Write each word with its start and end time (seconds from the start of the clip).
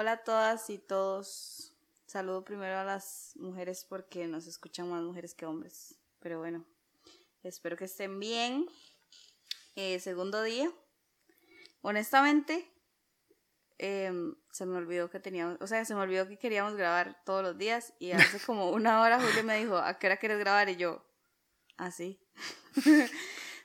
Hola 0.00 0.12
a 0.12 0.16
todas 0.18 0.70
y 0.70 0.78
todos. 0.78 1.72
Saludo 2.06 2.44
primero 2.44 2.78
a 2.78 2.84
las 2.84 3.32
mujeres 3.34 3.84
porque 3.84 4.28
nos 4.28 4.46
escuchan 4.46 4.88
más 4.88 5.02
mujeres 5.02 5.34
que 5.34 5.44
hombres. 5.44 5.96
Pero 6.20 6.38
bueno, 6.38 6.64
espero 7.42 7.76
que 7.76 7.86
estén 7.86 8.20
bien. 8.20 8.68
Eh, 9.74 9.98
segundo 9.98 10.40
día. 10.44 10.70
Honestamente, 11.80 12.70
em, 13.78 14.36
se 14.52 14.66
me 14.66 14.76
olvidó 14.76 15.10
que 15.10 15.18
teníamos, 15.18 15.58
o 15.60 15.66
sea, 15.66 15.84
se 15.84 15.96
me 15.96 16.00
olvidó 16.02 16.28
que 16.28 16.38
queríamos 16.38 16.76
grabar 16.76 17.20
todos 17.24 17.42
los 17.42 17.58
días 17.58 17.92
y 17.98 18.12
hace 18.12 18.38
como 18.46 18.70
una 18.70 19.00
hora 19.02 19.20
Julio 19.20 19.42
me 19.42 19.58
dijo, 19.58 19.78
¿a 19.78 19.98
qué 19.98 20.06
hora 20.06 20.18
quieres 20.18 20.38
grabar? 20.38 20.68
Y 20.68 20.76
yo, 20.76 21.04
así. 21.76 22.20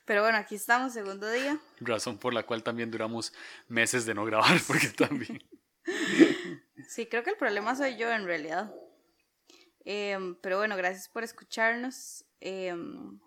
Pero 0.05 0.23
bueno, 0.23 0.39
aquí 0.39 0.55
estamos, 0.55 0.93
segundo 0.93 1.29
día. 1.29 1.59
Razón 1.79 2.17
por 2.17 2.33
la 2.33 2.41
cual 2.41 2.63
también 2.63 2.89
duramos 2.89 3.33
meses 3.67 4.07
de 4.07 4.15
no 4.15 4.25
grabar, 4.25 4.59
porque 4.67 4.87
también... 4.87 5.39
Sí, 6.89 7.05
creo 7.05 7.23
que 7.23 7.31
el 7.31 7.37
problema 7.37 7.75
soy 7.75 7.97
yo 7.97 8.11
en 8.11 8.25
realidad. 8.25 8.73
Em, 9.85 10.35
pero 10.35 10.57
bueno, 10.57 10.75
gracias 10.75 11.07
por 11.07 11.23
escucharnos. 11.23 12.25
Em, 12.39 13.19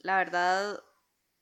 la 0.00 0.16
verdad, 0.18 0.82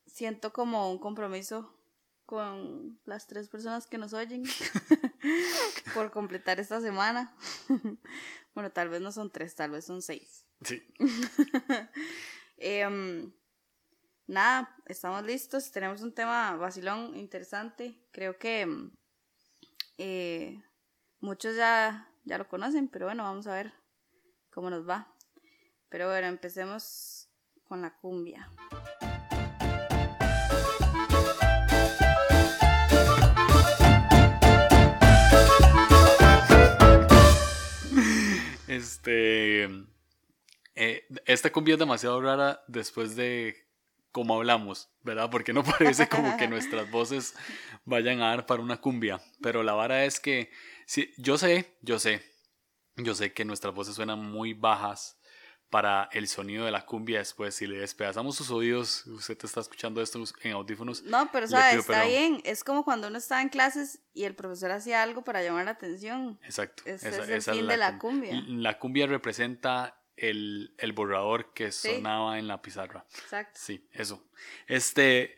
siento 0.06 0.52
como 0.52 0.90
un 0.90 0.98
compromiso 0.98 1.78
con 2.26 3.00
las 3.04 3.26
tres 3.26 3.48
personas 3.48 3.86
que 3.86 3.98
nos 3.98 4.12
oyen 4.12 4.44
por 5.94 6.10
completar 6.10 6.60
esta 6.60 6.80
semana. 6.80 7.34
bueno, 8.54 8.70
tal 8.70 8.88
vez 8.88 9.00
no 9.00 9.12
son 9.12 9.30
tres, 9.30 9.54
tal 9.54 9.70
vez 9.70 9.84
son 9.84 10.02
seis. 10.02 10.44
Sí. 10.62 10.82
Em, 12.58 13.32
nada, 14.28 14.76
estamos 14.86 15.24
listos. 15.24 15.72
Tenemos 15.72 16.00
un 16.02 16.14
tema 16.14 16.54
vacilón 16.56 17.16
interesante. 17.16 18.06
Creo 18.12 18.38
que 18.38 18.92
eh, 19.98 20.62
muchos 21.20 21.56
ya, 21.56 22.08
ya 22.24 22.38
lo 22.38 22.48
conocen, 22.48 22.88
pero 22.88 23.06
bueno, 23.06 23.24
vamos 23.24 23.46
a 23.46 23.54
ver 23.54 23.72
cómo 24.50 24.70
nos 24.70 24.88
va. 24.88 25.14
Pero 25.88 26.08
bueno, 26.08 26.26
empecemos 26.26 27.28
con 27.64 27.82
la 27.82 27.96
cumbia. 27.96 28.50
Este. 38.66 39.64
Eh, 40.74 41.06
esta 41.26 41.52
cumbia 41.52 41.74
es 41.74 41.78
demasiado 41.78 42.20
rara 42.22 42.62
después 42.66 43.14
de 43.16 43.54
cómo 44.12 44.36
hablamos, 44.36 44.90
¿verdad? 45.02 45.30
Porque 45.30 45.52
no 45.52 45.64
parece 45.78 46.08
como 46.08 46.36
que 46.36 46.46
nuestras 46.46 46.90
voces 46.90 47.34
vayan 47.84 48.20
a 48.22 48.28
dar 48.28 48.46
para 48.46 48.62
una 48.62 48.80
cumbia. 48.80 49.20
Pero 49.40 49.62
la 49.62 49.72
vara 49.72 50.04
es 50.04 50.20
que 50.20 50.50
Sí, 50.92 51.10
yo 51.16 51.38
sé, 51.38 51.74
yo 51.80 51.98
sé, 51.98 52.22
yo 52.96 53.14
sé 53.14 53.32
que 53.32 53.46
nuestras 53.46 53.74
voces 53.74 53.94
suenan 53.94 54.18
muy 54.18 54.52
bajas 54.52 55.18
para 55.70 56.10
el 56.12 56.28
sonido 56.28 56.66
de 56.66 56.70
la 56.70 56.84
cumbia 56.84 57.18
después. 57.20 57.54
Si 57.54 57.66
le 57.66 57.78
despedazamos 57.78 58.36
sus 58.36 58.50
oídos, 58.50 59.06
usted 59.06 59.38
está 59.42 59.60
escuchando 59.60 60.02
esto 60.02 60.22
en 60.42 60.52
audífonos. 60.52 61.02
No, 61.04 61.30
pero 61.32 61.48
sabes, 61.48 61.76
está 61.76 62.04
bien. 62.04 62.42
Es 62.44 62.62
como 62.62 62.84
cuando 62.84 63.08
uno 63.08 63.16
está 63.16 63.40
en 63.40 63.48
clases 63.48 64.00
y 64.12 64.24
el 64.24 64.34
profesor 64.34 64.70
hacía 64.70 65.02
algo 65.02 65.24
para 65.24 65.42
llamar 65.42 65.64
la 65.64 65.70
atención. 65.70 66.38
Exacto. 66.44 66.82
Ese 66.84 67.08
es 67.08 67.48
el 67.48 67.54
fin 67.54 67.66
de 67.66 67.78
la 67.78 67.98
cumbia. 67.98 68.42
La 68.48 68.78
cumbia 68.78 69.06
representa 69.06 69.98
el, 70.16 70.92
borrador 70.94 71.52
que 71.52 71.72
sonaba 71.72 72.38
en 72.38 72.48
la 72.48 72.62
pizarra. 72.62 73.04
Exacto. 73.22 73.58
Sí, 73.60 73.88
eso. 73.92 74.28
Este, 74.66 75.36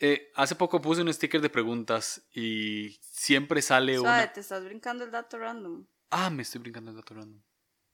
eh, 0.00 0.30
hace 0.34 0.54
poco 0.56 0.80
puse 0.80 1.02
un 1.02 1.12
sticker 1.12 1.40
de 1.40 1.50
preguntas 1.50 2.26
y 2.32 2.98
siempre 3.00 3.62
sale 3.62 3.96
Suave, 3.96 4.24
una. 4.24 4.32
te 4.32 4.40
estás 4.40 4.64
brincando 4.64 5.04
el 5.04 5.10
dato 5.10 5.38
random. 5.38 5.86
Ah, 6.10 6.30
me 6.30 6.42
estoy 6.42 6.60
brincando 6.60 6.90
el 6.90 6.96
dato 6.96 7.14
random. 7.14 7.42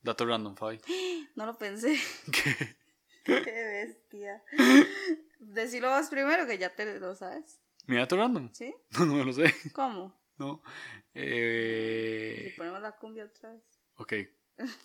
Dato 0.01 0.27
random, 0.27 0.57
Fabi. 0.57 0.81
No 1.37 1.47
lo 1.47 1.57
pensé. 1.57 1.99
¿Qué? 2.33 2.77
Qué 3.25 3.65
bestia. 3.65 4.43
Decilo 5.39 5.91
vos 5.91 6.09
primero 6.09 6.47
que 6.47 6.59
ya 6.59 6.75
te 6.75 6.99
lo 6.99 7.15
sabes. 7.15 7.61
¿Mi 7.87 7.97
dato 7.97 8.17
random? 8.17 8.51
Sí. 8.53 8.75
No, 8.99 9.07
no 9.07 9.15
me 9.15 9.25
lo 9.25 9.33
sé. 9.33 9.55
¿Cómo? 9.73 10.21
No. 10.39 10.63
Eh... 11.15 12.53
Y 12.53 12.57
ponemos 12.57 12.81
la 12.83 12.93
cumbia 12.93 13.25
otra 13.25 13.53
vez. 13.53 13.63
Ok. 13.97 14.13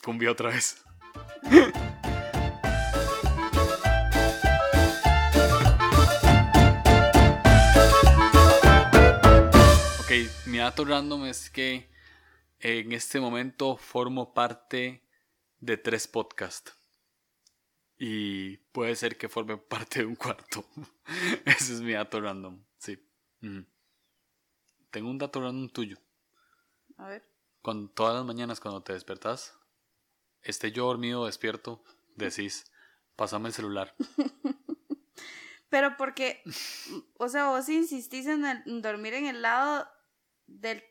Cumbia 0.04 0.32
otra 0.32 0.50
vez. 0.50 0.84
mi 10.58 10.58
dato 10.64 10.86
random 10.86 11.26
es 11.26 11.50
que 11.50 11.88
en 12.60 12.92
este 12.92 13.20
momento 13.20 13.78
formo 13.78 14.34
parte 14.34 15.04
de 15.60 15.78
tres 15.78 16.08
podcasts. 16.08 16.74
Y 18.00 18.58
puede 18.72 18.96
ser 18.96 19.18
que 19.18 19.30
forme 19.30 19.58
parte 19.58 20.00
de 20.00 20.06
un 20.06 20.16
cuarto. 20.16 20.66
Ese 21.46 21.74
es 21.74 21.82
mi 21.82 21.94
dato 21.94 22.22
random, 22.22 22.64
sí. 22.78 22.98
Tengo 24.90 25.10
un 25.10 25.18
dato 25.18 25.42
random 25.42 25.70
tuyo. 25.70 25.98
A 26.98 27.10
ver. 27.10 27.24
Cuando, 27.62 27.90
todas 27.92 28.16
las 28.16 28.26
mañanas 28.26 28.60
cuando 28.60 28.82
te 28.82 28.94
despertas, 28.94 29.57
esté 30.42 30.72
yo 30.72 30.86
dormido 30.86 31.22
o 31.22 31.26
despierto, 31.26 31.84
decís, 32.16 32.72
pásame 33.16 33.50
el 33.50 33.54
celular. 33.54 33.94
Pero 35.70 35.98
porque, 35.98 36.42
o 37.18 37.28
sea, 37.28 37.50
vos 37.50 37.68
insistís 37.68 38.26
en 38.26 38.82
dormir 38.82 39.16
en 39.16 39.26
el 39.26 39.42
lado 39.42 39.86
del, 40.46 40.82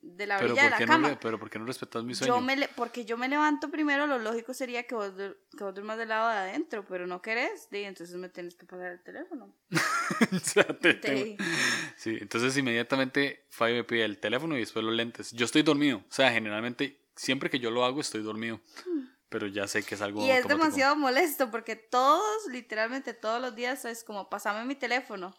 de 0.00 0.26
la 0.26 0.38
orilla 0.38 0.64
de 0.64 0.70
la 0.70 0.78
cama. 0.78 1.10
No, 1.10 1.20
pero 1.20 1.38
¿por 1.38 1.50
qué 1.50 1.58
no 1.58 1.66
respetas 1.66 2.04
mi 2.04 2.14
sueño? 2.14 2.34
Yo 2.34 2.40
me 2.40 2.68
porque 2.68 3.04
yo 3.04 3.16
me 3.16 3.28
levanto 3.28 3.70
primero, 3.70 4.06
lo 4.06 4.18
lógico 4.18 4.54
sería 4.54 4.84
que 4.84 4.94
vos, 4.94 5.12
que 5.14 5.64
vos 5.64 5.74
duermas 5.74 5.98
del 5.98 6.08
lado 6.08 6.30
de 6.30 6.36
adentro, 6.36 6.84
pero 6.86 7.06
no 7.06 7.20
querés, 7.20 7.68
y 7.70 7.78
entonces 7.78 8.16
me 8.16 8.28
tienes 8.28 8.54
que 8.54 8.66
pasar 8.66 8.92
el 8.92 9.02
teléfono. 9.02 9.54
Sí, 11.96 12.16
entonces 12.20 12.56
inmediatamente 12.56 13.44
Fabi 13.50 13.74
me 13.74 13.84
pide 13.84 14.04
el 14.04 14.18
teléfono 14.18 14.56
y 14.56 14.60
después 14.60 14.84
los 14.84 14.94
lentes. 14.94 15.32
Yo 15.32 15.44
estoy 15.44 15.62
dormido, 15.62 15.98
o 15.98 16.12
sea, 16.12 16.32
generalmente 16.32 16.98
siempre 17.18 17.50
que 17.50 17.58
yo 17.58 17.70
lo 17.70 17.84
hago 17.84 18.00
estoy 18.00 18.22
dormido. 18.22 18.60
Hmm. 18.86 19.08
Pero 19.28 19.46
ya 19.46 19.68
sé 19.68 19.82
que 19.82 19.94
es 19.94 20.00
algo. 20.00 20.24
Y 20.24 20.30
es 20.30 20.48
demasiado 20.48 20.96
molesto 20.96 21.50
porque 21.50 21.76
todos, 21.76 22.46
literalmente 22.50 23.12
todos 23.12 23.42
los 23.42 23.54
días 23.54 23.84
es 23.84 24.02
como, 24.02 24.30
pasame 24.30 24.64
mi 24.64 24.74
teléfono 24.74 25.36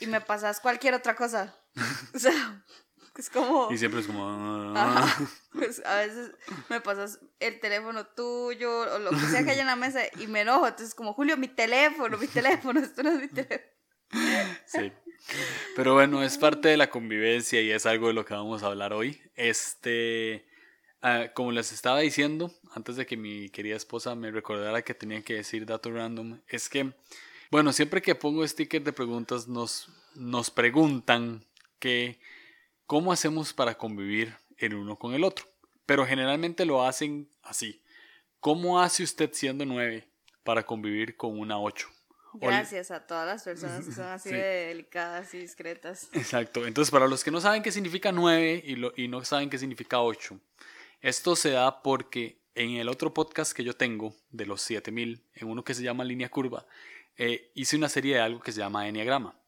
y 0.00 0.06
me 0.06 0.20
pasas 0.22 0.60
cualquier 0.60 0.94
otra 0.94 1.14
cosa. 1.14 1.54
O 2.14 2.18
sea, 2.18 2.64
es 3.18 3.28
como... 3.28 3.68
Y 3.70 3.76
siempre 3.76 4.00
es 4.00 4.06
como... 4.06 4.24
Ah. 4.76 5.18
Pues 5.52 5.84
a 5.84 5.96
veces 5.96 6.32
me 6.68 6.80
pasas 6.80 7.20
el 7.38 7.60
teléfono 7.60 8.06
tuyo 8.06 8.94
o 8.94 8.98
lo 8.98 9.10
que 9.10 9.18
sea 9.18 9.44
que 9.44 9.50
haya 9.50 9.60
en 9.60 9.68
la 9.68 9.76
mesa 9.76 10.00
y 10.18 10.26
me 10.26 10.40
enojo. 10.40 10.66
Entonces 10.66 10.94
como, 10.94 11.12
Julio, 11.12 11.36
mi 11.36 11.48
teléfono, 11.48 12.16
mi 12.18 12.26
teléfono, 12.26 12.80
esto 12.80 13.02
no 13.02 13.10
es 13.10 13.20
mi 13.20 13.28
teléfono. 13.28 13.70
Sí. 14.66 14.92
Pero 15.76 15.94
bueno, 15.94 16.22
es 16.22 16.38
parte 16.38 16.68
de 16.68 16.76
la 16.76 16.90
convivencia 16.90 17.60
y 17.60 17.70
es 17.70 17.86
algo 17.86 18.08
de 18.08 18.14
lo 18.14 18.24
que 18.24 18.34
vamos 18.34 18.62
a 18.62 18.66
hablar 18.66 18.92
hoy. 18.92 19.20
Este... 19.34 20.46
Ah, 21.06 21.28
como 21.34 21.52
les 21.52 21.70
estaba 21.70 22.00
diciendo, 22.00 22.50
antes 22.72 22.96
de 22.96 23.04
que 23.04 23.18
mi 23.18 23.50
querida 23.50 23.76
esposa 23.76 24.14
me 24.14 24.30
recordara 24.30 24.80
que 24.80 24.94
tenía 24.94 25.20
que 25.20 25.34
decir 25.34 25.66
dato 25.66 25.90
random, 25.90 26.40
es 26.48 26.70
que, 26.70 26.94
bueno, 27.50 27.74
siempre 27.74 28.00
que 28.00 28.14
pongo 28.14 28.48
sticker 28.48 28.82
de 28.82 28.90
preguntas 28.90 29.46
nos, 29.46 29.90
nos 30.14 30.50
preguntan 30.50 31.44
que 31.78 32.18
cómo 32.86 33.12
hacemos 33.12 33.52
para 33.52 33.76
convivir 33.76 34.34
el 34.56 34.76
uno 34.76 34.98
con 34.98 35.12
el 35.12 35.24
otro. 35.24 35.44
Pero 35.84 36.06
generalmente 36.06 36.64
lo 36.64 36.82
hacen 36.82 37.28
así. 37.42 37.82
¿Cómo 38.40 38.80
hace 38.80 39.02
usted 39.02 39.28
siendo 39.34 39.66
nueve 39.66 40.08
para 40.42 40.64
convivir 40.64 41.18
con 41.18 41.38
una 41.38 41.60
ocho? 41.60 41.90
Gracias 42.32 42.90
a 42.90 43.06
todas 43.06 43.26
las 43.26 43.42
personas 43.42 43.84
que 43.84 43.92
son 43.92 44.06
así 44.08 44.30
de 44.30 44.68
delicadas 44.68 45.34
y 45.34 45.38
discretas. 45.40 46.08
Exacto. 46.14 46.66
Entonces, 46.66 46.90
para 46.90 47.06
los 47.06 47.22
que 47.22 47.30
no 47.30 47.42
saben 47.42 47.62
qué 47.62 47.72
significa 47.72 48.10
nueve 48.10 48.62
y, 48.64 48.76
lo, 48.76 48.94
y 48.96 49.08
no 49.08 49.22
saben 49.22 49.50
qué 49.50 49.58
significa 49.58 50.00
ocho, 50.00 50.40
esto 51.04 51.36
se 51.36 51.50
da 51.50 51.82
porque 51.82 52.38
en 52.54 52.76
el 52.76 52.88
otro 52.88 53.12
podcast 53.12 53.52
que 53.52 53.62
yo 53.62 53.76
tengo, 53.76 54.14
de 54.30 54.46
los 54.46 54.62
7000, 54.62 55.22
en 55.34 55.48
uno 55.48 55.62
que 55.62 55.74
se 55.74 55.82
llama 55.82 56.02
Línea 56.02 56.30
Curva, 56.30 56.64
eh, 57.18 57.50
hice 57.54 57.76
una 57.76 57.90
serie 57.90 58.14
de 58.14 58.22
algo 58.22 58.40
que 58.40 58.52
se 58.52 58.60
llama 58.60 58.88
Enneagrama. 58.88 59.38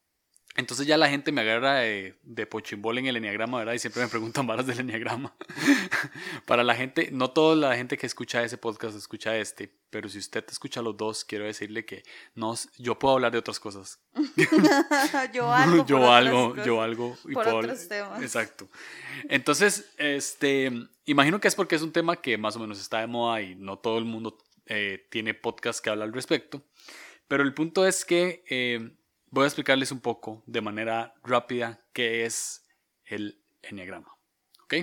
Entonces 0.57 0.87
ya 0.87 0.97
la 0.97 1.11
gente 1.11 1.33
me 1.33 1.43
agarra 1.43 1.77
de, 1.77 2.19
de 2.23 2.47
pochimbol 2.47 2.97
en 2.97 3.07
el 3.07 3.17
enneagrama, 3.17 3.59
¿verdad? 3.59 3.75
Y 3.75 3.79
siempre 3.79 4.03
me 4.03 4.09
preguntan 4.09 4.47
varas 4.47 4.67
del 4.67 4.81
enneagrama. 4.81 5.35
Para 6.47 6.65
la 6.65 6.75
gente, 6.75 7.11
no 7.13 7.31
toda 7.31 7.55
la 7.55 7.77
gente 7.77 7.99
que 7.99 8.07
escucha 8.07 8.43
ese 8.43 8.57
podcast 8.57 8.97
escucha 8.97 9.37
este, 9.37 9.71
pero 9.91 10.09
si 10.09 10.19
usted 10.19 10.45
escucha 10.51 10.81
los 10.81 10.97
dos, 10.97 11.25
quiero 11.25 11.45
decirle 11.45 11.85
que 11.85 12.05
no, 12.35 12.55
yo 12.79 12.99
puedo 12.99 13.15
hablar 13.15 13.33
de 13.33 13.39
otras 13.39 13.61
cosas. 13.61 14.01
yo 15.35 15.53
algo. 15.53 15.87
yo 15.87 16.11
algo, 16.11 16.57
yo 16.65 16.81
algo. 16.81 17.19
Y 17.27 17.35
por 17.35 17.49
otros 17.49 17.87
temas. 17.87 18.23
Exacto. 18.23 18.69
Entonces, 19.29 19.93
este, 19.99 20.73
imagino 21.05 21.39
que 21.39 21.49
es 21.49 21.55
porque 21.55 21.77
es 21.77 21.83
un 21.83 21.93
tema 21.93 22.17
que 22.17 22.39
más 22.39 22.57
o 22.57 22.61
menos 22.61 22.81
está 22.81 23.01
de 23.01 23.07
moda 23.07 23.43
y 23.43 23.55
no 23.57 23.79
todo 23.79 23.99
el 23.99 24.07
mundo 24.07 24.39
eh, 24.65 25.07
tiene 25.11 25.35
podcast 25.35 25.85
que 25.85 25.91
habla 25.91 26.05
al 26.05 26.15
respecto. 26.15 26.63
Pero 27.29 27.43
el 27.43 27.53
punto 27.53 27.87
es 27.87 28.07
que... 28.07 28.43
Eh, 28.49 28.91
voy 29.41 29.45
a 29.45 29.49
explicarles 29.49 29.93
un 29.93 30.01
poco 30.01 30.43
de 30.47 30.61
manera 30.61 31.15
rápida 31.23 31.85
qué 31.93 32.25
es 32.25 32.67
el 33.05 33.43
enneagrama. 33.63 34.17
¿ok? 34.65 34.75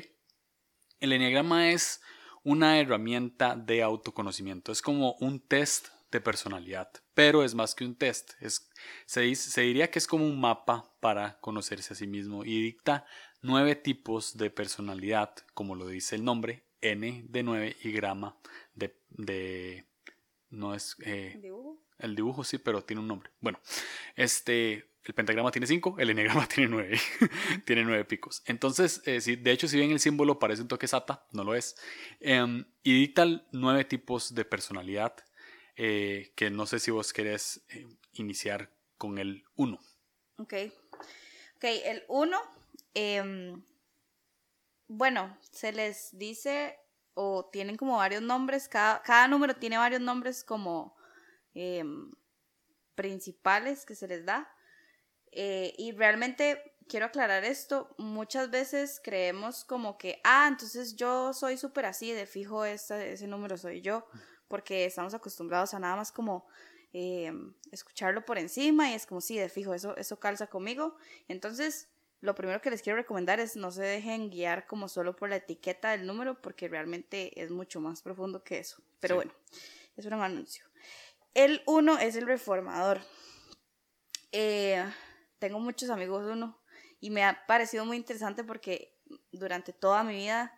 El 0.99 1.13
enneagrama 1.13 1.71
es 1.71 2.01
una 2.43 2.79
herramienta 2.79 3.55
de 3.55 3.81
autoconocimiento, 3.81 4.71
es 4.71 4.81
como 4.81 5.13
un 5.19 5.39
test 5.39 5.87
de 6.11 6.21
personalidad, 6.21 6.91
pero 7.15 7.43
es 7.43 7.55
más 7.55 7.73
que 7.73 7.85
un 7.85 7.95
test, 7.95 8.33
es, 8.39 8.69
se, 9.07 9.61
diría 9.61 9.89
que 9.89 9.97
es 9.97 10.05
como 10.05 10.25
un 10.25 10.39
mapa 10.39 10.93
para 10.99 11.39
conocerse 11.39 11.93
a 11.93 11.95
sí 11.95 12.05
mismo 12.05 12.45
y 12.45 12.61
dicta 12.61 13.05
nueve 13.41 13.75
tipos 13.75 14.37
de 14.37 14.51
personalidad, 14.51 15.33
como 15.55 15.75
lo 15.75 15.87
dice 15.87 16.15
el 16.15 16.23
nombre, 16.23 16.63
N 16.81 17.25
de 17.27 17.43
9 17.43 17.77
y 17.81 17.91
grama 17.91 18.37
de... 18.75 18.99
de 19.09 19.87
no 20.49 20.75
es... 20.75 20.95
Eh, 20.99 21.39
¿Dibujo? 21.41 21.82
El 21.99 22.15
dibujo 22.15 22.43
sí, 22.43 22.57
pero 22.57 22.83
tiene 22.83 23.01
un 23.01 23.07
nombre. 23.07 23.31
Bueno, 23.39 23.59
este, 24.15 24.91
el 25.03 25.13
pentagrama 25.13 25.51
tiene 25.51 25.67
5, 25.67 25.95
el 25.99 26.09
enegrama 26.09 26.47
tiene 26.53 26.69
9. 26.69 26.99
tiene 27.65 27.83
9 27.83 28.05
picos. 28.05 28.41
Entonces, 28.45 29.01
eh, 29.05 29.19
de 29.37 29.51
hecho, 29.51 29.67
si 29.67 29.77
bien 29.77 29.91
el 29.91 29.99
símbolo 29.99 30.39
parece 30.39 30.61
un 30.61 30.67
toque 30.67 30.87
sata, 30.87 31.25
no 31.31 31.43
lo 31.43 31.55
es. 31.55 31.75
Em, 32.19 32.65
y 32.83 32.93
dicta 32.93 33.25
nueve 33.51 33.85
tipos 33.85 34.35
de 34.35 34.45
personalidad 34.45 35.15
eh, 35.75 36.33
que 36.35 36.49
no 36.49 36.65
sé 36.65 36.79
si 36.79 36.91
vos 36.91 37.13
querés 37.13 37.65
iniciar 38.13 38.69
con 38.97 39.17
el 39.17 39.43
1. 39.55 39.79
Ok. 40.37 40.53
Ok, 41.55 41.63
el 41.63 42.03
1 42.07 42.63
Em, 42.93 43.63
bueno, 44.87 45.35
se 45.51 45.71
les 45.71 46.17
dice 46.17 46.77
o 47.15 47.49
tienen 47.51 47.75
como 47.75 47.97
varios 47.97 48.21
nombres, 48.21 48.67
cada, 48.67 49.01
cada 49.01 49.27
número 49.27 49.55
tiene 49.55 49.77
varios 49.77 50.01
nombres 50.01 50.43
como 50.43 50.95
em, 51.53 52.11
principales 52.95 53.85
que 53.85 53.95
se 53.95 54.07
les 54.07 54.25
da. 54.25 54.49
Eh, 55.31 55.73
y 55.77 55.91
realmente 55.93 56.73
quiero 56.87 57.07
aclarar 57.07 57.43
esto, 57.43 57.93
muchas 57.97 58.51
veces 58.51 59.01
creemos 59.03 59.65
como 59.65 59.97
que, 59.97 60.19
ah, 60.23 60.47
entonces 60.49 60.95
yo 60.95 61.33
soy 61.33 61.57
súper 61.57 61.85
así, 61.85 62.11
de 62.11 62.25
fijo 62.25 62.65
ese 62.65 63.27
número 63.27 63.57
soy 63.57 63.81
yo, 63.81 64.05
porque 64.47 64.85
estamos 64.85 65.13
acostumbrados 65.13 65.73
a 65.73 65.79
nada 65.79 65.95
más 65.95 66.11
como 66.11 66.45
em, 66.91 67.53
escucharlo 67.71 68.23
por 68.23 68.37
encima 68.37 68.91
y 68.91 68.93
es 68.93 69.07
como, 69.07 69.21
sí, 69.21 69.37
de 69.37 69.49
fijo, 69.49 69.73
eso, 69.73 69.97
eso 69.97 70.19
calza 70.19 70.47
conmigo. 70.47 70.95
Entonces, 71.27 71.89
lo 72.21 72.35
primero 72.35 72.61
que 72.61 72.69
les 72.69 72.81
quiero 72.81 72.97
recomendar 72.97 73.39
es 73.39 73.55
no 73.55 73.71
se 73.71 73.81
dejen 73.81 74.29
guiar 74.29 74.67
como 74.67 74.87
solo 74.87 75.15
por 75.15 75.29
la 75.29 75.37
etiqueta 75.37 75.91
del 75.91 76.05
número 76.05 76.39
porque 76.41 76.67
realmente 76.67 77.41
es 77.41 77.51
mucho 77.51 77.81
más 77.81 78.01
profundo 78.01 78.43
que 78.43 78.59
eso. 78.59 78.81
Pero 78.99 79.15
bueno, 79.15 79.33
es 79.97 80.05
un 80.05 80.13
anuncio. 80.13 80.65
El 81.33 81.63
uno 81.65 81.97
es 81.97 82.15
el 82.15 82.25
reformador. 82.25 83.01
Eh, 84.31 84.83
tengo 85.39 85.59
muchos 85.59 85.89
amigos 85.89 86.25
uno 86.25 86.59
y 86.99 87.09
me 87.09 87.23
ha 87.23 87.45
parecido 87.45 87.85
muy 87.85 87.97
interesante 87.97 88.43
porque 88.43 88.97
durante 89.31 89.73
toda 89.73 90.03
mi 90.03 90.15
vida 90.15 90.57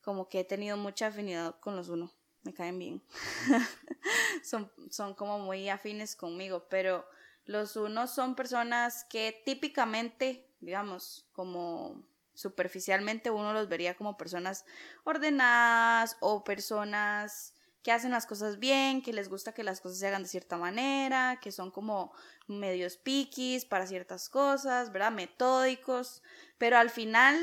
como 0.00 0.28
que 0.28 0.40
he 0.40 0.44
tenido 0.44 0.76
mucha 0.76 1.08
afinidad 1.08 1.58
con 1.60 1.76
los 1.76 1.88
uno. 1.88 2.12
Me 2.42 2.54
caen 2.54 2.78
bien. 2.78 3.02
son, 4.44 4.70
son 4.90 5.14
como 5.14 5.38
muy 5.40 5.68
afines 5.68 6.14
conmigo, 6.14 6.68
pero 6.68 7.08
los 7.44 7.76
unos 7.76 8.14
son 8.14 8.36
personas 8.36 9.04
que 9.04 9.42
típicamente 9.44 10.46
digamos, 10.60 11.26
como 11.32 12.02
superficialmente 12.34 13.30
uno 13.30 13.52
los 13.52 13.68
vería 13.68 13.96
como 13.96 14.16
personas 14.16 14.64
ordenadas 15.04 16.16
o 16.20 16.44
personas 16.44 17.54
que 17.86 17.92
hacen 17.92 18.10
las 18.10 18.26
cosas 18.26 18.58
bien, 18.58 19.00
que 19.00 19.12
les 19.12 19.28
gusta 19.28 19.54
que 19.54 19.62
las 19.62 19.80
cosas 19.80 20.00
se 20.00 20.08
hagan 20.08 20.24
de 20.24 20.28
cierta 20.28 20.56
manera, 20.56 21.38
que 21.40 21.52
son 21.52 21.70
como 21.70 22.12
medios 22.48 22.96
piquis 22.96 23.64
para 23.64 23.86
ciertas 23.86 24.28
cosas, 24.28 24.90
¿verdad? 24.90 25.12
Metódicos, 25.12 26.20
pero 26.58 26.78
al 26.78 26.90
final, 26.90 27.38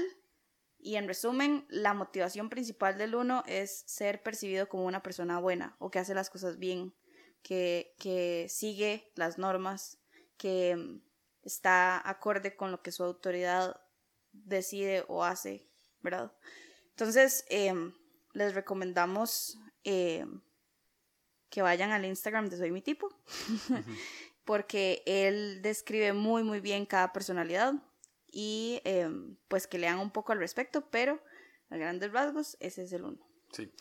y 0.77 0.97
en 0.97 1.07
resumen, 1.07 1.65
la 1.69 1.93
motivación 1.93 2.49
principal 2.49 2.97
del 2.97 3.15
uno 3.15 3.45
es 3.47 3.85
ser 3.87 4.21
percibido 4.21 4.67
como 4.67 4.83
una 4.85 5.01
persona 5.01 5.39
buena 5.39 5.77
o 5.79 5.89
que 5.89 5.99
hace 5.99 6.13
las 6.13 6.29
cosas 6.29 6.59
bien, 6.59 6.93
que, 7.41 7.95
que 7.97 8.47
sigue 8.49 9.13
las 9.15 9.37
normas, 9.37 9.97
que 10.35 10.99
está 11.41 12.05
acorde 12.05 12.57
con 12.57 12.69
lo 12.69 12.81
que 12.81 12.91
su 12.91 13.05
autoridad 13.05 13.79
decide 14.33 15.05
o 15.07 15.23
hace, 15.23 15.65
¿verdad? 16.01 16.33
Entonces, 16.89 17.45
em, 17.47 17.93
les 18.33 18.53
recomendamos 18.53 19.57
em, 19.83 20.41
que 21.49 21.61
vayan 21.61 21.91
al 21.91 22.05
Instagram 22.05 22.49
de 22.49 22.57
Soy 22.57 22.71
mi 22.71 22.81
tipo, 22.81 23.09
porque 24.45 25.03
él 25.05 25.61
describe 25.61 26.13
muy, 26.13 26.43
muy 26.43 26.59
bien 26.59 26.85
cada 26.85 27.13
personalidad 27.13 27.75
y 28.31 28.81
em, 28.83 29.35
pues 29.47 29.67
que 29.67 29.77
lean 29.77 29.99
un 29.99 30.11
poco 30.11 30.31
al 30.31 30.39
respecto, 30.39 30.89
pero 30.89 31.21
a 31.69 31.77
grandes 31.77 32.11
rasgos, 32.11 32.57
ese 32.59 32.83
es 32.83 32.93
el 32.93 33.03
uno. 33.03 33.19
Sí. 33.51 33.71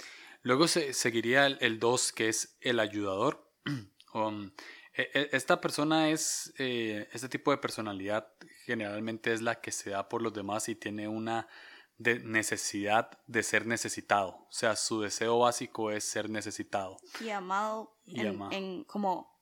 Luego 0.42 0.68
se, 0.68 0.92
seguiría 0.92 1.46
el 1.46 1.78
dos, 1.78 2.12
que 2.12 2.28
es 2.28 2.56
el 2.60 2.80
ayudador. 2.80 3.48
Um, 4.14 4.50
e, 4.92 5.08
e, 5.14 5.30
esta 5.32 5.62
persona 5.62 6.10
es, 6.10 6.52
eh, 6.58 7.08
este 7.12 7.30
tipo 7.30 7.50
de 7.50 7.56
personalidad 7.56 8.28
generalmente 8.66 9.32
es 9.32 9.40
la 9.40 9.58
que 9.58 9.72
se 9.72 9.88
da 9.88 10.06
por 10.06 10.20
los 10.20 10.34
demás 10.34 10.68
y 10.68 10.74
tiene 10.74 11.08
una 11.08 11.48
necesidad 11.98 13.18
de 13.26 13.42
ser 13.42 13.66
necesitado. 13.66 14.30
O 14.30 14.52
sea, 14.52 14.76
su 14.76 15.00
deseo 15.00 15.38
básico 15.38 15.90
es 15.90 16.04
ser 16.04 16.28
necesitado. 16.30 16.96
Y 17.20 17.30
amado, 17.30 17.96
en, 18.06 18.84
como 18.84 19.32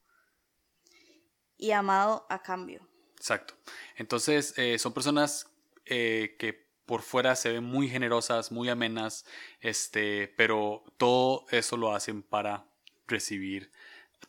y 1.56 1.72
amado 1.72 2.26
a 2.28 2.42
cambio. 2.42 2.86
Exacto. 3.16 3.54
Entonces, 3.96 4.54
eh, 4.56 4.78
son 4.78 4.92
personas 4.92 5.46
eh, 5.84 6.36
que 6.38 6.70
por 6.86 7.02
fuera 7.02 7.36
se 7.36 7.52
ven 7.52 7.64
muy 7.64 7.88
generosas, 7.88 8.50
muy 8.50 8.68
amenas, 8.68 9.24
este, 9.60 10.28
pero 10.36 10.82
todo 10.96 11.46
eso 11.50 11.76
lo 11.76 11.94
hacen 11.94 12.22
para 12.22 12.66
recibir 13.06 13.70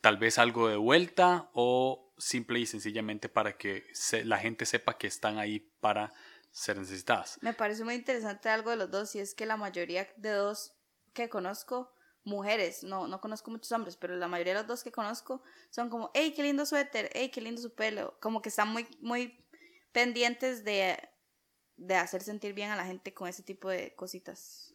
tal 0.01 0.17
vez 0.17 0.37
algo 0.37 0.67
de 0.67 0.75
vuelta 0.75 1.49
o 1.53 2.13
simple 2.17 2.59
y 2.59 2.65
sencillamente 2.65 3.29
para 3.29 3.57
que 3.57 3.87
la 4.25 4.37
gente 4.37 4.65
sepa 4.65 4.97
que 4.97 5.07
están 5.07 5.39
ahí 5.39 5.59
para 5.79 6.13
ser 6.51 6.77
necesitadas. 6.77 7.37
Me 7.41 7.53
parece 7.53 7.83
muy 7.83 7.95
interesante 7.95 8.49
algo 8.49 8.69
de 8.69 8.75
los 8.75 8.91
dos 8.91 9.15
y 9.15 9.19
es 9.19 9.33
que 9.33 9.45
la 9.45 9.57
mayoría 9.57 10.07
de 10.17 10.31
dos 10.31 10.73
que 11.13 11.29
conozco, 11.29 11.93
mujeres, 12.23 12.83
no, 12.83 13.07
no 13.07 13.19
conozco 13.19 13.51
muchos 13.51 13.71
hombres, 13.71 13.97
pero 13.97 14.15
la 14.15 14.27
mayoría 14.27 14.53
de 14.53 14.59
los 14.59 14.67
dos 14.67 14.83
que 14.83 14.91
conozco 14.91 15.41
son 15.69 15.89
como, 15.89 16.11
hey, 16.13 16.33
qué 16.35 16.43
lindo 16.43 16.65
suéter, 16.65 17.09
hey, 17.13 17.29
qué 17.29 17.41
lindo 17.41 17.61
su 17.61 17.73
pelo, 17.73 18.17
como 18.21 18.41
que 18.41 18.49
están 18.49 18.67
muy, 18.69 18.87
muy 18.99 19.43
pendientes 19.91 20.63
de, 20.63 20.97
de 21.77 21.95
hacer 21.95 22.21
sentir 22.21 22.53
bien 22.53 22.69
a 22.69 22.75
la 22.75 22.85
gente 22.85 23.13
con 23.13 23.27
ese 23.27 23.43
tipo 23.43 23.69
de 23.69 23.95
cositas. 23.95 24.71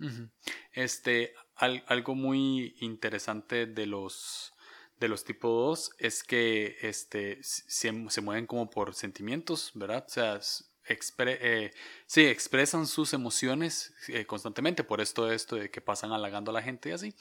Este, 0.73 1.35
algo 1.55 2.15
muy 2.15 2.77
interesante 2.81 3.67
de 3.67 3.87
los 3.87 4.53
de 4.99 5.09
los 5.09 5.25
tipo 5.25 5.49
2 5.49 5.91
es 5.99 6.25
que 6.25 6.77
este, 6.81 7.39
se, 7.43 7.93
mueven 7.93 8.47
como 8.47 8.71
por 8.71 8.95
sentimientos, 8.95 9.71
¿verdad? 9.75 10.05
O 10.07 10.11
sea, 10.11 10.41
eh, 10.89 11.73
sí, 12.07 12.27
expresan 12.27 12.87
sus 12.87 13.13
emociones 13.13 13.95
eh, 14.09 14.27
constantemente, 14.27 14.85
por 14.85 15.01
esto 15.01 15.31
esto 15.31 15.57
de 15.57 15.71
que 15.71 15.81
pasan 15.81 16.13
halagando 16.13 16.51
a 16.51 16.55
la 16.55 16.63
gente 16.63 16.91
y 16.91 16.93
así. 16.93 17.15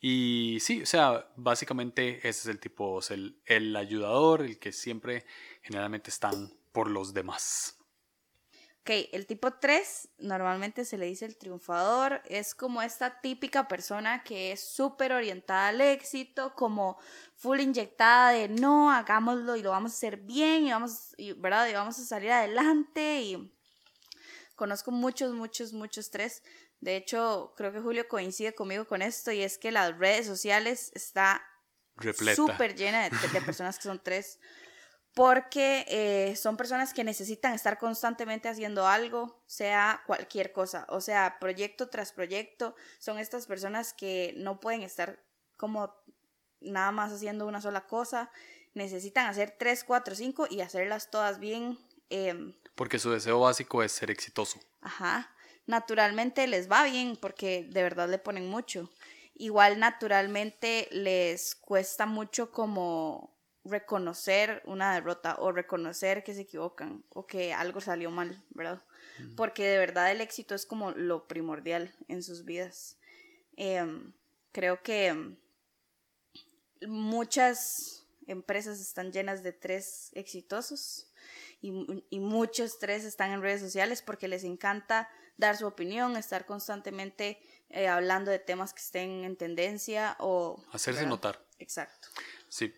Y 0.00 0.58
sí, 0.60 0.82
o 0.82 0.86
sea, 0.86 1.28
básicamente 1.36 2.18
ese 2.18 2.28
es 2.28 2.46
el 2.46 2.58
tipo 2.58 2.94
2, 2.94 3.10
el, 3.12 3.36
el 3.46 3.76
ayudador, 3.76 4.42
el 4.42 4.58
que 4.58 4.72
siempre 4.72 5.24
generalmente 5.62 6.10
están 6.10 6.52
por 6.72 6.90
los 6.90 7.14
demás. 7.14 7.81
Ok, 8.82 8.90
el 9.12 9.26
tipo 9.28 9.52
3 9.52 10.08
normalmente 10.18 10.84
se 10.84 10.98
le 10.98 11.06
dice 11.06 11.24
el 11.24 11.36
triunfador, 11.36 12.20
es 12.26 12.52
como 12.52 12.82
esta 12.82 13.20
típica 13.20 13.68
persona 13.68 14.24
que 14.24 14.50
es 14.50 14.60
súper 14.60 15.12
orientada 15.12 15.68
al 15.68 15.80
éxito, 15.80 16.52
como 16.56 16.98
full 17.36 17.60
inyectada 17.60 18.32
de 18.32 18.48
no, 18.48 18.90
hagámoslo 18.90 19.54
y 19.54 19.62
lo 19.62 19.70
vamos 19.70 19.92
a 19.92 19.94
hacer 19.94 20.16
bien 20.16 20.66
y 20.66 20.72
vamos, 20.72 21.14
¿verdad? 21.36 21.68
Y 21.68 21.74
vamos 21.74 21.96
a 22.00 22.04
salir 22.04 22.32
adelante 22.32 23.20
y 23.20 23.56
conozco 24.56 24.90
muchos, 24.90 25.32
muchos, 25.32 25.72
muchos 25.72 26.10
tres. 26.10 26.42
De 26.80 26.96
hecho, 26.96 27.54
creo 27.56 27.72
que 27.72 27.78
Julio 27.78 28.08
coincide 28.08 28.52
conmigo 28.52 28.84
con 28.88 29.00
esto 29.00 29.30
y 29.30 29.42
es 29.42 29.58
que 29.58 29.70
las 29.70 29.96
redes 29.96 30.26
sociales 30.26 30.90
está 30.96 31.40
súper 32.34 32.74
llena 32.74 33.08
de, 33.08 33.16
de 33.32 33.42
personas 33.42 33.76
que 33.76 33.84
son 33.84 34.02
tres 34.02 34.40
porque 35.14 35.84
eh, 35.88 36.36
son 36.36 36.56
personas 36.56 36.94
que 36.94 37.04
necesitan 37.04 37.52
estar 37.52 37.78
constantemente 37.78 38.48
haciendo 38.48 38.86
algo, 38.86 39.42
sea 39.46 40.02
cualquier 40.06 40.52
cosa, 40.52 40.86
o 40.88 41.00
sea, 41.00 41.36
proyecto 41.38 41.88
tras 41.88 42.12
proyecto, 42.12 42.74
son 42.98 43.18
estas 43.18 43.46
personas 43.46 43.92
que 43.92 44.34
no 44.38 44.58
pueden 44.60 44.82
estar 44.82 45.22
como 45.58 45.94
nada 46.60 46.92
más 46.92 47.12
haciendo 47.12 47.46
una 47.46 47.60
sola 47.60 47.86
cosa, 47.86 48.30
necesitan 48.74 49.26
hacer 49.26 49.54
tres, 49.58 49.84
cuatro, 49.84 50.14
cinco 50.14 50.46
y 50.48 50.60
hacerlas 50.60 51.10
todas 51.10 51.38
bien. 51.38 51.78
Em, 52.08 52.54
porque 52.74 52.98
su 52.98 53.10
deseo 53.10 53.40
básico 53.40 53.82
es 53.82 53.92
ser 53.92 54.10
exitoso. 54.10 54.60
Ajá, 54.80 55.34
naturalmente 55.66 56.46
les 56.46 56.70
va 56.70 56.84
bien 56.84 57.18
porque 57.20 57.68
de 57.70 57.82
verdad 57.82 58.08
le 58.08 58.18
ponen 58.18 58.48
mucho. 58.48 58.90
Igual 59.34 59.78
naturalmente 59.78 60.88
les 60.90 61.54
cuesta 61.54 62.06
mucho 62.06 62.50
como 62.50 63.32
reconocer 63.64 64.62
una 64.64 64.94
derrota 64.94 65.36
o 65.38 65.52
reconocer 65.52 66.24
que 66.24 66.34
se 66.34 66.42
equivocan 66.42 67.04
o 67.10 67.26
que 67.26 67.52
algo 67.52 67.80
salió 67.80 68.10
mal, 68.10 68.42
¿verdad? 68.50 68.82
Porque 69.36 69.64
de 69.64 69.78
verdad 69.78 70.10
el 70.10 70.20
éxito 70.20 70.54
es 70.54 70.66
como 70.66 70.90
lo 70.92 71.28
primordial 71.28 71.94
en 72.08 72.22
sus 72.22 72.44
vidas. 72.44 72.96
Em, 73.56 74.12
creo 74.50 74.82
que 74.82 75.36
muchas 76.86 78.04
empresas 78.26 78.80
están 78.80 79.12
llenas 79.12 79.42
de 79.42 79.52
tres 79.52 80.10
exitosos 80.14 81.08
y, 81.60 82.04
y, 82.10 82.18
muchos 82.18 82.78
tres 82.78 83.04
están 83.04 83.30
en 83.30 83.42
redes 83.42 83.60
sociales 83.60 84.02
porque 84.02 84.26
les 84.26 84.42
encanta 84.42 85.08
dar 85.36 85.56
su 85.56 85.66
opinión, 85.66 86.16
estar 86.16 86.46
constantemente 86.46 87.38
eh, 87.70 87.88
hablando 87.88 88.30
de 88.30 88.38
temas 88.38 88.72
que 88.74 88.80
estén 88.80 89.24
en 89.24 89.36
tendencia 89.36 90.16
o... 90.18 90.62
Hacerse 90.72 91.06
notar. 91.06 91.44
Exacto. 91.58 92.08
Sí. 92.48 92.74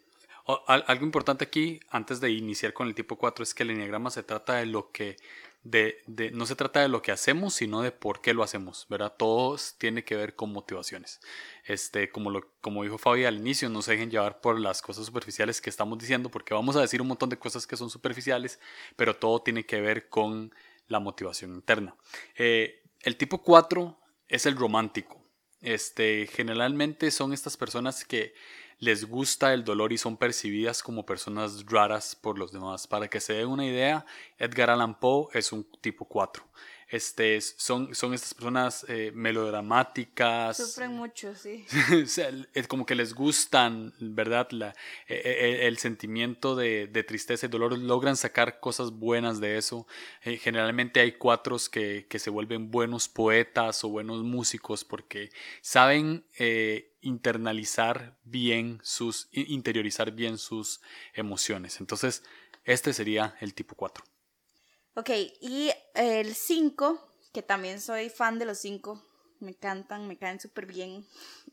Algo 0.66 1.04
importante 1.04 1.44
aquí, 1.44 1.80
antes 1.90 2.20
de 2.20 2.30
iniciar 2.30 2.72
con 2.72 2.88
el 2.88 2.94
tipo 2.94 3.16
4, 3.16 3.42
es 3.42 3.54
que 3.54 3.62
el 3.62 3.70
enneagrama 3.70 4.10
se 4.10 4.22
trata 4.22 4.56
de 4.56 4.66
lo 4.66 4.90
que 4.90 5.16
de, 5.64 6.30
no 6.34 6.44
se 6.44 6.56
trata 6.56 6.80
de 6.80 6.88
lo 6.88 7.00
que 7.00 7.10
hacemos, 7.10 7.54
sino 7.54 7.80
de 7.80 7.90
por 7.90 8.20
qué 8.20 8.34
lo 8.34 8.42
hacemos, 8.42 8.86
¿verdad? 8.90 9.14
Todo 9.16 9.56
tiene 9.78 10.04
que 10.04 10.14
ver 10.14 10.36
con 10.36 10.52
motivaciones. 10.52 11.20
Este, 11.64 12.10
como, 12.10 12.30
lo, 12.30 12.50
como 12.60 12.82
dijo 12.82 12.98
Fabi 12.98 13.24
al 13.24 13.38
inicio, 13.38 13.70
no 13.70 13.80
se 13.80 13.92
dejen 13.92 14.10
llevar 14.10 14.42
por 14.42 14.60
las 14.60 14.82
cosas 14.82 15.06
superficiales 15.06 15.62
que 15.62 15.70
estamos 15.70 15.98
diciendo, 15.98 16.28
porque 16.28 16.52
vamos 16.52 16.76
a 16.76 16.82
decir 16.82 17.00
un 17.00 17.08
montón 17.08 17.30
de 17.30 17.38
cosas 17.38 17.66
que 17.66 17.78
son 17.78 17.88
superficiales, 17.88 18.60
pero 18.96 19.16
todo 19.16 19.40
tiene 19.40 19.64
que 19.64 19.80
ver 19.80 20.10
con 20.10 20.54
la 20.86 21.00
motivación 21.00 21.54
interna. 21.54 21.96
Eh, 22.36 22.82
el 23.00 23.16
tipo 23.16 23.42
4 23.42 23.98
es 24.28 24.44
el 24.44 24.56
romántico. 24.56 25.22
Este, 25.62 26.28
generalmente 26.30 27.10
son 27.10 27.32
estas 27.32 27.56
personas 27.56 28.04
que 28.04 28.34
les 28.78 29.04
gusta 29.04 29.54
el 29.54 29.64
dolor 29.64 29.92
y 29.92 29.98
son 29.98 30.16
percibidas 30.16 30.82
como 30.82 31.06
personas 31.06 31.64
raras 31.66 32.16
por 32.16 32.38
los 32.38 32.52
demás. 32.52 32.86
Para 32.86 33.08
que 33.08 33.20
se 33.20 33.34
den 33.34 33.48
una 33.48 33.66
idea, 33.66 34.04
Edgar 34.38 34.70
Allan 34.70 34.98
Poe 34.98 35.28
es 35.32 35.52
un 35.52 35.64
tipo 35.80 36.04
4. 36.06 36.44
Este, 36.88 37.40
son, 37.40 37.94
son 37.94 38.14
estas 38.14 38.34
personas 38.34 38.84
eh, 38.88 39.10
melodramáticas. 39.14 40.56
Sufren 40.56 40.92
mucho, 40.92 41.34
sí. 41.34 41.64
es 42.54 42.68
como 42.68 42.86
que 42.86 42.94
les 42.94 43.14
gustan, 43.14 43.92
¿verdad? 44.00 44.48
La, 44.50 44.74
e, 45.08 45.14
e, 45.14 45.66
el, 45.66 45.78
sentimiento 45.78 46.56
de, 46.56 46.86
tristeza 47.06 47.46
y 47.46 47.48
dolor, 47.48 47.78
logran 47.78 48.16
sacar 48.16 48.60
cosas 48.60 48.90
buenas 48.92 49.40
de 49.40 49.58
eso. 49.58 49.86
Eh, 50.22 50.36
generalmente 50.38 51.00
hay 51.00 51.12
cuatros 51.12 51.68
que, 51.68 52.06
que, 52.08 52.18
se 52.18 52.30
vuelven 52.30 52.70
buenos 52.70 53.08
poetas 53.08 53.84
o 53.84 53.88
buenos 53.88 54.22
músicos 54.22 54.84
porque 54.84 55.30
saben 55.60 56.24
eh, 56.38 56.94
internalizar 57.00 58.18
bien 58.24 58.80
sus, 58.82 59.28
interiorizar 59.32 60.12
bien 60.12 60.38
sus 60.38 60.80
emociones. 61.12 61.80
Entonces, 61.80 62.22
este 62.64 62.92
sería 62.92 63.36
el 63.40 63.54
tipo 63.54 63.74
4. 63.74 64.04
Ok, 64.96 65.10
y 65.40 65.72
el 65.94 66.36
5, 66.36 67.00
que 67.32 67.42
también 67.42 67.80
soy 67.80 68.10
fan 68.10 68.38
de 68.38 68.44
los 68.44 68.58
5, 68.58 69.02
me 69.40 69.50
encantan, 69.50 70.06
me 70.06 70.16
caen 70.16 70.38
súper 70.38 70.66
bien. 70.66 71.04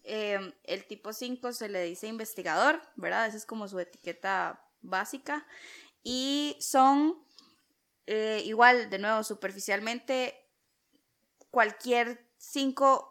Em, 0.03 0.53
el 0.63 0.85
tipo 0.85 1.11
5 1.11 1.51
se 1.51 1.67
le 1.67 1.83
dice 1.83 2.05
investigador, 2.07 2.79
¿verdad? 2.95 3.25
Esa 3.25 3.37
es 3.37 3.45
como 3.47 3.67
su 3.67 3.79
etiqueta 3.79 4.63
básica. 4.81 5.47
Y 6.03 6.55
son, 6.59 7.17
eh, 8.05 8.43
igual, 8.45 8.91
de 8.91 8.99
nuevo, 8.99 9.23
superficialmente, 9.23 10.35
cualquier 11.49 12.23
5 12.37 13.07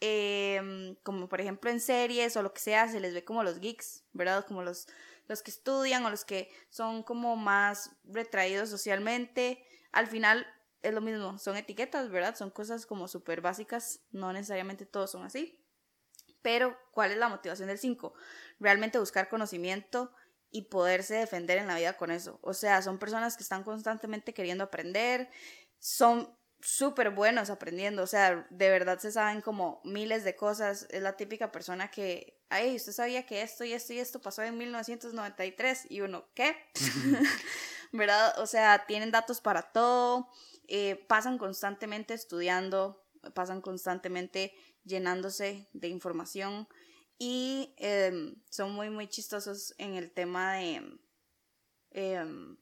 em, 0.00 0.94
como 1.02 1.28
por 1.28 1.40
ejemplo 1.40 1.70
en 1.70 1.80
series 1.80 2.36
o 2.36 2.42
lo 2.42 2.52
que 2.52 2.60
sea, 2.60 2.88
se 2.88 3.00
les 3.00 3.14
ve 3.14 3.24
como 3.24 3.42
los 3.42 3.60
geeks, 3.60 4.04
¿verdad? 4.12 4.46
Como 4.46 4.62
los, 4.62 4.88
los 5.26 5.42
que 5.42 5.50
estudian 5.50 6.04
o 6.04 6.10
los 6.10 6.24
que 6.24 6.50
son 6.70 7.02
como 7.02 7.36
más 7.36 7.90
retraídos 8.04 8.70
socialmente 8.70 9.64
al 9.96 10.06
final 10.06 10.46
es 10.82 10.92
lo 10.92 11.00
mismo, 11.00 11.38
son 11.38 11.56
etiquetas, 11.56 12.10
¿verdad? 12.10 12.36
Son 12.36 12.50
cosas 12.50 12.84
como 12.84 13.08
súper 13.08 13.40
básicas, 13.40 14.00
no 14.10 14.32
necesariamente 14.32 14.84
todos 14.84 15.10
son 15.10 15.24
así. 15.24 15.64
Pero, 16.42 16.78
¿cuál 16.92 17.12
es 17.12 17.16
la 17.16 17.28
motivación 17.28 17.68
del 17.68 17.78
5? 17.78 18.12
Realmente 18.60 18.98
buscar 18.98 19.28
conocimiento 19.28 20.12
y 20.50 20.62
poderse 20.62 21.14
defender 21.14 21.58
en 21.58 21.66
la 21.66 21.76
vida 21.76 21.96
con 21.96 22.10
eso. 22.10 22.38
O 22.42 22.52
sea, 22.52 22.82
son 22.82 22.98
personas 22.98 23.36
que 23.36 23.42
están 23.42 23.64
constantemente 23.64 24.34
queriendo 24.34 24.64
aprender, 24.64 25.30
son 25.78 26.38
súper 26.66 27.10
buenos 27.10 27.48
aprendiendo, 27.48 28.02
o 28.02 28.06
sea, 28.08 28.44
de 28.50 28.70
verdad 28.70 28.98
se 28.98 29.12
saben 29.12 29.40
como 29.40 29.80
miles 29.84 30.24
de 30.24 30.34
cosas. 30.34 30.88
Es 30.90 31.00
la 31.00 31.16
típica 31.16 31.52
persona 31.52 31.92
que, 31.92 32.42
ay, 32.48 32.74
usted 32.74 32.90
sabía 32.90 33.24
que 33.24 33.42
esto 33.42 33.64
y 33.64 33.72
esto 33.72 33.92
y 33.92 34.00
esto 34.00 34.20
pasó 34.20 34.42
en 34.42 34.58
1993 34.58 35.86
y 35.88 36.00
uno, 36.00 36.24
¿qué? 36.34 36.56
¿verdad? 37.92 38.36
O 38.40 38.46
sea, 38.46 38.84
tienen 38.86 39.12
datos 39.12 39.40
para 39.40 39.62
todo, 39.62 40.28
eh, 40.66 40.96
pasan 41.06 41.38
constantemente 41.38 42.14
estudiando, 42.14 43.06
pasan 43.32 43.60
constantemente 43.60 44.52
llenándose 44.84 45.68
de 45.72 45.88
información 45.88 46.66
y 47.16 47.74
em, 47.78 48.42
son 48.50 48.72
muy, 48.72 48.90
muy 48.90 49.06
chistosos 49.06 49.72
en 49.78 49.94
el 49.94 50.10
tema 50.10 50.54
de... 50.54 50.98
Em, 51.92 52.56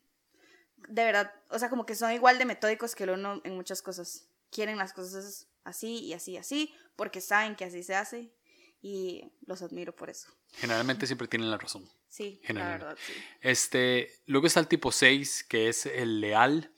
de 0.88 1.04
verdad, 1.04 1.32
o 1.50 1.58
sea, 1.58 1.68
como 1.70 1.86
que 1.86 1.94
son 1.94 2.12
igual 2.12 2.38
de 2.38 2.44
metódicos 2.44 2.94
que 2.94 3.04
el 3.04 3.10
uno 3.10 3.40
en 3.44 3.54
muchas 3.54 3.82
cosas. 3.82 4.28
Quieren 4.50 4.78
las 4.78 4.92
cosas 4.92 5.48
así 5.64 5.98
y 5.98 6.12
así 6.12 6.32
y 6.32 6.36
así, 6.36 6.74
porque 6.96 7.20
saben 7.20 7.56
que 7.56 7.64
así 7.64 7.82
se 7.82 7.96
hace 7.96 8.32
y 8.80 9.32
los 9.46 9.62
admiro 9.62 9.96
por 9.96 10.10
eso. 10.10 10.28
Generalmente 10.52 11.06
siempre 11.06 11.26
tienen 11.26 11.50
la 11.50 11.58
razón. 11.58 11.88
Sí, 12.08 12.40
la 12.48 12.68
verdad, 12.68 12.96
sí. 13.04 13.12
Este, 13.40 14.12
luego 14.26 14.46
está 14.46 14.60
el 14.60 14.68
tipo 14.68 14.92
6, 14.92 15.44
que 15.48 15.68
es 15.68 15.86
el 15.86 16.20
leal. 16.20 16.72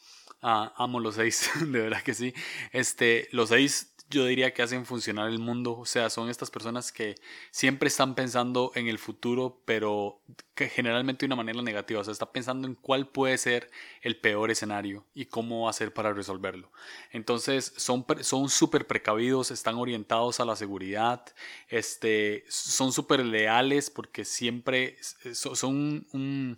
Ah, 0.49 0.73
amo 0.77 1.01
los 1.01 1.17
6, 1.17 1.51
de 1.73 1.81
verdad 1.81 2.03
que 2.05 2.15
sí. 2.15 2.33
Este, 2.71 3.29
los 3.33 3.49
6 3.49 3.95
yo 4.09 4.25
diría 4.27 4.55
que 4.55 4.63
hacen 4.63 4.87
funcionar 4.87 5.29
el 5.29 5.41
mundo. 5.41 5.77
O 5.77 5.87
sea, 5.87 6.09
son 6.09 6.31
estas 6.31 6.53
personas 6.53 6.93
que 6.93 7.17
siempre 7.51 7.89
están 7.89 8.15
pensando 8.15 8.71
en 8.77 8.87
el 8.87 9.01
futuro, 9.01 9.61
pero 9.65 10.21
que 10.55 10.69
generalmente 10.69 11.27
de 11.27 11.27
una 11.27 11.35
manera 11.43 11.61
negativa. 11.63 12.01
O 12.01 12.05
sea, 12.05 12.13
está 12.13 12.31
pensando 12.31 12.69
en 12.69 12.77
cuál 12.77 13.09
puede 13.09 13.39
ser 13.39 13.73
el 14.03 14.21
peor 14.21 14.53
escenario 14.53 15.05
y 15.15 15.25
cómo 15.27 15.69
hacer 15.69 15.93
para 15.93 16.13
resolverlo. 16.13 16.71
Entonces, 17.11 17.73
son 17.77 18.07
son 18.21 18.49
súper 18.49 18.87
precavidos, 18.87 19.51
están 19.51 19.75
orientados 19.75 20.39
a 20.39 20.45
la 20.45 20.55
seguridad, 20.55 21.25
este, 21.69 22.45
son 22.49 22.93
súper 22.93 23.27
leales 23.27 23.91
porque 23.91 24.25
siempre 24.25 24.97
son 25.33 26.07
un 26.13 26.57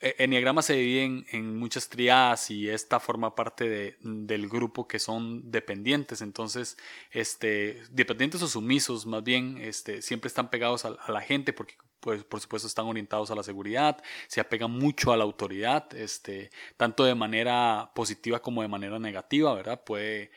Enneagrama 0.00 0.62
se 0.62 0.76
divide 0.76 1.26
en, 1.30 1.58
muchas 1.58 1.90
triadas 1.90 2.50
y 2.50 2.70
esta 2.70 3.00
forma 3.00 3.34
parte 3.34 3.68
de, 3.68 3.96
del 4.00 4.48
grupo 4.48 4.88
que 4.88 4.98
son 4.98 5.50
dependientes. 5.50 6.22
Entonces, 6.22 6.78
este, 7.10 7.82
dependientes 7.90 8.40
o 8.40 8.48
sumisos, 8.48 9.04
más 9.04 9.22
bien, 9.22 9.58
este, 9.58 10.00
siempre 10.00 10.28
están 10.28 10.48
pegados 10.48 10.86
a, 10.86 10.96
la 11.12 11.20
gente 11.20 11.52
porque, 11.52 11.74
pues, 12.00 12.24
por 12.24 12.40
supuesto, 12.40 12.66
están 12.66 12.86
orientados 12.86 13.30
a 13.30 13.34
la 13.34 13.42
seguridad, 13.42 14.02
se 14.26 14.40
apegan 14.40 14.70
mucho 14.70 15.12
a 15.12 15.18
la 15.18 15.24
autoridad, 15.24 15.94
este, 15.94 16.50
tanto 16.78 17.04
de 17.04 17.14
manera 17.14 17.92
positiva 17.94 18.40
como 18.40 18.62
de 18.62 18.68
manera 18.68 18.98
negativa, 18.98 19.52
¿verdad? 19.54 19.84
Puede, 19.84 20.30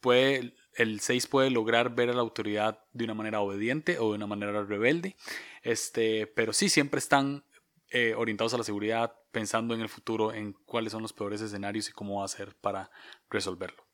puede, 0.00 0.54
el 0.74 1.00
6 1.00 1.26
puede 1.26 1.48
lograr 1.48 1.94
ver 1.94 2.10
a 2.10 2.12
la 2.12 2.20
autoridad 2.20 2.84
de 2.92 3.04
una 3.04 3.14
manera 3.14 3.40
obediente 3.40 3.98
o 3.98 4.10
de 4.10 4.16
una 4.16 4.26
manera 4.26 4.62
rebelde, 4.62 5.16
este, 5.62 6.26
pero 6.26 6.52
sí 6.52 6.68
siempre 6.68 6.98
están 6.98 7.45
eh, 7.90 8.14
orientados 8.16 8.54
a 8.54 8.58
la 8.58 8.64
seguridad, 8.64 9.14
pensando 9.30 9.74
en 9.74 9.80
el 9.80 9.88
futuro, 9.88 10.32
en 10.32 10.52
cuáles 10.52 10.92
son 10.92 11.02
los 11.02 11.12
peores 11.12 11.40
escenarios 11.40 11.88
y 11.88 11.92
cómo 11.92 12.24
hacer 12.24 12.56
para 12.56 12.90
resolverlo. 13.30 13.86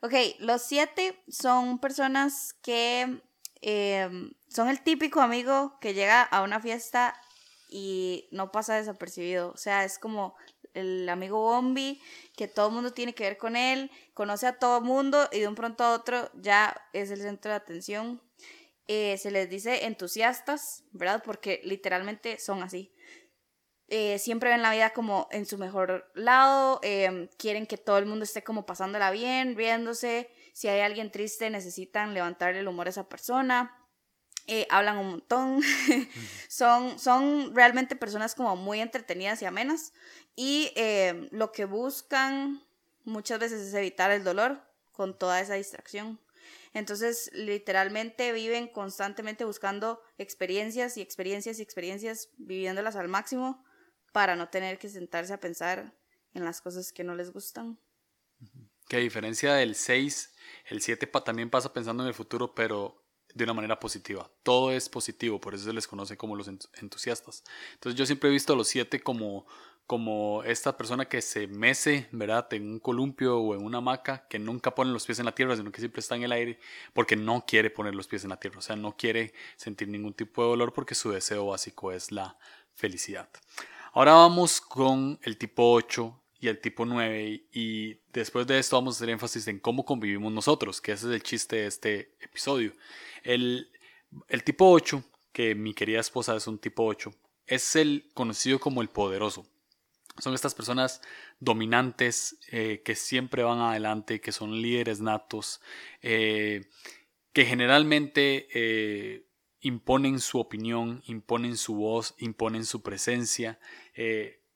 Ok, 0.00 0.14
los 0.38 0.62
siete 0.62 1.20
son 1.28 1.80
personas 1.80 2.54
que 2.62 3.20
em, 3.62 4.32
son 4.48 4.68
el 4.68 4.82
típico 4.82 5.20
amigo 5.20 5.78
que 5.80 5.94
llega 5.94 6.22
a 6.22 6.42
una 6.42 6.60
fiesta 6.60 7.20
y 7.68 8.28
no 8.30 8.52
pasa 8.52 8.76
desapercibido. 8.76 9.50
O 9.50 9.56
sea, 9.56 9.84
es 9.84 9.98
como 9.98 10.36
el 10.74 11.08
amigo 11.08 11.40
Bombi, 11.40 12.00
que 12.36 12.46
todo 12.46 12.68
el 12.68 12.74
mundo 12.74 12.92
tiene 12.92 13.14
que 13.14 13.24
ver 13.24 13.38
con 13.38 13.56
él, 13.56 13.90
conoce 14.14 14.46
a 14.46 14.58
todo 14.58 14.78
el 14.78 14.84
mundo 14.84 15.28
y 15.32 15.40
de 15.40 15.48
un 15.48 15.54
pronto 15.54 15.82
a 15.84 15.94
otro 15.94 16.30
ya 16.34 16.80
es 16.92 17.10
el 17.10 17.20
centro 17.20 17.50
de 17.50 17.56
atención. 17.56 18.22
Eh, 18.90 19.18
se 19.18 19.30
les 19.30 19.50
dice 19.50 19.84
entusiastas, 19.84 20.82
¿verdad? 20.92 21.22
Porque 21.22 21.60
literalmente 21.62 22.38
son 22.38 22.62
así. 22.62 22.90
Eh, 23.86 24.18
siempre 24.18 24.48
ven 24.48 24.62
la 24.62 24.72
vida 24.72 24.90
como 24.94 25.28
en 25.30 25.44
su 25.44 25.58
mejor 25.58 26.10
lado, 26.14 26.80
em, 26.82 27.28
quieren 27.38 27.66
que 27.66 27.76
todo 27.76 27.98
el 27.98 28.06
mundo 28.06 28.24
esté 28.24 28.42
como 28.42 28.64
pasándola 28.64 29.10
bien, 29.10 29.56
riéndose. 29.56 30.30
Si 30.54 30.68
hay 30.68 30.80
alguien 30.80 31.10
triste, 31.10 31.50
necesitan 31.50 32.14
levantarle 32.14 32.60
el 32.60 32.68
humor 32.68 32.86
a 32.86 32.90
esa 32.90 33.08
persona. 33.10 33.76
Eh, 34.46 34.66
hablan 34.70 34.96
un 34.96 35.10
montón. 35.10 35.60
son, 36.48 36.98
son 36.98 37.54
realmente 37.54 37.94
personas 37.94 38.34
como 38.34 38.56
muy 38.56 38.80
entretenidas 38.80 39.42
y 39.42 39.44
amenas. 39.44 39.92
Y 40.34 40.72
lo 41.30 41.52
que 41.52 41.66
buscan 41.66 42.64
muchas 43.04 43.38
veces 43.38 43.60
es 43.60 43.74
evitar 43.74 44.10
el 44.12 44.24
dolor 44.24 44.62
con 44.92 45.18
toda 45.18 45.40
esa 45.40 45.54
distracción. 45.54 46.18
Entonces, 46.74 47.30
literalmente 47.32 48.32
viven 48.32 48.68
constantemente 48.68 49.44
buscando 49.44 50.00
experiencias 50.18 50.96
y 50.96 51.00
experiencias 51.00 51.58
y 51.58 51.62
experiencias, 51.62 52.30
viviéndolas 52.36 52.96
al 52.96 53.08
máximo 53.08 53.64
para 54.12 54.36
no 54.36 54.48
tener 54.48 54.78
que 54.78 54.88
sentarse 54.88 55.32
a 55.32 55.40
pensar 55.40 55.94
en 56.34 56.44
las 56.44 56.60
cosas 56.60 56.92
que 56.92 57.04
no 57.04 57.14
les 57.14 57.32
gustan. 57.32 57.78
Que 58.88 58.96
a 58.96 59.00
diferencia 59.00 59.54
del 59.54 59.74
6, 59.74 60.34
el 60.66 60.80
7 60.80 61.06
también 61.24 61.50
pasa 61.50 61.72
pensando 61.72 62.02
en 62.02 62.08
el 62.08 62.14
futuro, 62.14 62.54
pero 62.54 63.07
de 63.34 63.44
una 63.44 63.54
manera 63.54 63.78
positiva. 63.78 64.30
Todo 64.42 64.72
es 64.72 64.88
positivo, 64.88 65.40
por 65.40 65.54
eso 65.54 65.64
se 65.64 65.72
les 65.72 65.86
conoce 65.86 66.16
como 66.16 66.36
los 66.36 66.48
entusiastas. 66.48 67.44
Entonces 67.74 67.98
yo 67.98 68.06
siempre 68.06 68.30
he 68.30 68.32
visto 68.32 68.52
a 68.52 68.56
los 68.56 68.68
7 68.68 69.00
como 69.00 69.46
como 69.88 70.42
esta 70.42 70.76
persona 70.76 71.06
que 71.06 71.22
se 71.22 71.46
mece, 71.46 72.08
¿verdad? 72.12 72.46
En 72.52 72.72
un 72.72 72.78
columpio 72.78 73.38
o 73.38 73.54
en 73.54 73.64
una 73.64 73.78
hamaca, 73.78 74.28
que 74.28 74.38
nunca 74.38 74.74
pone 74.74 74.92
los 74.92 75.06
pies 75.06 75.18
en 75.18 75.24
la 75.24 75.34
tierra, 75.34 75.56
sino 75.56 75.72
que 75.72 75.80
siempre 75.80 76.00
está 76.00 76.14
en 76.14 76.24
el 76.24 76.32
aire, 76.32 76.58
porque 76.92 77.16
no 77.16 77.46
quiere 77.46 77.70
poner 77.70 77.94
los 77.94 78.06
pies 78.06 78.22
en 78.22 78.28
la 78.28 78.38
tierra, 78.38 78.58
o 78.58 78.60
sea, 78.60 78.76
no 78.76 78.98
quiere 78.98 79.32
sentir 79.56 79.88
ningún 79.88 80.12
tipo 80.12 80.42
de 80.42 80.48
dolor 80.50 80.74
porque 80.74 80.94
su 80.94 81.10
deseo 81.10 81.46
básico 81.46 81.90
es 81.90 82.12
la 82.12 82.36
felicidad. 82.74 83.30
Ahora 83.94 84.12
vamos 84.12 84.60
con 84.60 85.18
el 85.22 85.38
tipo 85.38 85.72
8 85.72 86.20
y 86.40 86.48
el 86.48 86.60
tipo 86.60 86.84
9 86.84 87.46
y 87.52 87.94
después 88.12 88.46
de 88.46 88.58
esto 88.58 88.76
vamos 88.76 88.94
a 88.94 88.98
hacer 88.98 89.10
énfasis 89.10 89.48
en 89.48 89.58
cómo 89.58 89.84
convivimos 89.84 90.32
nosotros, 90.32 90.80
que 90.80 90.92
ese 90.92 91.08
es 91.08 91.14
el 91.14 91.22
chiste 91.22 91.56
de 91.56 91.66
este 91.66 92.14
episodio. 92.20 92.72
El, 93.22 93.70
el 94.28 94.44
tipo 94.44 94.70
8, 94.70 95.02
que 95.32 95.54
mi 95.54 95.74
querida 95.74 96.00
esposa 96.00 96.36
es 96.36 96.46
un 96.46 96.58
tipo 96.58 96.84
8, 96.84 97.10
es 97.46 97.76
el 97.76 98.10
conocido 98.14 98.58
como 98.58 98.82
el 98.82 98.88
poderoso 98.88 99.46
son 100.20 100.34
estas 100.34 100.54
personas 100.54 101.00
dominantes 101.40 102.38
eh, 102.50 102.82
que 102.84 102.94
siempre 102.94 103.42
van 103.42 103.60
adelante, 103.60 104.20
que 104.20 104.32
son 104.32 104.60
líderes 104.60 105.00
natos, 105.00 105.60
eh, 106.02 106.68
que 107.32 107.44
generalmente 107.44 108.48
eh, 108.52 109.26
imponen 109.60 110.20
su 110.20 110.38
opinión, 110.38 111.02
imponen 111.06 111.56
su 111.56 111.76
voz, 111.76 112.14
imponen 112.18 112.64
su 112.64 112.82
presencia. 112.82 113.58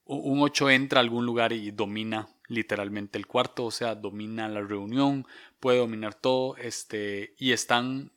Un 0.05 0.43
8 0.43 0.71
entra 0.71 1.01
a 1.01 1.03
algún 1.03 1.27
lugar 1.27 1.53
y 1.53 1.71
domina 1.71 2.29
literalmente 2.49 3.19
el 3.19 3.27
cuarto, 3.27 3.65
o 3.65 3.71
sea, 3.71 3.95
domina 3.95 4.49
la 4.49 4.61
reunión, 4.61 5.27
puede 5.61 5.79
dominar 5.79 6.15
todo, 6.15 6.57
este, 6.57 7.35
y 7.39 7.53
están 7.53 8.13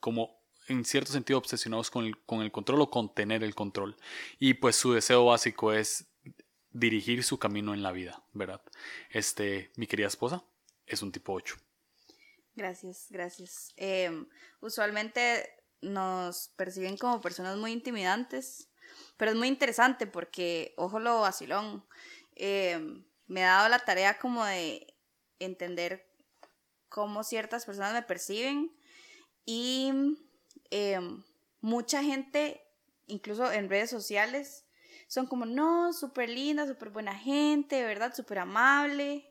como 0.00 0.38
en 0.68 0.84
cierto 0.84 1.12
sentido 1.12 1.38
obsesionados 1.38 1.90
con 1.90 2.04
el, 2.04 2.18
con 2.24 2.42
el 2.42 2.52
control 2.52 2.82
o 2.82 2.90
con 2.90 3.14
tener 3.14 3.42
el 3.42 3.54
control. 3.54 3.96
Y 4.38 4.54
pues 4.54 4.76
su 4.76 4.92
deseo 4.92 5.24
básico 5.24 5.72
es 5.72 6.06
dirigir 6.70 7.24
su 7.24 7.38
camino 7.38 7.74
en 7.74 7.82
la 7.82 7.92
vida, 7.92 8.22
¿verdad? 8.32 8.62
Este, 9.10 9.70
mi 9.76 9.86
querida 9.86 10.06
esposa 10.06 10.44
es 10.86 11.02
un 11.02 11.12
tipo 11.12 11.32
8. 11.32 11.56
Gracias, 12.54 13.06
gracias. 13.10 13.72
Em, 13.76 14.26
usualmente 14.60 15.48
nos 15.80 16.48
perciben 16.56 16.96
como 16.96 17.20
personas 17.20 17.56
muy 17.56 17.72
intimidantes, 17.72 18.68
pero 19.16 19.32
es 19.32 19.36
muy 19.36 19.48
interesante 19.48 20.06
porque, 20.06 20.74
ojo 20.76 20.98
lo 20.98 21.20
vacilón, 21.20 21.84
em, 22.36 23.04
me 23.26 23.44
ha 23.44 23.56
dado 23.56 23.68
la 23.68 23.80
tarea 23.80 24.18
como 24.18 24.44
de 24.44 24.94
entender 25.38 26.06
cómo 26.88 27.22
ciertas 27.22 27.66
personas 27.66 27.92
me 27.92 28.02
perciben 28.02 28.74
y 29.44 29.92
em, 30.70 31.22
mucha 31.60 32.02
gente, 32.02 32.62
incluso 33.06 33.50
en 33.52 33.68
redes 33.68 33.90
sociales, 33.90 34.64
son 35.08 35.26
como, 35.26 35.46
no, 35.46 35.92
súper 35.92 36.28
linda, 36.28 36.66
súper 36.66 36.90
buena 36.90 37.14
gente, 37.14 37.82
¿verdad? 37.82 38.14
Súper 38.14 38.40
amable. 38.40 39.26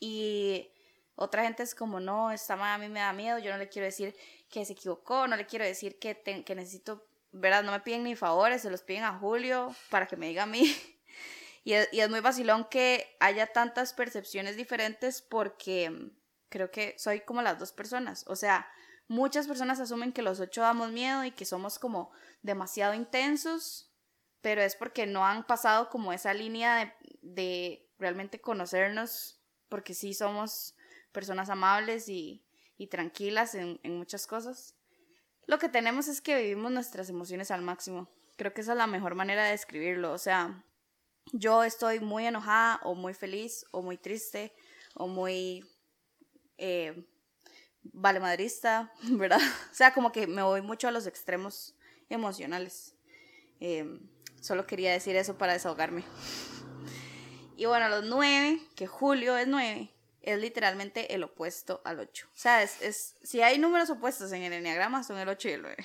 Y 0.00 0.72
otra 1.14 1.44
gente 1.44 1.62
es 1.62 1.74
como, 1.74 2.00
no, 2.00 2.32
esta 2.32 2.56
madre 2.56 2.72
a 2.84 2.88
mí 2.88 2.92
me 2.92 3.00
da 3.00 3.12
miedo, 3.12 3.38
yo 3.38 3.52
no 3.52 3.58
le 3.58 3.68
quiero 3.68 3.86
decir 3.86 4.14
que 4.50 4.64
se 4.64 4.72
equivocó, 4.72 5.28
no 5.28 5.36
le 5.36 5.46
quiero 5.46 5.64
decir 5.64 5.98
que, 6.00 6.20
que 6.44 6.54
necesito, 6.54 7.06
¿verdad? 7.34 7.62
No 7.62 7.72
me 7.72 7.80
piden 7.80 8.04
ni 8.04 8.16
favores, 8.16 8.62
se 8.62 8.70
los 8.70 8.82
piden 8.82 9.04
a 9.04 9.18
Julio 9.18 9.74
para 9.90 10.06
que 10.06 10.16
me 10.16 10.28
diga 10.28 10.44
a 10.44 10.46
mí. 10.46 10.64
y, 11.64 11.74
es, 11.74 11.88
y 11.92 12.00
es 12.00 12.10
muy 12.10 12.20
vacilón 12.20 12.66
que 12.70 13.16
haya 13.20 13.46
tantas 13.46 13.92
percepciones 13.92 14.56
diferentes 14.56 15.22
porque 15.22 16.10
creo 16.48 16.70
que 16.70 16.94
soy 16.98 17.20
como 17.20 17.42
las 17.42 17.58
dos 17.58 17.72
personas. 17.72 18.24
O 18.26 18.36
sea, 18.36 18.66
muchas 19.08 19.46
personas 19.46 19.80
asumen 19.80 20.12
que 20.12 20.22
los 20.22 20.40
ocho 20.40 20.62
damos 20.62 20.92
miedo 20.92 21.24
y 21.24 21.30
que 21.30 21.44
somos 21.44 21.78
como 21.78 22.12
demasiado 22.42 22.94
intensos 22.94 23.90
pero 24.44 24.60
es 24.60 24.76
porque 24.76 25.06
no 25.06 25.24
han 25.24 25.46
pasado 25.46 25.88
como 25.88 26.12
esa 26.12 26.34
línea 26.34 26.94
de, 27.22 27.90
realmente 27.98 28.42
conocernos, 28.42 29.40
porque 29.70 29.94
sí 29.94 30.12
somos 30.12 30.76
personas 31.12 31.48
amables 31.48 32.10
y, 32.10 32.44
tranquilas 32.90 33.54
en, 33.54 33.80
muchas 33.84 34.26
cosas. 34.26 34.76
Lo 35.46 35.58
que 35.58 35.68
tenemos 35.68 36.08
es 36.08 36.20
que 36.20 36.36
vivimos 36.36 36.72
nuestras 36.72 37.08
emociones 37.08 37.50
al 37.50 37.62
máximo. 37.62 38.08
Creo 38.36 38.52
que 38.52 38.62
esa 38.62 38.72
es 38.72 38.78
la 38.78 38.86
mejor 38.86 39.14
manera 39.14 39.44
de 39.44 39.52
describirlo. 39.52 40.12
O 40.12 40.18
sea, 40.18 40.64
yo 41.32 41.64
estoy 41.64 42.00
muy 42.00 42.26
enojada 42.26 42.80
o 42.82 42.94
muy 42.94 43.14
feliz 43.14 43.64
o 43.70 43.82
muy 43.82 43.96
triste 43.96 44.52
o 44.94 45.06
muy 45.06 45.64
eh, 46.58 47.06
vale 47.82 48.20
¿verdad? 49.02 49.40
O 49.70 49.74
sea, 49.74 49.92
como 49.92 50.12
que 50.12 50.26
me 50.26 50.42
voy 50.42 50.62
mucho 50.62 50.88
a 50.88 50.90
los 50.90 51.06
extremos 51.06 51.74
emocionales. 52.08 52.94
Em, 53.60 54.00
Solo 54.44 54.66
quería 54.66 54.92
decir 54.92 55.16
eso 55.16 55.38
para 55.38 55.54
desahogarme. 55.54 56.04
Y 57.56 57.64
bueno, 57.64 57.88
los 57.88 58.04
nueve, 58.04 58.60
que 58.76 58.86
Julio 58.86 59.38
es 59.38 59.48
nueve, 59.48 59.93
es 60.24 60.38
literalmente 60.38 61.14
el 61.14 61.24
opuesto 61.24 61.80
al 61.84 62.00
8. 62.00 62.28
O 62.32 62.36
sea, 62.36 62.62
es, 62.62 63.16
si 63.22 63.42
hay 63.42 63.58
números 63.58 63.90
opuestos 63.90 64.32
en 64.32 64.42
el 64.42 64.52
enneagrama, 64.52 65.02
son 65.04 65.18
el 65.18 65.28
8 65.28 65.48
y 65.48 65.52
el 65.52 65.62
9. 65.62 65.76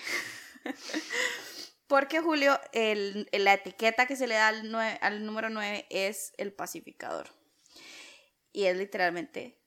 Porque 1.87 2.19
Julio, 2.21 2.59
el, 2.71 3.27
la 3.31 3.53
etiqueta 3.53 4.05
que 4.05 4.15
se 4.15 4.27
le 4.27 4.35
da 4.35 4.49
al, 4.49 4.75
al 5.01 5.25
número 5.25 5.49
9 5.49 5.87
es 5.89 6.33
el 6.37 6.53
pacificador. 6.53 7.29
Y 8.51 8.65
es 8.65 8.77
literalmente 8.77 9.57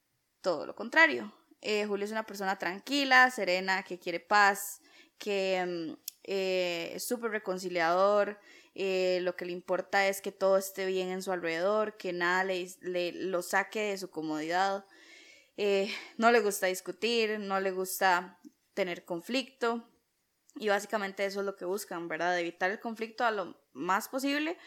todo 0.40 0.66
lo 0.66 0.74
contrario. 0.74 1.32
Eh, 1.60 1.86
Julio 1.86 2.04
es 2.04 2.10
una 2.10 2.26
persona 2.26 2.58
tranquila, 2.58 3.30
serena, 3.30 3.84
que 3.84 3.98
quiere 3.98 4.20
paz, 4.20 4.80
que 5.16 5.64
mm, 5.64 5.92
eh, 6.24 6.92
es 6.94 7.06
súper 7.06 7.30
reconciliador, 7.30 8.38
eh, 8.74 9.20
lo 9.22 9.36
que 9.36 9.44
le 9.44 9.52
importa 9.52 10.06
es 10.08 10.20
que 10.20 10.32
todo 10.32 10.56
esté 10.56 10.86
bien 10.86 11.10
en 11.10 11.22
su 11.22 11.32
alrededor, 11.32 11.96
que 11.96 12.12
nada 12.12 12.44
le, 12.44 13.12
lo 13.12 13.42
saque 13.42 13.80
de 13.90 13.98
su 13.98 14.10
comodidad. 14.10 14.86
Eh, 15.56 15.92
no 16.16 16.30
le 16.30 16.40
gusta 16.40 16.66
discutir, 16.66 17.38
no 17.38 17.60
le 17.60 17.70
gusta 17.70 18.38
tener 18.74 19.04
conflicto. 19.04 19.88
Y 20.56 20.68
básicamente 20.68 21.24
eso 21.24 21.40
es 21.40 21.46
lo 21.46 21.56
que 21.56 21.64
buscan, 21.64 22.08
¿verdad? 22.08 22.38
Evitar 22.38 22.70
el 22.70 22.80
conflicto 22.80 23.24
a 23.24 23.30
lo 23.30 23.56
más 23.72 24.08
posible. 24.08 24.58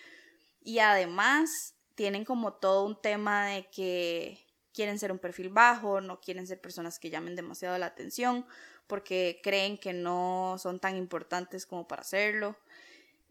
Y 0.61 0.79
además 0.79 1.75
tienen 1.95 2.25
como 2.25 2.53
todo 2.53 2.85
un 2.85 3.01
tema 3.01 3.47
de 3.47 3.69
que 3.69 4.45
quieren 4.73 4.99
ser 4.99 5.11
un 5.11 5.19
perfil 5.19 5.49
bajo, 5.49 6.01
no 6.01 6.19
quieren 6.19 6.47
ser 6.47 6.59
personas 6.59 6.99
que 6.99 7.09
llamen 7.09 7.35
demasiado 7.35 7.77
la 7.77 7.85
atención 7.85 8.45
porque 8.87 9.39
creen 9.43 9.77
que 9.77 9.93
no 9.93 10.57
son 10.59 10.79
tan 10.79 10.95
importantes 10.95 11.65
como 11.65 11.87
para 11.87 12.01
hacerlo. 12.01 12.57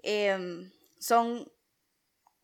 Em, 0.07 0.71
son, 0.99 1.51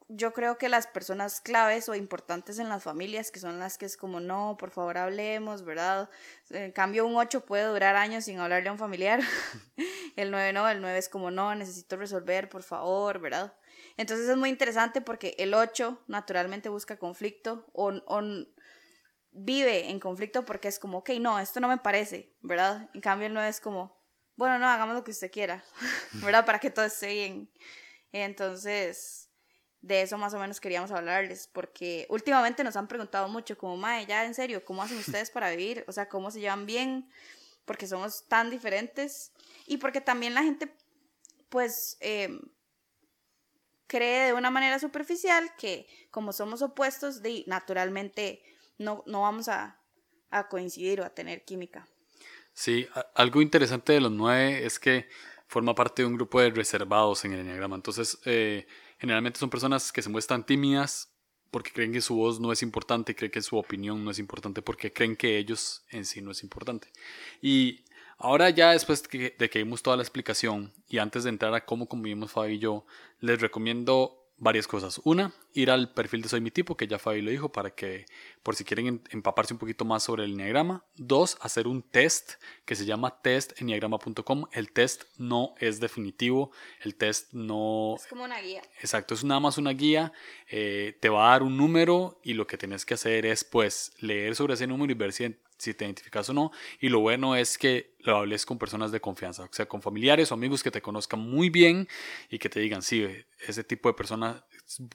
yo 0.09 0.33
creo 0.33 0.57
que 0.57 0.71
las 0.71 0.87
personas 0.87 1.43
claves 1.43 1.91
o 1.91 1.95
importantes 1.95 2.59
en 2.59 2.71
las 2.71 2.83
familias, 2.83 3.31
que 3.31 3.39
son 3.39 3.59
las 3.59 3.77
que 3.77 3.85
es 3.85 3.99
como, 3.99 4.19
no, 4.19 4.57
por 4.59 4.71
favor 4.71 4.97
hablemos, 4.97 5.63
¿verdad? 5.63 6.09
En 6.49 6.73
cambio, 6.73 7.07
un 7.07 7.17
8 7.17 7.45
puede 7.45 7.65
durar 7.65 7.97
años 7.97 8.25
sin 8.25 8.39
hablarle 8.41 8.71
a 8.71 8.73
un 8.73 8.79
familiar. 8.79 9.21
el 10.17 10.31
9 10.31 10.55
no, 10.55 10.69
el 10.71 10.81
9 10.81 10.99
es 10.99 11.11
como, 11.11 11.31
no, 11.31 11.55
necesito 11.55 11.97
resolver, 11.97 12.49
por 12.49 12.63
favor, 12.63 13.21
¿verdad? 13.21 13.55
Entonces 13.99 14.27
es 14.27 14.37
muy 14.39 14.49
interesante 14.49 15.03
porque 15.03 15.35
el 15.39 15.53
8 15.53 16.03
naturalmente 16.07 16.71
busca 16.71 16.99
conflicto 16.99 17.67
o, 17.75 17.93
o 18.07 18.23
vive 19.33 19.91
en 19.91 20.01
conflicto 20.01 20.47
porque 20.47 20.69
es 20.69 20.79
como, 20.79 20.99
ok, 20.99 21.11
no, 21.21 21.39
esto 21.39 21.61
no 21.61 21.69
me 21.69 21.77
parece, 21.77 22.35
¿verdad? 22.41 22.89
En 22.95 23.03
cambio 23.03 23.27
el 23.27 23.35
9 23.35 23.51
es 23.51 23.61
como, 23.61 24.00
bueno, 24.41 24.59
no, 24.59 24.67
hagamos 24.69 24.95
lo 24.95 25.05
que 25.05 25.11
usted 25.11 25.31
quiera, 25.31 25.63
¿verdad? 26.25 26.47
Para 26.47 26.59
que 26.59 26.71
todo 26.71 26.87
esté 26.87 27.09
bien. 27.09 27.51
Entonces, 28.11 29.29
de 29.83 30.01
eso 30.01 30.17
más 30.17 30.33
o 30.33 30.39
menos 30.39 30.61
queríamos 30.61 30.91
hablarles, 30.93 31.47
porque 31.47 32.07
últimamente 32.09 32.65
nos 32.65 32.75
han 32.75 32.89
preguntado 32.89 33.29
mucho, 33.29 33.59
como, 33.59 33.77
Mae, 33.77 34.07
ya 34.07 34.25
en 34.25 34.33
serio, 34.33 34.65
¿cómo 34.65 34.83
hacen 34.83 34.97
ustedes 34.97 35.31
para 35.31 35.51
vivir? 35.51 35.85
O 35.89 35.93
sea, 35.93 36.09
¿cómo 36.09 36.31
se 36.31 36.41
llevan 36.41 36.65
bien? 36.65 37.11
Porque 37.67 37.87
somos 37.87 38.29
tan 38.29 38.49
diferentes 38.49 39.33
y 39.67 39.77
porque 39.77 40.01
también 40.01 40.33
la 40.33 40.43
gente, 40.43 40.75
pues, 41.51 41.99
em, 42.01 42.41
cree 43.89 44.29
de 44.29 44.33
una 44.33 44.51
manera 44.51 44.79
superficial 44.79 45.55
que 45.59 45.87
como 46.11 46.33
somos 46.33 46.63
opuestos, 46.63 47.21
naturalmente 47.45 48.43
no, 48.79 49.05
no 49.05 49.21
vamos 49.21 49.49
a, 49.49 49.79
a 50.31 50.49
coincidir 50.49 51.03
o 51.03 51.05
a 51.05 51.11
tener 51.11 51.45
química. 51.45 51.87
Sí, 52.61 52.87
algo 53.15 53.41
interesante 53.41 53.95
de 53.95 54.03
los 54.03 54.13
nueve 54.13 54.67
es 54.67 54.79
que 54.79 55.09
forma 55.47 55.75
parte 55.75 56.03
de 56.03 56.07
un 56.09 56.17
grupo 56.17 56.43
de 56.43 56.51
reservados 56.51 57.25
en 57.25 57.33
el 57.33 57.41
enneagrama. 57.41 57.75
Entonces, 57.75 58.19
eh, 58.27 58.67
generalmente 58.99 59.41
son 59.41 59.49
personas 59.49 59.91
que 59.91 60.03
se 60.03 60.11
muestran 60.11 60.45
tímidas, 60.45 61.11
porque 61.51 61.73
creen 61.73 61.91
que 61.91 62.03
su 62.03 62.17
voz 62.17 62.39
no 62.39 62.53
es 62.53 62.61
importante, 62.63 63.17
creen 63.17 63.33
que 63.33 63.41
su 63.41 63.57
opinión 63.57 64.05
no 64.05 64.11
es 64.11 64.19
importante, 64.19 64.61
porque 64.61 64.93
creen 64.93 65.17
que 65.17 65.39
ellos 65.39 65.87
en 65.89 66.05
sí 66.05 66.21
no 66.21 66.33
es 66.33 66.43
importante. 66.43 66.89
Y 67.41 67.87
ahora 68.19 68.51
ya 68.51 68.73
después 68.73 69.03
de 69.05 69.49
que 69.51 69.59
vimos 69.59 69.83
toda 69.83 69.97
la 69.97 70.03
explicación 70.03 70.71
y 70.87 70.99
antes 70.99 71.25
de 71.25 71.31
entrar 71.31 71.55
a 71.55 71.65
cómo 71.65 71.89
convivimos 71.89 72.33
Fabi 72.33 72.57
y 72.57 72.59
yo, 72.59 72.85
les 73.21 73.41
recomiendo 73.41 74.20
varias 74.41 74.67
cosas. 74.67 75.01
Una, 75.05 75.33
ir 75.53 75.71
al 75.71 75.93
perfil 75.93 76.23
de 76.23 76.29
Soy 76.29 76.41
mi 76.41 76.51
tipo, 76.51 76.77
que 76.77 76.89
ya 76.89 76.99
Fabi 76.99 77.21
lo 77.21 77.31
dijo, 77.31 77.53
para 77.53 77.71
que, 77.71 78.07
por 78.43 78.57
si 78.57 78.65
quieren 78.65 79.03
empaparse 79.11 79.55
un 79.55 79.59
poquito 79.59 79.85
más 79.85 80.03
sobre 80.03 80.25
el 80.25 80.33
enneagrama. 80.33 80.85
Dos, 80.97 81.39
hacer 81.41 81.69
un 81.69 81.83
test 81.83 82.33
que 82.65 82.75
se 82.75 82.87
llama 82.87 83.21
testenneagrama.com. 83.23 84.47
El 84.53 84.73
test 84.73 85.05
no 85.19 85.55
es 85.59 85.79
definitivo, 85.79 86.51
el 86.81 86.97
test 86.97 87.33
no... 87.33 87.95
Es 87.97 88.07
como 88.07 88.25
una 88.25 88.41
guía. 88.41 88.63
Exacto, 88.81 89.15
es 89.15 89.23
nada 89.23 89.41
más 89.41 89.59
una 89.59 89.71
guía. 89.71 90.13
Eh, 90.49 90.97
te 91.01 91.11
va 91.11 91.29
a 91.29 91.31
dar 91.33 91.43
un 91.43 91.57
número 91.57 92.19
y 92.25 92.33
lo 92.33 92.47
que 92.47 92.59
tienes 92.59 92.85
que 92.85 92.95
hacer 92.95 93.27
es, 93.27 93.45
pues, 93.45 93.93
leer 94.01 94.35
sobre 94.35 94.55
ese 94.55 94.67
número 94.67 94.91
y 94.91 94.95
ver 94.95 95.13
si 95.13 95.37
si 95.61 95.75
te 95.75 95.85
identificas 95.85 96.29
o 96.31 96.33
no. 96.35 96.53
Y 96.81 96.89
lo 96.89 97.01
bueno 97.01 97.37
es 97.37 97.59
que 97.59 97.95
lo 97.99 98.17
hables 98.17 98.47
con 98.47 98.59
personas 98.59 98.93
de 98.93 99.01
confianza, 99.01 99.45
o 99.45 99.53
sea, 99.53 99.67
con 99.67 99.83
familiares 99.83 100.31
o 100.31 100.35
amigos 100.35 100.63
que 100.63 100.71
te 100.71 100.81
conozcan 100.81 101.21
muy 101.21 101.51
bien 101.51 101.87
y 102.31 102.39
que 102.39 102.49
te 102.49 102.61
digan, 102.61 102.83
sí, 102.83 103.07
ese 103.47 103.63
tipo 103.63 103.89
de 103.89 103.95
persona, 103.95 104.45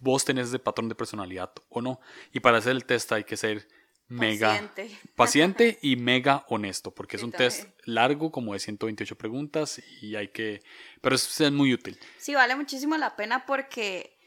vos 0.02 0.26
tenés 0.26 0.48
ese 0.48 0.60
patrón 0.60 0.90
de 0.90 0.96
personalidad 0.96 1.52
o 1.70 1.82
no. 1.82 2.00
Y 2.34 2.40
para 2.40 2.58
hacer 2.58 2.72
el 2.72 2.86
test 2.86 3.12
hay 3.12 3.24
que 3.24 3.38
ser 3.38 3.68
mega 4.08 4.50
paciente, 4.50 5.00
paciente 5.16 5.80
y 5.82 5.96
mega 5.98 6.46
honesto, 6.50 6.92
porque 6.92 7.18
es 7.18 7.24
un 7.24 7.32
test 7.32 7.70
largo, 7.86 8.32
como 8.32 8.54
de 8.54 8.60
128 8.60 9.16
preguntas, 9.18 9.82
y 10.02 10.16
hay 10.16 10.30
que, 10.30 10.64
pero 11.02 11.16
es, 11.16 11.40
es 11.40 11.52
muy 11.52 11.74
útil. 11.74 12.00
Sí, 12.18 12.34
vale 12.34 12.56
muchísimo 12.56 12.98
la 12.98 13.16
pena 13.16 13.46
porque 13.46 14.18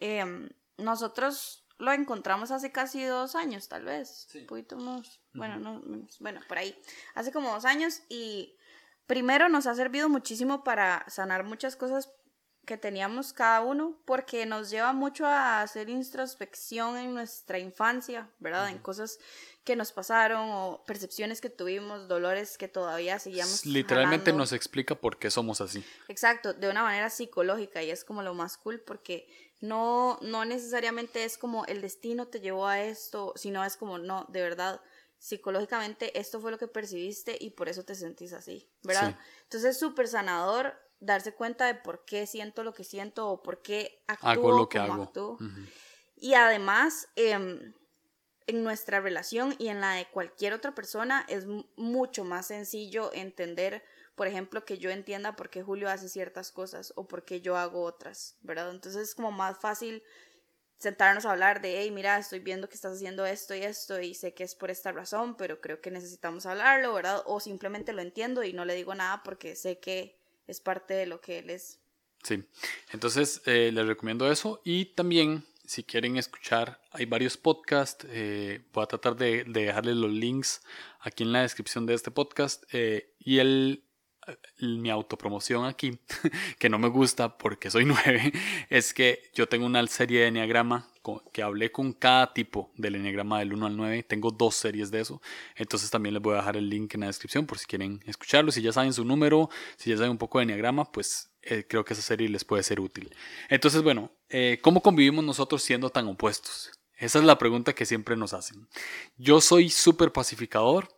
em, 0.00 0.50
nosotros 0.76 1.65
lo 1.78 1.92
encontramos 1.92 2.50
hace 2.50 2.72
casi 2.72 3.04
dos 3.04 3.34
años, 3.34 3.68
tal 3.68 3.84
vez. 3.84 4.28
Un 4.34 4.46
poquito 4.46 4.76
más. 4.76 5.20
Bueno, 5.34 5.58
no, 5.58 5.82
bueno, 6.20 6.40
por 6.48 6.58
ahí. 6.58 6.76
Hace 7.14 7.32
como 7.32 7.52
dos 7.52 7.64
años 7.64 8.02
y 8.08 8.56
primero 9.06 9.48
nos 9.48 9.66
ha 9.66 9.74
servido 9.74 10.08
muchísimo 10.08 10.64
para 10.64 11.04
sanar 11.08 11.44
muchas 11.44 11.76
cosas 11.76 12.10
que 12.66 12.76
teníamos 12.76 13.32
cada 13.32 13.60
uno, 13.60 13.96
porque 14.04 14.44
nos 14.44 14.70
lleva 14.70 14.92
mucho 14.92 15.24
a 15.24 15.62
hacer 15.62 15.88
introspección 15.88 16.96
en 16.96 17.14
nuestra 17.14 17.60
infancia, 17.60 18.28
¿verdad? 18.40 18.68
En 18.68 18.78
cosas 18.78 19.20
que 19.62 19.76
nos 19.76 19.92
pasaron 19.92 20.48
o 20.50 20.84
percepciones 20.84 21.40
que 21.40 21.48
tuvimos, 21.48 22.08
dolores 22.08 22.58
que 22.58 22.68
todavía 22.68 23.18
seguíamos. 23.18 23.64
Literalmente 23.64 24.32
nos 24.32 24.52
explica 24.52 24.96
por 24.96 25.18
qué 25.18 25.30
somos 25.30 25.60
así. 25.60 25.84
Exacto, 26.08 26.54
de 26.54 26.68
una 26.68 26.82
manera 26.82 27.08
psicológica 27.08 27.82
y 27.82 27.90
es 27.90 28.04
como 28.04 28.22
lo 28.22 28.34
más 28.34 28.56
cool 28.58 28.80
porque 28.80 29.28
no, 29.60 30.18
no 30.22 30.44
necesariamente 30.44 31.24
es 31.24 31.38
como 31.38 31.64
el 31.66 31.80
destino 31.80 32.28
te 32.28 32.40
llevó 32.40 32.66
a 32.66 32.82
esto, 32.82 33.32
sino 33.36 33.64
es 33.64 33.76
como, 33.76 33.98
no, 33.98 34.26
de 34.28 34.42
verdad, 34.42 34.80
psicológicamente 35.18 36.18
esto 36.18 36.40
fue 36.40 36.50
lo 36.50 36.58
que 36.58 36.68
percibiste 36.68 37.36
y 37.40 37.50
por 37.50 37.68
eso 37.68 37.84
te 37.84 37.94
sentís 37.94 38.32
así, 38.32 38.70
¿verdad? 38.82 39.18
Entonces 39.44 39.70
es 39.70 39.78
súper 39.78 40.08
sanador 40.08 40.74
darse 41.00 41.34
cuenta 41.34 41.66
de 41.66 41.74
por 41.74 42.04
qué 42.04 42.26
siento 42.26 42.64
lo 42.64 42.72
que 42.72 42.84
siento 42.84 43.28
o 43.28 43.42
por 43.42 43.62
qué 43.62 44.02
actúo 44.06 44.30
hago 44.30 44.58
lo 44.58 44.68
que 44.68 44.78
hago. 44.78 45.02
Actúo. 45.02 45.38
Y 46.16 46.34
además, 46.34 47.08
em, 47.16 47.74
en 48.46 48.62
nuestra 48.62 49.00
relación 49.00 49.54
y 49.58 49.68
en 49.68 49.80
la 49.80 49.94
de 49.94 50.06
cualquier 50.06 50.52
otra 50.52 50.74
persona 50.74 51.24
es 51.28 51.46
mucho 51.76 52.24
más 52.24 52.46
sencillo 52.46 53.12
entender 53.12 53.82
por 54.16 54.26
ejemplo, 54.26 54.64
que 54.64 54.78
yo 54.78 54.90
entienda 54.90 55.36
por 55.36 55.50
qué 55.50 55.62
Julio 55.62 55.88
hace 55.88 56.08
ciertas 56.08 56.50
cosas 56.50 56.92
o 56.96 57.06
por 57.06 57.24
qué 57.24 57.40
yo 57.40 57.56
hago 57.56 57.82
otras, 57.82 58.36
¿verdad? 58.40 58.70
Entonces 58.70 59.10
es 59.10 59.14
como 59.14 59.30
más 59.30 59.58
fácil 59.58 60.02
sentarnos 60.78 61.26
a 61.26 61.32
hablar 61.32 61.60
de, 61.60 61.80
hey, 61.80 61.90
mira, 61.90 62.18
estoy 62.18 62.40
viendo 62.40 62.68
que 62.68 62.74
estás 62.74 62.94
haciendo 62.94 63.24
esto 63.26 63.54
y 63.54 63.62
esto 63.62 64.00
y 64.00 64.14
sé 64.14 64.34
que 64.34 64.44
es 64.44 64.54
por 64.54 64.70
esta 64.70 64.90
razón, 64.90 65.36
pero 65.36 65.60
creo 65.60 65.80
que 65.80 65.90
necesitamos 65.90 66.46
hablarlo, 66.46 66.94
¿verdad? 66.94 67.22
O 67.26 67.40
simplemente 67.40 67.92
lo 67.92 68.02
entiendo 68.02 68.42
y 68.42 68.52
no 68.52 68.64
le 68.64 68.74
digo 68.74 68.94
nada 68.94 69.22
porque 69.22 69.54
sé 69.54 69.78
que 69.78 70.18
es 70.46 70.60
parte 70.60 70.94
de 70.94 71.06
lo 71.06 71.20
que 71.20 71.38
él 71.38 71.50
es. 71.50 71.78
Sí, 72.22 72.42
entonces 72.92 73.42
eh, 73.44 73.70
les 73.72 73.86
recomiendo 73.86 74.30
eso 74.30 74.60
y 74.64 74.86
también 74.86 75.44
si 75.66 75.82
quieren 75.82 76.16
escuchar, 76.16 76.80
hay 76.92 77.06
varios 77.06 77.36
podcasts. 77.36 78.06
Eh, 78.08 78.64
voy 78.72 78.84
a 78.84 78.86
tratar 78.86 79.16
de, 79.16 79.44
dejarles 79.44 79.96
los 79.96 80.10
links 80.10 80.62
aquí 81.00 81.24
en 81.24 81.32
la 81.32 81.42
descripción 81.42 81.86
de 81.86 81.94
este 81.94 82.10
podcast. 82.10 82.62
Eh, 82.72 83.12
y 83.18 83.38
el 83.38 83.85
mi 84.60 84.90
autopromoción 84.90 85.64
aquí, 85.64 85.98
que 86.58 86.68
no 86.68 86.78
me 86.78 86.88
gusta 86.88 87.36
porque 87.38 87.70
soy 87.70 87.84
nueve, 87.86 88.32
es 88.70 88.94
que 88.94 89.30
yo 89.34 89.48
tengo 89.48 89.66
una 89.66 89.86
serie 89.86 90.20
de 90.20 90.26
enneagrama 90.28 90.88
que 91.32 91.42
hablé 91.42 91.70
con 91.70 91.92
cada 91.92 92.32
tipo 92.32 92.72
del 92.76 92.96
enneagrama 92.96 93.38
del 93.38 93.52
1 93.52 93.66
al 93.66 93.76
9. 93.76 94.02
Tengo 94.02 94.30
dos 94.30 94.56
series 94.56 94.90
de 94.90 95.00
eso. 95.00 95.20
Entonces 95.54 95.90
también 95.90 96.14
les 96.14 96.22
voy 96.22 96.34
a 96.34 96.38
dejar 96.38 96.56
el 96.56 96.68
link 96.68 96.94
en 96.94 97.02
la 97.02 97.06
descripción 97.06 97.46
por 97.46 97.58
si 97.58 97.66
quieren 97.66 98.02
escucharlo. 98.06 98.50
Si 98.50 98.62
ya 98.62 98.72
saben 98.72 98.92
su 98.92 99.04
número, 99.04 99.48
si 99.76 99.90
ya 99.90 99.96
saben 99.96 100.12
un 100.12 100.18
poco 100.18 100.38
de 100.38 100.44
enneagrama, 100.44 100.90
pues 100.90 101.30
eh, 101.42 101.64
creo 101.68 101.84
que 101.84 101.94
esa 101.94 102.02
serie 102.02 102.28
les 102.28 102.44
puede 102.44 102.62
ser 102.62 102.80
útil. 102.80 103.14
Entonces, 103.48 103.82
bueno, 103.82 104.10
eh, 104.28 104.58
¿cómo 104.62 104.82
convivimos 104.82 105.24
nosotros 105.24 105.62
siendo 105.62 105.90
tan 105.90 106.08
opuestos? 106.08 106.72
Esa 106.98 107.18
es 107.18 107.24
la 107.24 107.38
pregunta 107.38 107.74
que 107.74 107.86
siempre 107.86 108.16
nos 108.16 108.32
hacen. 108.32 108.66
Yo 109.16 109.40
soy 109.40 109.68
súper 109.68 110.12
pacificador. 110.12 110.88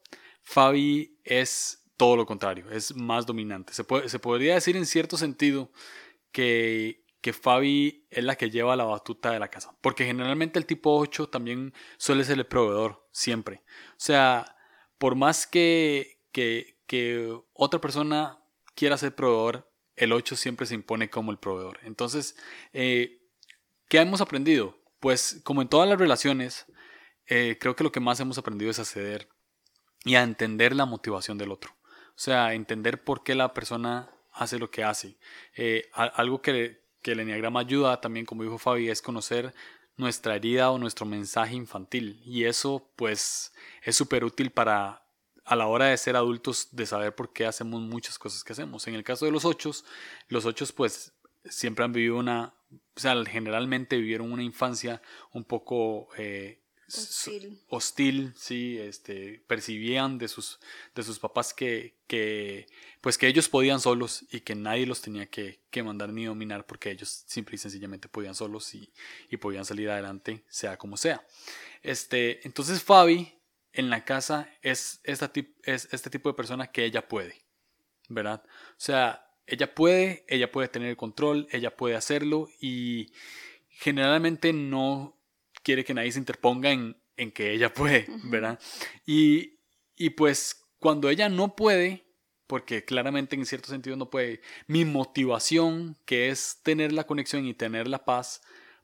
Fabi 0.42 1.18
es 1.24 1.82
todo 1.98 2.16
lo 2.16 2.24
contrario, 2.24 2.70
es 2.70 2.94
más 2.96 3.26
dominante. 3.26 3.74
Se, 3.74 3.84
puede, 3.84 4.08
se 4.08 4.18
podría 4.18 4.54
decir 4.54 4.76
en 4.76 4.86
cierto 4.86 5.18
sentido 5.18 5.70
que, 6.32 7.04
que 7.20 7.32
Fabi 7.34 8.06
es 8.10 8.24
la 8.24 8.36
que 8.36 8.50
lleva 8.50 8.76
la 8.76 8.84
batuta 8.84 9.32
de 9.32 9.40
la 9.40 9.48
casa, 9.48 9.76
porque 9.82 10.06
generalmente 10.06 10.58
el 10.58 10.64
tipo 10.64 10.96
8 10.96 11.28
también 11.28 11.74
suele 11.98 12.24
ser 12.24 12.38
el 12.38 12.46
proveedor, 12.46 13.06
siempre. 13.12 13.62
O 13.90 14.00
sea, 14.00 14.56
por 14.96 15.16
más 15.16 15.46
que, 15.46 16.20
que, 16.32 16.78
que 16.86 17.36
otra 17.52 17.80
persona 17.80 18.38
quiera 18.74 18.96
ser 18.96 19.14
proveedor, 19.14 19.68
el 19.96 20.12
8 20.12 20.36
siempre 20.36 20.66
se 20.66 20.76
impone 20.76 21.10
como 21.10 21.32
el 21.32 21.38
proveedor. 21.38 21.80
Entonces, 21.82 22.36
eh, 22.72 23.20
¿qué 23.88 23.98
hemos 23.98 24.20
aprendido? 24.20 24.78
Pues 25.00 25.40
como 25.42 25.62
en 25.62 25.68
todas 25.68 25.88
las 25.88 25.98
relaciones, 25.98 26.66
eh, 27.26 27.58
creo 27.60 27.74
que 27.74 27.82
lo 27.84 27.90
que 27.90 28.00
más 28.00 28.20
hemos 28.20 28.38
aprendido 28.38 28.70
es 28.70 28.78
a 28.78 28.84
ceder 28.84 29.28
y 30.04 30.14
a 30.14 30.22
entender 30.22 30.76
la 30.76 30.86
motivación 30.86 31.38
del 31.38 31.50
otro. 31.50 31.77
O 32.18 32.20
sea, 32.20 32.52
entender 32.54 33.04
por 33.04 33.22
qué 33.22 33.36
la 33.36 33.54
persona 33.54 34.10
hace 34.32 34.58
lo 34.58 34.72
que 34.72 34.82
hace. 34.82 35.16
Eh, 35.54 35.88
algo 35.92 36.42
que, 36.42 36.82
que 37.00 37.12
el 37.12 37.20
enneagrama 37.20 37.60
ayuda 37.60 38.00
también, 38.00 38.26
como 38.26 38.42
dijo 38.42 38.58
Fabi, 38.58 38.90
es 38.90 39.00
conocer 39.00 39.54
nuestra 39.96 40.34
herida 40.34 40.72
o 40.72 40.78
nuestro 40.78 41.06
mensaje 41.06 41.54
infantil. 41.54 42.20
Y 42.24 42.42
eso, 42.42 42.90
pues, 42.96 43.52
es 43.84 43.94
súper 43.94 44.24
útil 44.24 44.50
para 44.50 45.04
a 45.44 45.54
la 45.54 45.68
hora 45.68 45.86
de 45.86 45.96
ser 45.96 46.16
adultos, 46.16 46.66
de 46.72 46.86
saber 46.86 47.14
por 47.14 47.32
qué 47.32 47.46
hacemos 47.46 47.80
muchas 47.82 48.18
cosas 48.18 48.42
que 48.42 48.52
hacemos. 48.52 48.88
En 48.88 48.96
el 48.96 49.04
caso 49.04 49.24
de 49.24 49.30
los 49.30 49.44
ochos, 49.44 49.84
los 50.26 50.44
ochos, 50.44 50.72
pues, 50.72 51.12
siempre 51.44 51.84
han 51.84 51.92
vivido 51.92 52.16
una, 52.16 52.52
o 52.96 53.00
sea, 53.00 53.14
generalmente 53.26 53.96
vivieron 53.96 54.32
una 54.32 54.42
infancia 54.42 55.00
un 55.32 55.44
poco 55.44 56.08
eh, 56.18 56.58
hostil. 56.88 57.60
hostil, 57.68 58.32
sí, 58.36 58.78
este, 58.78 59.42
percibían 59.46 60.18
de 60.18 60.28
sus, 60.28 60.58
de 60.94 61.02
sus 61.02 61.18
papás 61.18 61.52
que, 61.52 61.94
que, 62.06 62.66
pues 63.00 63.18
que 63.18 63.26
ellos 63.26 63.48
podían 63.48 63.80
solos 63.80 64.24
y 64.30 64.40
que 64.40 64.54
nadie 64.54 64.86
los 64.86 65.00
tenía 65.02 65.26
que, 65.26 65.60
que 65.70 65.82
mandar 65.82 66.12
ni 66.12 66.24
dominar 66.24 66.66
porque 66.66 66.90
ellos 66.90 67.24
simple 67.26 67.56
y 67.56 67.58
sencillamente 67.58 68.08
podían 68.08 68.34
solos 68.34 68.74
y, 68.74 68.90
y 69.30 69.36
podían 69.36 69.64
salir 69.64 69.90
adelante, 69.90 70.44
sea 70.48 70.76
como 70.76 70.96
sea. 70.96 71.26
Este, 71.82 72.46
entonces 72.46 72.82
Fabi 72.82 73.34
en 73.72 73.90
la 73.90 74.04
casa 74.04 74.50
es, 74.62 75.00
esta 75.04 75.30
es 75.64 75.88
este 75.92 76.10
tipo 76.10 76.28
de 76.28 76.34
persona 76.34 76.68
que 76.68 76.84
ella 76.84 77.06
puede, 77.06 77.42
¿verdad? 78.08 78.42
O 78.44 78.80
sea, 78.80 79.28
ella 79.46 79.74
puede, 79.74 80.24
ella 80.28 80.50
puede 80.50 80.68
tener 80.68 80.90
el 80.90 80.96
control, 80.96 81.48
ella 81.50 81.76
puede 81.76 81.96
hacerlo 81.96 82.48
y 82.60 83.12
generalmente 83.70 84.52
no 84.52 85.17
quiere 85.68 85.84
que 85.84 85.92
nadie 85.92 86.12
se 86.12 86.18
interponga 86.18 86.70
en, 86.70 86.96
en 87.18 87.30
que 87.30 87.52
ella 87.52 87.74
puede, 87.74 88.06
¿verdad? 88.24 88.58
Y, 89.04 89.60
y 89.96 90.08
pues 90.08 90.64
cuando 90.78 91.10
ella 91.10 91.28
no 91.28 91.56
puede, 91.56 92.06
porque 92.46 92.86
claramente 92.86 93.36
en 93.36 93.44
cierto 93.44 93.68
sentido 93.68 93.94
no 93.94 94.08
puede, 94.08 94.40
mi 94.66 94.86
motivación, 94.86 95.98
que 96.06 96.30
es 96.30 96.60
tener 96.62 96.92
la 96.92 97.04
conexión 97.04 97.44
y 97.44 97.52
tener 97.52 97.86
la 97.86 98.06
paz, 98.06 98.40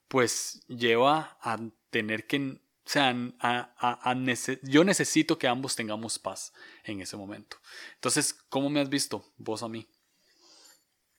pues 0.08 0.60
lleva 0.68 1.38
a 1.40 1.58
tener 1.88 2.26
que, 2.26 2.36
o 2.38 2.60
sea, 2.84 3.16
a, 3.40 4.10
a, 4.10 4.14
yo 4.60 4.84
necesito 4.84 5.38
que 5.38 5.48
ambos 5.48 5.76
tengamos 5.76 6.18
paz 6.18 6.52
en 6.84 7.00
ese 7.00 7.16
momento. 7.16 7.56
Entonces, 7.94 8.34
¿cómo 8.50 8.68
me 8.68 8.80
has 8.80 8.90
visto 8.90 9.32
vos 9.38 9.62
a 9.62 9.70
mí? 9.70 9.88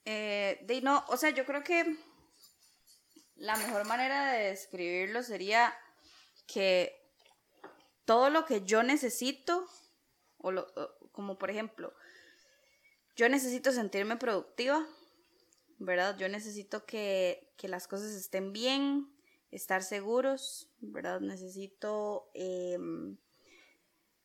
Eh, 0.04 0.60
de, 0.64 0.80
no, 0.80 1.04
o 1.08 1.16
sea, 1.16 1.30
yo 1.30 1.44
creo 1.44 1.64
que 1.64 1.96
la 3.36 3.56
mejor 3.56 3.86
manera 3.86 4.32
de 4.32 4.50
describirlo 4.50 5.22
sería 5.22 5.74
que 6.46 7.06
todo 8.04 8.30
lo 8.30 8.44
que 8.44 8.62
yo 8.62 8.82
necesito, 8.82 9.66
o, 10.38 10.52
como 11.12 11.38
por 11.38 11.50
ejemplo, 11.50 11.92
yo 13.16 13.28
necesito 13.28 13.72
sentirme 13.72 14.16
productiva, 14.16 14.86
¿verdad? 15.78 16.16
Yo 16.18 16.28
necesito 16.28 16.86
que, 16.86 17.52
que 17.56 17.68
las 17.68 17.88
cosas 17.88 18.12
estén 18.12 18.52
bien, 18.52 19.10
estar 19.50 19.82
seguros, 19.82 20.68
¿verdad? 20.80 21.20
Necesito 21.20 22.30
em, 22.34 23.16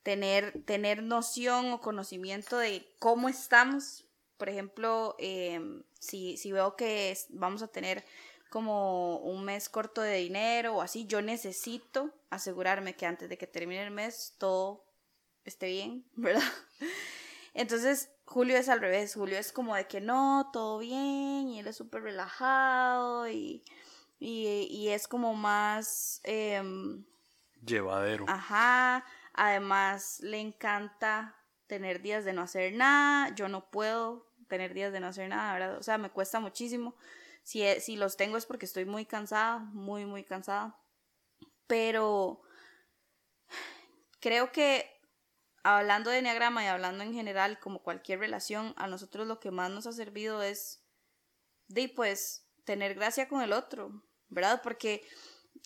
tener, 0.03 0.63
tener 0.65 1.03
noción 1.03 1.71
o 1.71 1.81
conocimiento 1.81 2.57
de 2.57 2.85
cómo 2.99 3.29
estamos. 3.29 4.05
Por 4.37 4.49
ejemplo, 4.49 5.15
em, 5.19 5.83
si, 5.99 6.37
si 6.37 6.51
veo 6.51 6.75
que 6.75 7.17
vamos 7.29 7.61
a 7.61 7.67
tener 7.67 8.03
como 8.51 9.15
un 9.19 9.45
mes 9.45 9.69
corto 9.69 10.01
de 10.01 10.17
dinero 10.17 10.75
o 10.75 10.81
así, 10.81 11.07
yo 11.07 11.21
necesito 11.21 12.13
asegurarme 12.29 12.97
que 12.97 13.05
antes 13.05 13.29
de 13.29 13.37
que 13.37 13.47
termine 13.47 13.81
el 13.81 13.91
mes 13.91 14.35
todo 14.37 14.83
esté 15.45 15.67
bien, 15.67 16.05
¿verdad? 16.15 16.43
Entonces, 17.53 18.11
Julio 18.25 18.57
es 18.57 18.67
al 18.67 18.81
revés, 18.81 19.15
Julio 19.15 19.39
es 19.39 19.53
como 19.53 19.73
de 19.73 19.87
que 19.87 20.01
no, 20.01 20.49
todo 20.51 20.79
bien, 20.79 21.47
y 21.47 21.59
él 21.59 21.67
es 21.67 21.77
súper 21.77 22.03
relajado 22.03 23.29
y, 23.29 23.63
y, 24.19 24.89
es 24.89 25.07
como 25.07 25.33
más... 25.33 26.19
Em, 26.25 27.05
Llevadero. 27.65 28.25
Ajá, 28.27 29.05
además 29.33 30.19
le 30.19 30.39
encanta 30.39 31.37
tener 31.67 32.01
días 32.01 32.25
de 32.25 32.33
no 32.33 32.41
hacer 32.41 32.73
nada, 32.73 33.33
yo 33.33 33.47
no 33.47 33.71
puedo 33.71 34.27
tener 34.49 34.73
días 34.73 34.91
de 34.91 34.99
no 34.99 35.07
hacer 35.07 35.29
nada, 35.29 35.53
¿verdad? 35.53 35.77
O 35.77 35.83
sea, 35.83 35.97
me 35.97 36.09
cuesta 36.09 36.41
muchísimo. 36.41 36.95
Si, 37.43 37.63
si 37.79 37.95
los 37.95 38.17
tengo 38.17 38.37
es 38.37 38.45
porque 38.45 38.65
estoy 38.65 38.85
muy 38.85 39.05
cansada, 39.05 39.59
muy, 39.59 40.05
muy 40.05 40.23
cansada. 40.23 40.79
Pero 41.67 42.41
creo 44.19 44.51
que 44.51 44.89
hablando 45.63 46.09
de 46.09 46.19
enneagrama 46.19 46.63
y 46.63 46.67
hablando 46.67 47.03
en 47.03 47.13
general, 47.13 47.59
como 47.59 47.83
cualquier 47.83 48.19
relación, 48.19 48.73
a 48.77 48.87
nosotros 48.87 49.27
lo 49.27 49.39
que 49.39 49.51
más 49.51 49.69
nos 49.71 49.87
ha 49.87 49.91
servido 49.91 50.41
es 50.41 50.83
de 51.67 51.89
pues 51.89 52.47
tener 52.65 52.95
gracia 52.95 53.27
con 53.27 53.41
el 53.41 53.53
otro, 53.53 54.03
¿verdad? 54.29 54.61
Porque 54.63 55.03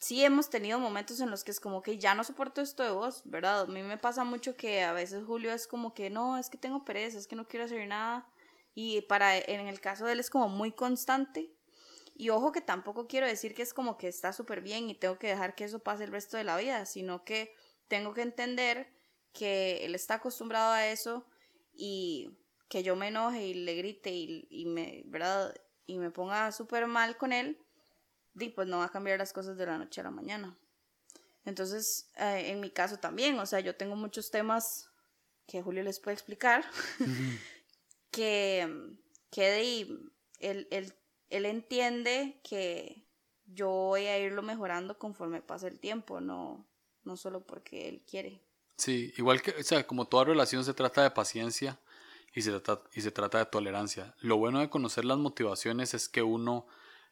sí 0.02 0.24
hemos 0.24 0.50
tenido 0.50 0.80
momentos 0.80 1.20
en 1.20 1.32
los 1.32 1.44
que 1.44 1.52
es 1.52 1.60
como 1.60 1.82
que 1.82 1.98
ya 1.98 2.16
no 2.16 2.24
soporto 2.24 2.62
esto 2.62 2.84
de 2.84 2.92
vos, 2.92 3.22
¿verdad? 3.26 3.62
A 3.62 3.66
mí 3.68 3.82
me 3.84 3.98
pasa 3.98 4.24
mucho 4.24 4.56
que 4.56 4.84
a 4.84 4.94
veces 4.94 5.24
Julio 5.26 5.52
es 5.52 5.68
como 5.68 5.94
que 5.94 6.10
no, 6.10 6.38
es 6.38 6.50
que 6.50 6.58
tengo 6.58 6.86
pereza, 6.86 7.18
es 7.18 7.28
que 7.28 7.36
no 7.36 7.48
quiero 7.48 7.66
hacer 7.66 7.88
nada. 7.88 8.28
Y 8.74 9.02
para 9.04 9.38
en 9.38 9.68
el 9.68 9.80
caso 9.80 10.06
de 10.06 10.14
él 10.14 10.20
es 10.20 10.30
como 10.30 10.50
muy 10.50 10.74
constante. 10.74 11.55
Y 12.18 12.30
ojo 12.30 12.54
que 12.54 12.62
tampoco 12.62 13.08
quiero 13.08 13.28
decir 13.28 13.54
que 13.54 13.62
es 13.62 13.74
como 13.74 13.98
que 13.98 14.08
está 14.08 14.32
súper 14.32 14.62
bien 14.62 14.90
y 14.90 14.96
tengo 14.96 15.20
que 15.20 15.28
dejar 15.28 15.54
que 15.54 15.66
eso 15.66 15.80
pase 15.80 16.06
el 16.06 16.12
resto 16.12 16.38
de 16.38 16.46
la 16.46 16.58
vida, 16.58 16.86
sino 16.86 17.26
que 17.26 17.54
tengo 17.90 18.14
que 18.14 18.22
entender 18.22 18.90
que 19.34 19.86
él 19.86 19.94
está 19.96 20.16
acostumbrado 20.16 20.72
a 20.72 20.88
eso 20.88 21.28
y 21.74 22.38
que 22.70 22.84
yo 22.84 22.96
me 22.96 23.10
enoje 23.10 23.46
y 23.48 23.54
le 23.54 23.76
grite 23.76 24.12
y, 24.12 24.66
me, 24.66 25.04
¿verdad? 25.08 25.54
y 25.86 25.98
me 25.98 26.10
ponga 26.10 26.52
súper 26.54 26.88
mal 26.88 27.18
con 27.18 27.34
él, 27.34 27.60
di, 28.34 28.50
pues 28.50 28.68
no 28.68 28.80
va 28.80 28.86
a 28.86 28.92
cambiar 28.92 29.20
las 29.20 29.34
cosas 29.34 29.58
de 29.58 29.66
la 29.66 29.78
noche 29.78 30.02
a 30.02 30.06
la 30.06 30.12
mañana. 30.12 30.58
Entonces, 31.44 32.10
eh, 32.16 32.46
en 32.48 32.60
mi 32.60 32.72
caso 32.72 32.98
también, 32.98 33.38
o 33.40 33.46
sea, 33.46 33.60
yo 33.60 33.76
tengo 33.76 33.96
muchos 33.96 34.32
temas 34.32 34.90
que 35.48 35.62
Julio 35.62 35.84
les 35.84 36.00
puede 36.00 36.16
explicar, 36.16 36.66
que, 38.12 38.96
que 39.30 39.60
él, 40.40 40.68
él, 40.72 40.94
él 41.30 41.46
entiende 41.46 42.40
que 42.44 43.06
yo 43.46 43.70
voy 43.70 44.06
a 44.08 44.20
irlo 44.20 44.42
mejorando 44.42 44.98
conforme 44.98 45.42
pasa 45.42 45.68
el 45.68 45.80
tiempo, 45.80 46.22
no, 46.22 46.68
no 47.04 47.18
solo 47.18 47.46
porque 47.46 47.88
él 47.88 48.04
quiere. 48.10 48.42
Sí, 48.78 49.14
igual 49.18 49.42
que, 49.42 49.52
o 49.52 49.64
sea, 49.64 49.86
como 49.88 50.08
toda 50.08 50.26
relación 50.26 50.66
se 50.66 50.74
trata 50.74 51.04
de 51.04 51.12
paciencia 51.12 51.80
y 52.34 52.42
se 52.42 52.52
trata, 52.60 52.84
y 52.94 53.02
se 53.02 53.12
trata 53.12 53.38
de 53.38 53.46
tolerancia. 53.46 54.16
Lo 54.20 54.38
bueno 54.38 54.60
de 54.60 54.70
conocer 54.70 55.06
las 55.06 55.18
motivaciones 55.18 55.94
es 55.94 56.10
que 56.10 56.22
uno 56.22 56.68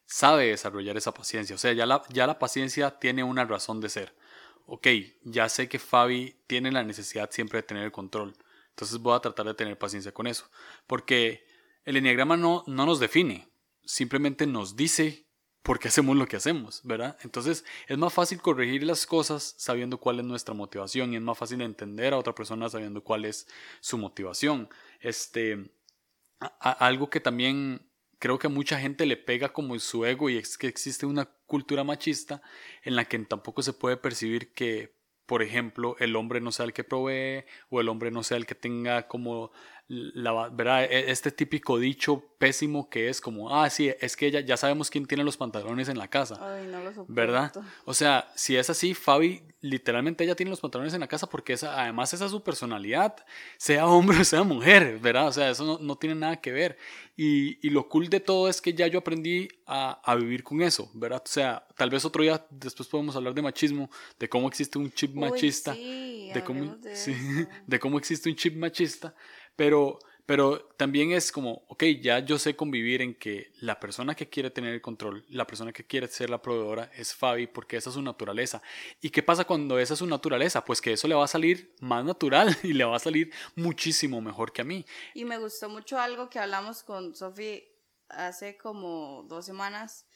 sabe 0.06 0.47
desarrollar 0.47 0.97
esa 0.97 1.13
paciencia. 1.13 1.56
O 1.56 1.60
sea, 1.60 1.71
ya 1.73 1.86
la, 1.86 2.04
ya 2.10 2.28
la 2.28 2.39
paciencia 2.39 2.99
tiene 2.99 3.23
una 3.23 3.45
razón 3.45 3.80
de 3.80 3.89
ser. 3.89 4.15
Ok, 4.65 4.88
ya 5.23 5.47
sé 5.49 5.69
que 5.69 5.80
Fabi 5.80 6.36
tiene 6.47 6.71
la 6.71 6.84
necesidad 6.84 7.32
siempre 7.32 7.60
de 7.60 7.63
tener 7.63 7.84
el 7.84 7.91
control. 7.91 8.34
Entonces 8.69 8.97
voy 8.97 9.15
a 9.15 9.19
tratar 9.19 9.45
de 9.45 9.54
tener 9.54 9.78
paciencia 9.78 10.13
con 10.13 10.28
eso. 10.28 10.49
Porque 10.88 11.45
el 11.86 11.97
enneagrama 11.97 12.38
no, 12.38 12.63
no 12.67 12.86
nos 12.86 12.99
define. 12.99 13.47
Simplemente 13.86 14.48
nos 14.48 14.76
dice 14.76 15.26
porque 15.63 15.88
hacemos 15.88 16.17
lo 16.17 16.28
que 16.28 16.36
hacemos, 16.36 16.82
¿verdad? 16.84 17.17
Entonces 17.24 17.63
es 17.88 17.98
más 17.98 18.13
fácil 18.13 18.41
corregir 18.41 18.84
las 18.84 19.06
cosas 19.06 19.56
sabiendo 19.58 19.98
cuál 19.98 20.19
es 20.19 20.26
nuestra 20.26 20.54
motivación 20.54 21.13
y 21.13 21.15
es 21.15 21.22
más 21.22 21.38
fácil 21.38 21.62
entender 21.62 22.13
a 22.13 22.17
otra 22.17 22.36
persona 22.36 22.69
sabiendo 22.69 23.02
cuál 23.02 23.26
es 23.26 23.48
su 23.80 23.98
motivación. 23.98 24.69
Este, 25.00 25.72
algo 26.60 27.10
que 27.10 27.22
también 27.22 27.89
creo 28.19 28.39
que 28.39 28.48
a 28.48 28.50
mucha 28.50 28.80
gente 28.80 29.06
le 29.06 29.17
pega 29.17 29.54
como 29.54 29.78
su 29.80 30.06
ego 30.06 30.30
y 30.30 30.38
es 30.38 30.58
que 30.58 30.67
existe 30.67 31.06
una 31.06 31.26
cultura 31.46 31.84
machista 31.84 32.41
en 32.84 32.96
la 32.96 33.06
que 33.06 33.17
tampoco 33.19 33.62
se 33.62 33.74
puede 33.74 33.98
percibir 33.98 34.54
que, 34.54 34.96
por 35.26 35.41
ejemplo, 35.43 35.96
el 36.00 36.15
hombre 36.15 36.41
no 36.41 36.52
sea 36.52 36.65
el 36.65 36.74
que 36.74 36.84
provee 36.84 37.46
o 37.69 37.80
el 37.80 37.88
hombre 37.89 38.12
no 38.12 38.24
sea 38.24 38.38
el 38.38 38.46
que 38.46 38.56
tenga 38.56 39.08
como 39.08 39.52
la, 39.88 40.50
¿verdad? 40.50 40.84
E, 40.86 41.12
este 41.12 41.32
típico 41.32 41.78
dicho 41.78 42.24
pésimo 42.38 42.89
que 42.89 43.10
es 43.10 43.22
como, 43.22 43.56
ah, 43.56 43.69
sí, 43.69 43.91
es 44.00 44.15
que 44.15 44.28
ella, 44.28 44.39
ya 44.39 44.58
sabemos 44.58 44.89
quién 44.89 45.06
tiene 45.06 45.24
los 45.24 45.38
pantalones 45.38 45.89
en 45.89 45.98
la 45.98 46.10
casa. 46.10 46.38
Ay, 46.41 46.67
no 46.67 46.84
lo 46.84 47.06
¿Verdad? 47.08 47.52
O 47.86 47.93
sea, 47.93 48.32
si 48.36 48.56
es 48.56 48.69
así, 48.69 48.93
Fabi, 48.93 49.43
literalmente 49.62 50.24
ella 50.24 50.36
tiene 50.36 50.50
los 50.50 50.60
pantalones 50.60 50.93
en 50.93 51.00
la 51.00 51.08
casa 51.08 51.28
porque 51.28 51.54
esa, 51.54 51.82
además 51.82 52.13
esa 52.13 52.26
es 52.26 52.32
su 52.32 52.43
personalidad, 52.43 53.15
sea 53.58 53.88
hombre 53.88 54.17
o 54.22 54.26
sea 54.26 54.43
mujer, 54.43 55.00
¿verdad? 55.00 55.28
O 55.28 55.32
sea, 55.32 55.50
eso 55.50 55.65
no, 55.65 55.80
no 55.80 55.96
tiene 55.96 56.15
nada 56.15 56.41
que 56.41 56.52
ver. 56.52 56.78
Y, 57.15 57.65
y, 57.65 57.69
lo 57.69 57.88
cool 57.88 58.10
de 58.10 58.19
todo 58.19 58.50
es 58.50 58.60
que 58.60 58.74
ya 58.74 58.88
yo 58.88 59.00
aprendí 59.00 59.48
a, 59.67 60.02
a, 60.04 60.15
vivir 60.15 60.43
con 60.43 60.63
eso, 60.63 60.89
¿verdad? 60.96 61.22
O 61.24 61.30
sea, 61.30 61.67
tal 61.78 61.91
vez 61.91 62.04
otro 62.06 62.24
día 62.24 62.43
después 62.50 62.89
podemos 62.89 63.15
hablar 63.15 63.36
de 63.36 63.41
machismo, 63.43 63.89
de 64.19 64.28
cómo 64.28 64.48
existe 64.48 64.80
un 64.80 64.91
chip 64.91 65.13
machista, 65.13 65.74
de, 65.74 66.43
cómo, 66.43 66.76
sí, 66.93 67.13
de 67.67 67.80
cómo 67.80 68.00
existe 68.00 68.30
un 68.30 68.36
chip 68.36 68.56
machista 68.56 69.13
pero, 69.56 70.00
pero 70.26 70.70
también 70.78 71.12
es 71.12 71.32
como, 71.32 71.63
ok, 71.68 71.84
ya 72.02 72.20
yo 72.20 72.39
sé 72.39 72.56
convivir 72.56 73.02
en 73.02 73.16
que 73.16 73.52
la 73.60 73.80
persona 73.80 74.16
que 74.16 74.30
quiere 74.30 74.50
tener 74.50 74.74
el 74.74 74.82
control, 74.82 75.26
la 75.30 75.46
persona 75.46 75.72
que 75.72 75.86
quiere 75.86 76.08
ser 76.08 76.30
la 76.30 76.42
proveedora 76.42 76.89
es 76.96 77.13
Fabi 77.13 77.48
porque 77.48 77.78
esa 77.78 77.89
es 77.89 77.96
su 77.96 78.02
naturaleza. 78.02 78.62
¿Y 79.02 79.10
qué 79.10 79.22
pasa 79.22 79.46
cuando 79.46 79.78
esa 79.80 79.94
es 79.94 80.00
su 80.00 80.08
naturaleza? 80.08 80.63
Pues 80.66 80.82
que 80.82 80.94
eso 80.94 81.08
le 81.08 81.16
va 81.16 81.26
a 81.26 81.28
salir 81.28 81.76
más 81.82 82.04
natural 82.04 82.56
y 82.63 82.74
le 82.74 82.86
va 82.86 82.96
a 82.96 83.00
salir 83.00 83.32
muchísimo 83.56 84.22
mejor 84.22 84.52
que 84.52 84.62
a 84.62 84.66
mí. 84.66 84.86
Y 85.13 85.26
me 85.26 85.38
gustó 85.38 85.70
mucho 85.70 86.00
algo 86.00 86.30
que 86.30 86.39
hablamos 86.39 86.84
con 86.84 87.16
Sofi 87.16 87.63
hace 88.10 88.58
como 88.58 89.26
dos 89.28 89.46
semanas. 89.46 90.08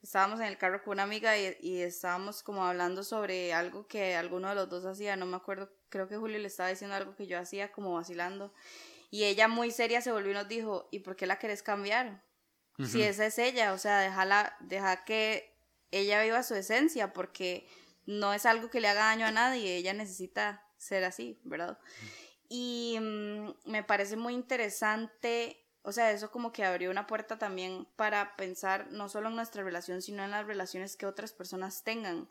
Estábamos 0.00 0.38
en 0.40 0.46
el 0.46 0.58
carro 0.58 0.82
con 0.84 0.92
una 0.92 1.02
amiga 1.02 1.36
y, 1.36 1.56
y 1.60 1.80
estábamos 1.80 2.42
como 2.44 2.64
hablando 2.64 3.02
sobre 3.02 3.52
algo 3.52 3.88
que 3.88 4.14
alguno 4.14 4.48
de 4.48 4.54
los 4.54 4.68
dos 4.68 4.86
hacía, 4.86 5.16
no 5.16 5.26
me 5.26 5.36
acuerdo 5.36 5.77
creo 5.88 6.08
que 6.08 6.16
Julio 6.16 6.38
le 6.38 6.48
estaba 6.48 6.68
diciendo 6.68 6.96
algo 6.96 7.14
que 7.14 7.26
yo 7.26 7.38
hacía 7.38 7.72
como 7.72 7.94
vacilando. 7.94 8.52
Y 9.10 9.24
ella 9.24 9.48
muy 9.48 9.70
seria 9.70 10.00
se 10.00 10.12
volvió 10.12 10.32
y 10.32 10.34
nos 10.34 10.48
dijo, 10.48 10.88
¿y 10.90 11.00
por 11.00 11.16
qué 11.16 11.26
la 11.26 11.38
querés 11.38 11.62
cambiar? 11.62 12.22
Si 12.86 13.02
esa 13.02 13.26
es 13.26 13.38
ella, 13.38 13.72
o 13.72 13.78
sea, 13.78 13.98
déjala, 13.98 14.56
deja 14.60 15.04
que 15.04 15.52
ella 15.90 16.22
viva 16.22 16.44
su 16.44 16.54
esencia, 16.54 17.12
porque 17.12 17.66
no 18.06 18.32
es 18.32 18.46
algo 18.46 18.70
que 18.70 18.80
le 18.80 18.86
haga 18.86 19.06
daño 19.06 19.26
a 19.26 19.32
nadie, 19.32 19.76
ella 19.76 19.94
necesita 19.94 20.64
ser 20.76 21.02
así, 21.02 21.40
¿verdad? 21.42 21.78
Y 22.48 22.96
mm, 23.00 23.50
me 23.66 23.82
parece 23.82 24.16
muy 24.16 24.32
interesante, 24.32 25.66
o 25.82 25.90
sea, 25.90 26.12
eso 26.12 26.30
como 26.30 26.52
que 26.52 26.64
abrió 26.64 26.90
una 26.90 27.08
puerta 27.08 27.36
también 27.36 27.88
para 27.96 28.36
pensar 28.36 28.86
no 28.92 29.08
solo 29.08 29.28
en 29.28 29.34
nuestra 29.34 29.64
relación, 29.64 30.00
sino 30.00 30.22
en 30.24 30.30
las 30.30 30.46
relaciones 30.46 30.96
que 30.96 31.06
otras 31.06 31.32
personas 31.32 31.82
tengan. 31.82 32.30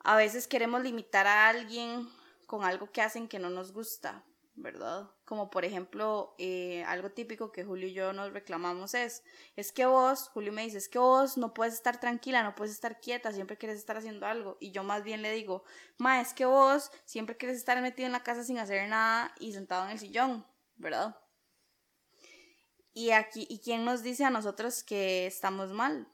A 0.00 0.16
veces 0.16 0.48
queremos 0.48 0.82
limitar 0.82 1.26
a 1.28 1.48
alguien 1.48 2.08
con 2.52 2.64
algo 2.64 2.92
que 2.92 3.00
hacen 3.00 3.28
que 3.28 3.38
no 3.38 3.48
nos 3.48 3.72
gusta, 3.72 4.26
¿verdad? 4.56 5.10
Como 5.24 5.48
por 5.48 5.64
ejemplo, 5.64 6.34
eh, 6.36 6.84
algo 6.84 7.10
típico 7.10 7.50
que 7.50 7.64
Julio 7.64 7.88
y 7.88 7.94
yo 7.94 8.12
nos 8.12 8.30
reclamamos 8.34 8.92
es, 8.92 9.24
es 9.56 9.72
que 9.72 9.86
vos, 9.86 10.28
Julio 10.34 10.52
me 10.52 10.62
dice, 10.62 10.76
es 10.76 10.90
que 10.90 10.98
vos 10.98 11.38
no 11.38 11.54
puedes 11.54 11.72
estar 11.72 11.98
tranquila, 11.98 12.42
no 12.42 12.54
puedes 12.54 12.74
estar 12.74 13.00
quieta, 13.00 13.32
siempre 13.32 13.56
quieres 13.56 13.78
estar 13.78 13.96
haciendo 13.96 14.26
algo. 14.26 14.58
Y 14.60 14.70
yo 14.70 14.84
más 14.84 15.02
bien 15.02 15.22
le 15.22 15.32
digo, 15.32 15.64
ma, 15.96 16.20
es 16.20 16.34
que 16.34 16.44
vos 16.44 16.90
siempre 17.06 17.38
quieres 17.38 17.56
estar 17.56 17.80
metido 17.80 18.04
en 18.04 18.12
la 18.12 18.22
casa 18.22 18.44
sin 18.44 18.58
hacer 18.58 18.86
nada 18.86 19.34
y 19.40 19.54
sentado 19.54 19.86
en 19.86 19.92
el 19.92 19.98
sillón, 19.98 20.46
¿verdad? 20.76 21.16
Y 22.92 23.12
aquí, 23.12 23.46
¿y 23.48 23.60
quién 23.60 23.86
nos 23.86 24.02
dice 24.02 24.26
a 24.26 24.30
nosotros 24.30 24.84
que 24.84 25.26
estamos 25.26 25.70
mal? 25.70 26.06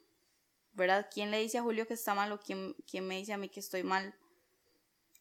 ¿Verdad? 0.70 1.10
¿Quién 1.12 1.32
le 1.32 1.40
dice 1.40 1.58
a 1.58 1.62
Julio 1.62 1.88
que 1.88 1.94
está 1.94 2.14
mal 2.14 2.30
o 2.30 2.38
quién, 2.38 2.76
quién 2.88 3.08
me 3.08 3.16
dice 3.16 3.32
a 3.32 3.38
mí 3.38 3.48
que 3.48 3.58
estoy 3.58 3.82
mal? 3.82 4.14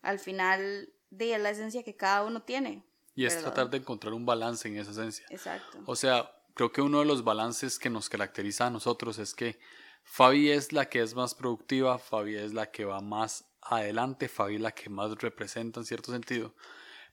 Al 0.04 0.20
final 0.20 0.94
de 1.10 1.38
la 1.38 1.50
esencia 1.50 1.84
que 1.84 1.96
cada 1.96 2.24
uno 2.24 2.42
tiene. 2.42 2.84
Y 3.16 3.26
es 3.26 3.40
tratar 3.42 3.70
de 3.70 3.78
encontrar 3.78 4.14
un 4.14 4.26
balance 4.26 4.68
en 4.68 4.78
esa 4.78 4.92
esencia. 4.92 5.26
Exacto. 5.30 5.80
O 5.86 5.96
sea, 5.96 6.32
creo 6.54 6.72
que 6.72 6.82
uno 6.82 7.00
de 7.00 7.06
los 7.06 7.24
balances 7.24 7.80
que 7.80 7.90
nos 7.90 8.10
caracteriza 8.10 8.68
a 8.68 8.70
nosotros 8.70 9.18
es 9.18 9.34
que 9.34 9.60
Fabi 10.04 10.52
es 10.52 10.72
la 10.72 10.88
que 10.88 11.02
es 11.02 11.16
más 11.16 11.36
productiva, 11.36 11.98
Fabi 11.98 12.36
es 12.36 12.54
la 12.54 12.72
que 12.72 12.86
va 12.86 13.02
más 13.02 13.46
adelante, 13.62 14.30
Fabi 14.30 14.56
es 14.56 14.62
la 14.62 14.72
que 14.72 14.90
más 14.90 15.12
representa 15.18 15.80
en 15.80 15.86
cierto 15.86 16.12
sentido. 16.12 16.56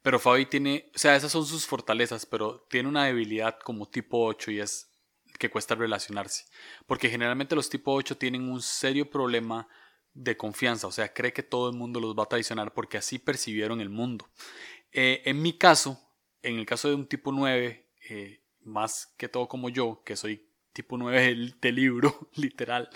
Pero 0.03 0.19
Fabi 0.19 0.47
tiene, 0.47 0.91
o 0.95 0.99
sea, 0.99 1.17
esas 1.17 1.33
son 1.33 1.47
sus 1.47 1.67
fortalezas, 1.67 2.27
pero 2.27 2.67
tiene 2.69 2.89
una 2.89 3.07
debilidad 3.07 3.59
como 3.59 3.89
tipo 3.89 4.25
8 4.27 4.51
y 4.51 4.61
es 4.61 4.91
que 5.39 5.51
cuesta 5.51 5.75
relacionarse. 5.75 6.45
Porque 6.87 7.09
generalmente 7.09 7.57
los 7.57 7.71
tipo 7.71 7.93
8 7.93 8.17
tienen 8.19 8.51
un 8.51 8.61
serio 8.61 9.09
problema 9.09 9.67
de 10.15 10.37
confianza, 10.37 10.87
o 10.87 10.93
sea, 10.93 11.13
cree 11.13 11.33
que 11.33 11.43
todo 11.43 11.69
el 11.69 11.77
mundo 11.77 12.01
los 12.01 12.17
va 12.17 12.23
a 12.23 12.29
traicionar 12.29 12.73
porque 12.73 12.97
así 12.97 13.19
percibieron 13.19 13.81
el 13.81 13.91
mundo. 13.91 14.29
Eh, 14.93 15.23
en 15.25 15.43
mi 15.43 15.59
caso, 15.59 16.01
en 16.43 16.59
el 16.59 16.67
caso 16.67 16.89
de 16.89 16.95
un 16.95 17.07
tipo 17.07 17.33
9, 17.33 17.91
eh, 18.09 18.41
más 18.61 19.13
que 19.17 19.29
todo 19.29 19.49
como 19.49 19.69
yo, 19.69 20.03
que 20.05 20.17
soy 20.17 20.49
tipo 20.73 20.97
9 20.97 21.55
de, 21.61 21.73
libro, 21.73 22.31
literal, 22.35 22.89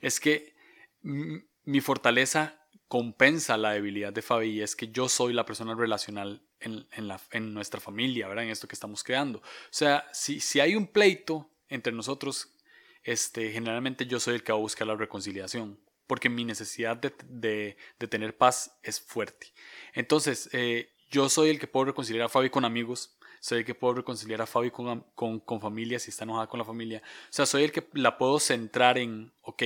es 0.00 0.18
que 0.18 0.54
mi 1.02 1.80
fortaleza 1.80 2.58
compensa 2.88 3.56
la 3.56 3.72
debilidad 3.72 4.12
de 4.12 4.22
Fabi 4.22 4.50
y 4.50 4.62
es 4.62 4.76
que 4.76 4.88
yo 4.88 5.08
soy 5.08 5.32
la 5.32 5.46
persona 5.46 5.74
relacional 5.74 6.42
en, 6.60 7.54
nuestra 7.54 7.80
familia, 7.80 8.28
¿verdad? 8.28 8.44
En 8.44 8.50
esto 8.50 8.68
que 8.68 8.74
estamos 8.74 9.02
creando. 9.02 9.38
O 9.38 9.42
sea, 9.70 10.06
si, 10.12 10.40
si 10.40 10.60
hay 10.60 10.76
un 10.76 10.86
pleito 10.86 11.50
entre 11.68 11.92
nosotros, 11.92 12.54
este, 13.02 13.50
generalmente 13.50 14.06
yo 14.06 14.20
soy 14.20 14.34
el 14.34 14.44
que 14.44 14.52
va 14.52 14.58
a 14.58 14.60
buscar 14.60 14.86
la 14.86 14.94
reconciliación, 14.94 15.80
porque 16.06 16.28
mi 16.28 16.44
necesidad 16.44 16.96
de, 16.96 17.76
tener 18.08 18.36
paz 18.36 18.78
es 18.82 19.00
fuerte. 19.00 19.52
Entonces, 19.94 20.48
eh, 20.52 20.90
yo 21.10 21.28
soy 21.28 21.50
el 21.50 21.58
que 21.58 21.66
puedo 21.66 21.86
reconciliar 21.86 22.26
a 22.26 22.28
Fabi 22.28 22.50
con 22.50 22.64
amigos, 22.64 23.16
soy 23.40 23.58
el 23.58 23.64
que 23.64 23.74
puedo 23.74 23.94
reconciliar 23.94 24.40
a 24.40 24.46
Fabi 24.46 24.70
con, 24.70 25.04
con, 25.14 25.60
familia 25.60 25.98
si 25.98 26.10
está 26.10 26.24
enojada 26.24 26.46
con 26.46 26.58
la 26.58 26.64
familia. 26.64 27.02
O 27.04 27.32
sea, 27.32 27.44
soy 27.44 27.64
el 27.64 27.72
que 27.72 27.88
la 27.94 28.16
puedo 28.16 28.38
centrar 28.38 28.98
en, 28.98 29.32
ok, 29.42 29.62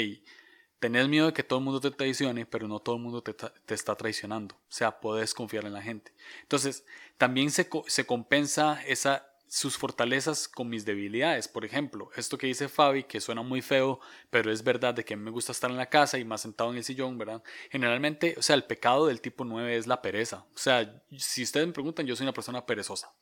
tenés 0.79 1.09
miedo 1.09 1.27
de 1.27 1.33
que 1.33 1.43
todo 1.43 1.59
el 1.59 1.65
mundo 1.65 1.81
te 1.81 1.91
traicione, 1.91 2.47
pero 2.47 2.69
no 2.69 2.81
todo 2.81 2.97
el 2.97 3.03
mundo 3.03 3.23
te, 3.23 3.35
te 3.35 3.75
está 3.75 3.95
traicionando. 3.95 4.55
O 4.55 4.73
sea, 4.73 4.99
puedes 5.01 5.35
confiar 5.35 5.67
en 5.67 5.73
la 5.75 5.83
gente. 5.83 6.13
Entonces, 6.43 6.85
también 7.19 7.51
se, 7.51 7.69
se 7.87 8.07
compensa 8.07 8.83
esa 8.87 9.36
sus 9.57 9.79
fortalezas 9.79 10.49
con 10.49 10.69
mis 10.69 10.85
debilidades. 10.85 11.49
Por 11.49 11.65
ejemplo, 11.65 12.11
esto 12.15 12.37
que 12.37 12.47
dice 12.47 12.69
Fabi, 12.69 13.05
que 13.05 13.23
suena 13.23 13.41
muy 13.41 13.63
feo, 13.63 14.01
pero 14.29 14.53
es 14.53 14.63
verdad 14.63 14.93
de 14.93 15.03
que 15.03 15.17
me 15.17 15.31
gusta 15.31 15.53
estar 15.53 15.71
en 15.71 15.79
la 15.79 15.89
casa 15.89 16.19
y 16.19 16.27
más 16.27 16.43
sentado 16.43 16.71
en 16.71 16.77
el 16.77 16.85
sillón, 16.85 17.17
¿verdad? 17.17 17.43
Generalmente, 17.71 18.35
o 18.37 18.43
sea, 18.43 18.55
el 18.55 18.65
pecado 18.65 19.07
del 19.07 19.23
tipo 19.23 19.47
9 19.47 19.79
es 19.79 19.87
la 19.87 20.03
pereza. 20.03 20.45
O 20.55 20.59
sea, 20.59 21.03
si 21.17 21.43
ustedes 21.43 21.67
me 21.67 21.73
preguntan, 21.73 22.07
yo 22.07 22.15
soy 22.15 22.25
una 22.25 22.35
persona 22.35 22.67
perezosa. 22.67 23.15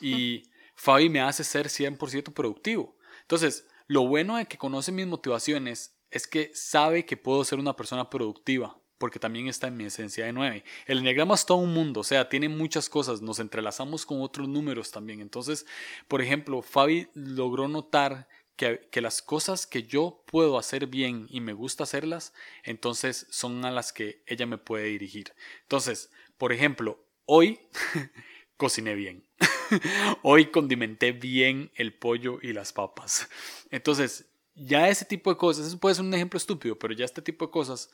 Y 0.00 0.50
Fabi 0.74 1.08
me 1.08 1.20
hace 1.20 1.44
ser 1.44 1.68
100% 1.68 2.32
productivo. 2.32 2.96
Entonces, 3.20 3.68
lo 3.86 4.08
bueno 4.08 4.38
de 4.38 4.46
que 4.46 4.58
conoce 4.58 4.90
mis 4.90 5.06
motivaciones 5.06 5.96
es 6.10 6.26
que 6.26 6.50
sabe 6.52 7.06
que 7.06 7.16
puedo 7.16 7.44
ser 7.44 7.60
una 7.60 7.76
persona 7.76 8.10
productiva 8.10 8.76
porque 8.98 9.18
también 9.18 9.48
está 9.48 9.68
en 9.68 9.76
mi 9.76 9.84
esencia 9.84 10.24
de 10.24 10.32
9. 10.32 10.64
El 10.86 10.98
enneagrama 10.98 11.34
es 11.34 11.46
todo 11.46 11.58
un 11.58 11.72
mundo, 11.72 12.00
o 12.00 12.04
sea, 12.04 12.28
tiene 12.28 12.48
muchas 12.48 12.88
cosas, 12.88 13.22
nos 13.22 13.38
entrelazamos 13.38 14.06
con 14.06 14.22
otros 14.22 14.48
números 14.48 14.90
también. 14.90 15.20
Entonces, 15.20 15.66
por 16.08 16.22
ejemplo, 16.22 16.62
Fabi 16.62 17.08
logró 17.14 17.68
notar 17.68 18.28
que, 18.56 18.88
que, 18.90 19.00
las 19.00 19.20
cosas 19.20 19.66
que 19.66 19.82
yo 19.82 20.22
puedo 20.26 20.58
hacer 20.58 20.86
bien 20.86 21.26
y 21.28 21.40
me 21.40 21.52
gusta 21.52 21.84
hacerlas, 21.84 22.32
entonces 22.62 23.26
son 23.30 23.64
a 23.64 23.70
las 23.70 23.92
que 23.92 24.22
ella 24.26 24.46
me 24.46 24.56
puede 24.56 24.86
dirigir. 24.86 25.34
Entonces, 25.62 26.10
por 26.38 26.52
ejemplo, 26.52 27.04
hoy 27.26 27.60
cociné 28.56 28.94
bien. 28.94 29.26
hoy 30.22 30.46
condimenté 30.46 31.12
bien 31.12 31.70
el 31.74 31.92
pollo 31.92 32.38
y 32.42 32.52
las 32.52 32.72
papas. 32.72 33.28
Entonces, 33.70 34.26
ya 34.54 34.88
ese 34.88 35.04
tipo 35.04 35.30
de 35.30 35.36
cosas, 35.36 35.66
eso 35.66 35.78
puede 35.78 35.94
ser 35.94 36.04
un 36.04 36.14
ejemplo 36.14 36.38
estúpido, 36.38 36.78
pero 36.78 36.94
ya 36.94 37.04
este 37.04 37.22
tipo 37.22 37.46
de 37.46 37.52
cosas 37.52 37.90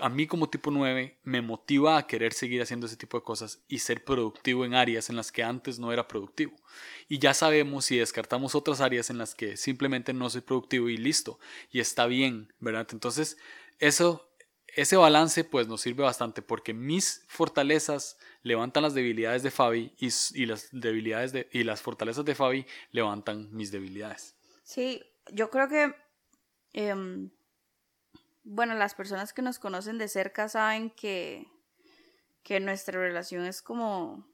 a 0.00 0.08
mí 0.08 0.26
como 0.26 0.48
tipo 0.48 0.70
9 0.70 1.18
me 1.22 1.42
motiva 1.42 1.98
a 1.98 2.06
querer 2.06 2.32
seguir 2.32 2.62
haciendo 2.62 2.86
ese 2.86 2.96
tipo 2.96 3.18
de 3.18 3.24
cosas 3.24 3.62
y 3.68 3.80
ser 3.80 4.04
productivo 4.04 4.64
en 4.64 4.74
áreas 4.74 5.10
en 5.10 5.16
las 5.16 5.32
que 5.32 5.42
antes 5.42 5.78
no 5.78 5.92
era 5.92 6.08
productivo. 6.08 6.56
Y 7.08 7.18
ya 7.18 7.34
sabemos 7.34 7.84
si 7.84 7.98
descartamos 7.98 8.54
otras 8.54 8.80
áreas 8.80 9.10
en 9.10 9.18
las 9.18 9.34
que 9.34 9.56
simplemente 9.56 10.12
no 10.12 10.30
soy 10.30 10.40
productivo 10.40 10.88
y 10.88 10.96
listo, 10.96 11.38
y 11.70 11.80
está 11.80 12.06
bien, 12.06 12.52
¿verdad? 12.58 12.88
Entonces, 12.92 13.36
eso, 13.78 14.30
ese 14.68 14.96
balance 14.96 15.44
pues 15.44 15.68
nos 15.68 15.82
sirve 15.82 16.02
bastante 16.02 16.40
porque 16.40 16.72
mis 16.72 17.24
fortalezas 17.28 18.18
levantan 18.42 18.84
las 18.84 18.94
debilidades 18.94 19.42
de 19.42 19.50
Fabi 19.50 19.92
y, 19.98 20.46
las 20.46 20.68
debilidades 20.72 21.32
de, 21.32 21.48
y 21.52 21.64
las 21.64 21.82
fortalezas 21.82 22.24
de 22.24 22.34
Fabi 22.34 22.66
levantan 22.92 23.48
mis 23.54 23.70
debilidades. 23.70 24.34
Sí, 24.62 25.02
yo 25.32 25.50
creo 25.50 25.68
que... 25.68 25.94
Em, 26.72 27.30
bueno, 28.44 28.74
las 28.74 28.94
personas 28.94 29.32
que 29.32 29.42
nos 29.42 29.58
conocen 29.58 29.98
de 29.98 30.08
cerca 30.08 30.48
saben 30.48 30.90
que, 30.90 31.46
que 32.42 32.60
nuestra 32.60 33.00
relación 33.00 33.44
es 33.46 33.62
como 33.62 34.26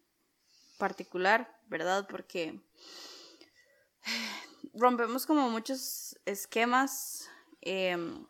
particular, 0.79 1.59
¿verdad? 1.66 2.07
Porque 2.09 2.61
rompemos 4.75 5.27
como 5.27 5.51
muchos 5.51 6.18
esquemas 6.25 7.29
em, 7.61 8.27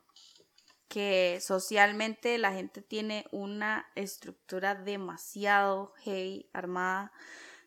que 0.88 1.38
socialmente 1.40 2.38
la 2.38 2.52
gente 2.52 2.82
tiene 2.82 3.26
una 3.30 3.86
estructura 3.94 4.74
demasiado 4.74 5.92
heavy, 5.98 6.48
armada, 6.52 7.12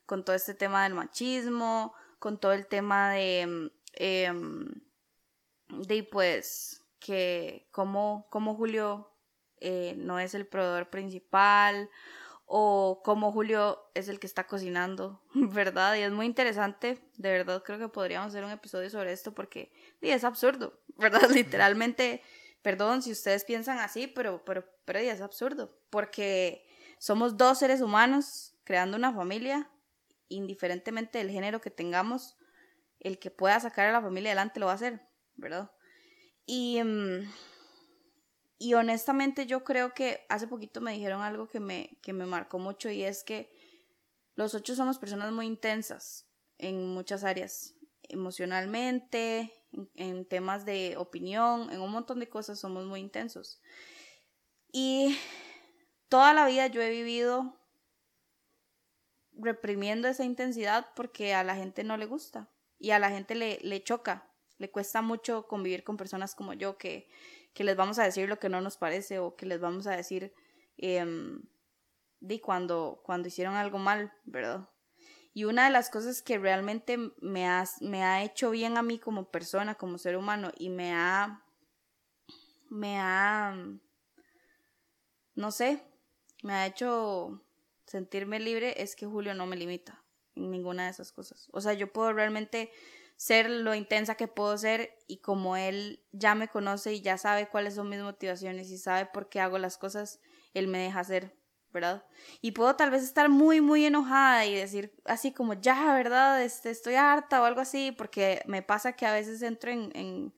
con 0.06 0.26
todo 0.26 0.36
este 0.36 0.54
tema 0.54 0.84
del 0.84 0.95
machismo, 0.95 1.93
con 2.19 2.39
todo 2.39 2.52
el 2.54 2.67
tema 2.67 3.12
de, 3.12 3.71
em, 3.93 4.69
de 5.69 6.04
pues, 6.04 6.80
que 7.01 7.67
como, 7.71 8.27
como 8.29 8.55
Julio 8.55 9.11
eh, 9.59 9.95
no 9.97 10.19
es 10.19 10.33
el 10.33 10.47
proveedor 10.47 10.89
principal 10.89 11.89
o 12.45 13.01
como 13.03 13.31
Julio 13.31 13.79
es 13.95 14.07
el 14.07 14.19
que 14.19 14.27
está 14.27 14.45
cocinando, 14.45 15.21
¿verdad? 15.33 15.95
Y 15.95 16.01
es 16.01 16.11
muy 16.11 16.25
interesante, 16.25 16.99
de 17.17 17.31
verdad 17.31 17.63
creo 17.63 17.79
que 17.79 17.89
podríamos 17.89 18.29
hacer 18.29 18.45
un 18.45 18.51
episodio 18.51 18.89
sobre 18.89 19.11
esto 19.11 19.33
porque 19.33 19.73
es 19.99 20.23
absurdo, 20.23 20.79
¿verdad? 20.97 21.29
Literalmente, 21.29 22.21
perdón 22.61 23.01
si 23.01 23.11
ustedes 23.11 23.43
piensan 23.43 23.79
así, 23.79 24.07
pero, 24.07 24.45
pero, 24.45 24.63
pero 24.85 24.99
es 24.99 25.21
absurdo, 25.21 25.77
porque 25.89 26.65
somos 26.99 27.35
dos 27.35 27.59
seres 27.59 27.81
humanos 27.81 28.55
creando 28.63 28.95
una 28.95 29.11
familia, 29.11 29.69
indiferentemente 30.29 31.17
del 31.17 31.31
género 31.31 31.61
que 31.61 31.71
tengamos, 31.71 32.37
el 32.99 33.17
que 33.17 33.31
pueda 33.31 33.59
sacar 33.59 33.87
a 33.87 33.91
la 33.91 34.01
familia 34.01 34.31
adelante 34.31 34.59
lo 34.59 34.67
va 34.67 34.73
a 34.73 34.75
hacer, 34.75 35.01
¿verdad? 35.35 35.71
Y, 36.45 36.82
mm, 36.84 37.32
y 38.58 38.73
honestamente 38.75 39.47
yo 39.47 39.63
creo 39.63 39.93
que 39.93 40.25
hace 40.30 40.47
poquito 40.47 40.82
me 40.82 40.93
dijeron 40.93 41.21
algo 41.21 41.47
que 41.47 41.60
me, 41.60 41.97
que 42.01 42.13
me 42.13 42.25
marcó 42.25 42.60
mucho 42.60 42.89
y 42.89 43.04
es 43.04 43.23
que 43.23 43.51
los 44.36 44.54
ocho 44.54 44.75
somos 44.75 44.99
personas 44.99 45.32
muy 45.32 45.45
intensas 45.45 46.27
en 46.58 46.93
muchas 46.93 47.23
áreas, 47.23 47.75
emocionalmente, 48.04 49.51
en, 49.95 50.25
temas 50.25 50.65
de 50.65 50.95
opinión, 50.97 51.71
en 51.71 51.82
un 51.82 51.91
montón 51.91 52.19
de 52.19 52.30
cosas 52.30 52.60
somos 52.60 52.86
muy 52.86 52.99
intensos. 52.99 53.62
Y 54.71 55.17
toda 56.08 56.34
la 56.34 56.45
vida 56.45 56.67
yo 56.67 56.82
he 56.82 56.89
vivido 56.89 57.60
reprimiendo 59.34 60.08
esa 60.08 60.23
intensidad 60.23 60.88
porque 60.95 61.34
a 61.34 61.43
la 61.43 61.56
gente 61.56 61.84
no 61.84 61.97
le 61.97 62.06
gusta 62.06 62.49
y 62.77 62.91
a 62.91 62.99
la 62.99 63.10
gente 63.10 63.34
le, 63.36 63.60
le 63.63 63.84
choca 63.84 64.30
le 64.62 64.69
cuesta 64.69 65.02
mucho 65.02 65.47
convivir 65.47 65.84
con 65.84 65.97
personas 65.97 66.36
como 66.36 66.54
yo 66.54 66.78
que, 66.78 67.10
que 67.54 67.63
les 67.63 67.76
vamos 67.76 67.97
a 67.97 68.04
decir 68.04 68.30
lo 68.30 68.39
que 68.39 68.47
no 68.47 68.62
nos 68.62 68.78
parece 68.78 69.17
o 69.17 69.36
que 69.36 69.47
les 69.47 69.60
vamos 69.60 69.88
a 69.88 69.95
decir 69.95 70.34
eh, 70.78 71.04
cuando, 72.41 73.02
cuando 73.04 73.28
hicieron 73.28 73.56
algo 73.56 73.80
mal, 73.80 74.13
¿verdad? 74.24 74.69
Y 75.34 75.45
una 75.45 75.65
de 75.65 75.71
las 75.71 75.89
cosas 75.89 76.21
que 76.21 76.38
realmente 76.38 76.97
me 77.21 77.47
ha, 77.47 77.63
me 77.80 78.04
ha 78.04 78.24
hecho 78.24 78.52
bien 78.52 78.78
a 78.78 78.84
mí 78.84 79.00
como 79.00 79.32
persona, 79.32 79.76
como 79.76 79.97
ser 79.97 80.15
humano, 80.15 80.52
y 80.58 80.69
me 80.69 80.93
ha, 80.93 81.43
me 82.69 83.00
ha, 83.00 83.56
no 85.34 85.52
sé, 85.52 85.84
me 86.43 86.54
ha 86.54 86.67
hecho 86.67 87.43
sentirme 87.88 88.39
libre 88.39 88.82
es 88.82 88.95
que 88.95 89.08
Julio 89.08 89.34
no 89.34 89.47
me 89.47 89.56
limita 89.56 90.04
en 90.36 90.52
ninguna 90.52 90.86
de 90.86 90.91
esas 90.91 91.12
cosas. 91.12 91.47
O 91.52 91.62
sea, 91.62 91.74
yo 91.74 91.91
puedo 91.91 92.13
realmente 92.13 92.71
ser 93.21 93.51
lo 93.51 93.75
intensa 93.75 94.15
que 94.15 94.27
puedo 94.27 94.57
ser 94.57 94.97
y 95.05 95.17
como 95.17 95.55
él 95.55 96.03
ya 96.12 96.34
me 96.34 96.47
conoce 96.47 96.95
y 96.95 97.01
ya 97.01 97.19
sabe 97.19 97.47
cuáles 97.47 97.75
son 97.75 97.88
mis 97.88 97.99
motivaciones 97.99 98.71
y 98.71 98.79
sabe 98.79 99.05
por 99.05 99.29
qué 99.29 99.39
hago 99.39 99.60
las 99.60 99.77
cosas, 99.77 100.19
él 100.55 100.67
me 100.67 100.79
deja 100.79 101.01
hacer, 101.01 101.38
¿verdad? 101.71 102.03
Y 102.41 102.53
puedo 102.53 102.75
tal 102.75 102.89
vez 102.89 103.03
estar 103.03 103.29
muy, 103.29 103.62
muy 103.62 103.86
enojada 103.86 104.47
y 104.47 104.55
decir 104.55 104.99
así 105.05 105.31
como, 105.31 105.53
ya, 105.53 105.93
¿verdad? 105.93 106.41
Este, 106.41 106.71
estoy 106.71 106.95
harta 106.95 107.43
o 107.43 107.45
algo 107.45 107.62
así, 107.62 107.91
porque 107.91 108.41
me 108.47 108.63
pasa 108.63 108.93
que 108.93 109.05
a 109.05 109.13
veces 109.13 109.43
entro 109.43 109.69
en, 109.69 109.91
en, 109.93 110.34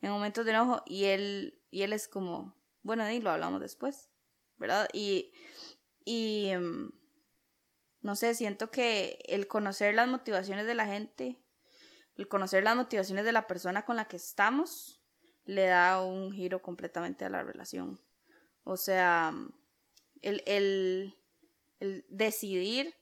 en 0.00 0.10
momentos 0.12 0.44
de 0.44 0.52
enojo 0.52 0.84
y 0.86 1.06
él, 1.06 1.60
y 1.72 1.82
él 1.82 1.92
es 1.92 2.06
como, 2.06 2.54
bueno, 2.82 3.10
y 3.10 3.20
lo 3.20 3.32
hablamos 3.32 3.60
después, 3.60 4.10
¿verdad? 4.58 4.88
Y, 4.92 5.32
y, 6.04 6.50
em, 6.50 6.92
no 8.00 8.14
sé, 8.14 8.32
siento 8.36 8.70
que 8.70 9.18
el 9.26 9.48
conocer 9.48 9.96
las 9.96 10.06
motivaciones 10.06 10.66
de 10.66 10.76
la 10.76 10.86
gente 10.86 11.42
el 12.18 12.28
conocer 12.28 12.64
las 12.64 12.76
motivaciones 12.76 13.24
de 13.24 13.32
la 13.32 13.46
persona 13.46 13.84
con 13.84 13.96
la 13.96 14.06
que 14.06 14.16
estamos 14.16 15.00
le 15.44 15.66
da 15.66 16.02
un 16.02 16.32
giro 16.32 16.60
completamente 16.60 17.24
a 17.24 17.30
la 17.30 17.42
relación. 17.42 17.98
O 18.64 18.76
sea, 18.76 19.32
el, 20.20 20.42
el, 20.44 21.14
el 21.80 22.04
decidir 22.10 22.94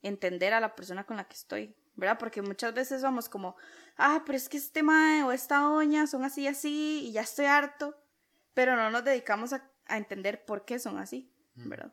entender 0.00 0.54
a 0.54 0.60
la 0.60 0.74
persona 0.74 1.04
con 1.04 1.16
la 1.16 1.28
que 1.28 1.34
estoy, 1.34 1.76
¿verdad? 1.96 2.18
Porque 2.18 2.40
muchas 2.40 2.72
veces 2.72 3.02
somos 3.02 3.28
como, 3.28 3.56
ah, 3.96 4.22
pero 4.24 4.36
es 4.36 4.48
que 4.48 4.56
este 4.56 4.82
mae 4.82 5.22
o 5.24 5.32
esta 5.32 5.58
doña 5.58 6.06
son 6.06 6.24
así 6.24 6.42
y 6.42 6.46
así 6.46 7.02
y 7.08 7.12
ya 7.12 7.22
estoy 7.22 7.46
harto, 7.46 7.94
pero 8.54 8.76
no 8.76 8.90
nos 8.90 9.04
dedicamos 9.04 9.52
a, 9.52 9.70
a 9.86 9.98
entender 9.98 10.44
por 10.44 10.64
qué 10.64 10.78
son 10.78 10.98
así, 10.98 11.30
¿verdad? 11.54 11.92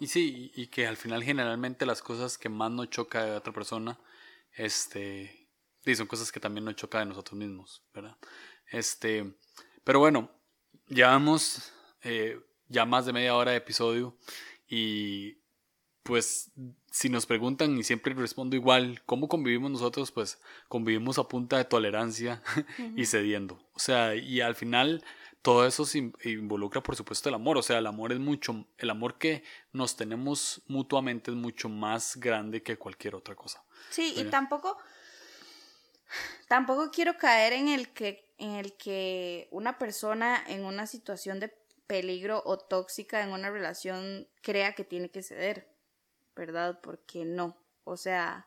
Y 0.00 0.08
sí, 0.08 0.50
y 0.56 0.66
que 0.66 0.86
al 0.86 0.96
final 0.96 1.22
generalmente 1.22 1.86
las 1.86 2.02
cosas 2.02 2.36
que 2.36 2.48
más 2.48 2.70
nos 2.72 2.90
choca 2.90 3.24
de 3.24 3.32
otra 3.32 3.52
persona, 3.52 4.00
este, 4.54 5.41
son 5.94 6.06
cosas 6.06 6.30
que 6.32 6.40
también 6.40 6.64
nos 6.64 6.76
choca 6.76 7.00
de 7.00 7.06
nosotros 7.06 7.38
mismos, 7.38 7.82
¿verdad? 7.94 8.16
Este, 8.70 9.34
pero 9.84 9.98
bueno, 9.98 10.30
llevamos 10.88 11.72
eh, 12.02 12.40
ya 12.68 12.84
más 12.84 13.06
de 13.06 13.12
media 13.12 13.34
hora 13.36 13.52
de 13.52 13.58
episodio 13.58 14.16
y 14.68 15.38
pues 16.02 16.50
si 16.90 17.08
nos 17.08 17.26
preguntan 17.26 17.76
y 17.78 17.84
siempre 17.84 18.14
respondo 18.14 18.56
igual, 18.56 19.02
¿cómo 19.06 19.28
convivimos 19.28 19.70
nosotros? 19.70 20.10
Pues 20.10 20.40
convivimos 20.68 21.18
a 21.18 21.28
punta 21.28 21.56
de 21.56 21.64
tolerancia 21.64 22.42
y 22.96 23.06
cediendo. 23.06 23.60
O 23.74 23.78
sea, 23.78 24.14
y 24.14 24.40
al 24.40 24.54
final 24.54 25.04
todo 25.42 25.66
eso 25.66 25.84
se 25.84 26.12
involucra 26.24 26.82
por 26.82 26.96
supuesto 26.96 27.28
el 27.28 27.34
amor. 27.34 27.58
O 27.58 27.62
sea, 27.62 27.78
el 27.78 27.86
amor 27.86 28.12
es 28.12 28.18
mucho, 28.18 28.66
el 28.78 28.90
amor 28.90 29.18
que 29.18 29.44
nos 29.72 29.96
tenemos 29.96 30.62
mutuamente 30.66 31.30
es 31.30 31.36
mucho 31.36 31.68
más 31.68 32.16
grande 32.16 32.62
que 32.62 32.76
cualquier 32.76 33.14
otra 33.14 33.34
cosa. 33.34 33.64
Sí, 33.90 34.14
y 34.16 34.24
tampoco, 34.24 34.78
tampoco 36.48 36.90
quiero 36.90 37.16
caer 37.16 37.52
en 37.52 37.68
el 37.68 37.92
que, 37.92 38.32
en 38.38 38.52
el 38.52 38.76
que 38.76 39.48
una 39.50 39.78
persona 39.78 40.42
en 40.46 40.64
una 40.64 40.86
situación 40.86 41.40
de 41.40 41.54
peligro 41.86 42.42
o 42.44 42.58
tóxica 42.58 43.22
en 43.22 43.30
una 43.30 43.50
relación 43.50 44.28
crea 44.42 44.74
que 44.74 44.84
tiene 44.84 45.10
que 45.10 45.22
ceder, 45.22 45.68
¿verdad? 46.34 46.80
Porque 46.82 47.24
no. 47.24 47.56
O 47.84 47.96
sea, 47.96 48.46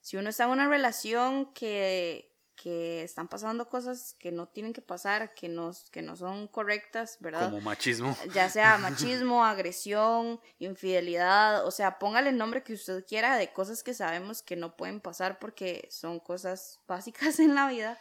si 0.00 0.16
uno 0.16 0.30
está 0.30 0.44
en 0.44 0.50
una 0.50 0.68
relación 0.68 1.52
que, 1.54 2.31
que 2.54 3.02
están 3.02 3.28
pasando 3.28 3.68
cosas 3.68 4.14
que 4.18 4.30
no 4.30 4.48
tienen 4.48 4.72
que 4.72 4.82
pasar, 4.82 5.34
que 5.34 5.48
no, 5.48 5.72
que 5.90 6.02
no 6.02 6.16
son 6.16 6.48
correctas, 6.48 7.16
¿verdad? 7.20 7.50
Como 7.50 7.60
machismo. 7.60 8.16
Ya 8.32 8.48
sea 8.48 8.78
machismo, 8.78 9.44
agresión, 9.44 10.40
infidelidad, 10.58 11.66
o 11.66 11.70
sea, 11.70 11.98
póngale 11.98 12.30
el 12.30 12.36
nombre 12.36 12.62
que 12.62 12.74
usted 12.74 13.04
quiera 13.06 13.36
de 13.36 13.52
cosas 13.52 13.82
que 13.82 13.94
sabemos 13.94 14.42
que 14.42 14.56
no 14.56 14.76
pueden 14.76 15.00
pasar 15.00 15.38
porque 15.38 15.88
son 15.90 16.20
cosas 16.20 16.80
básicas 16.86 17.38
en 17.40 17.54
la 17.54 17.68
vida. 17.68 17.98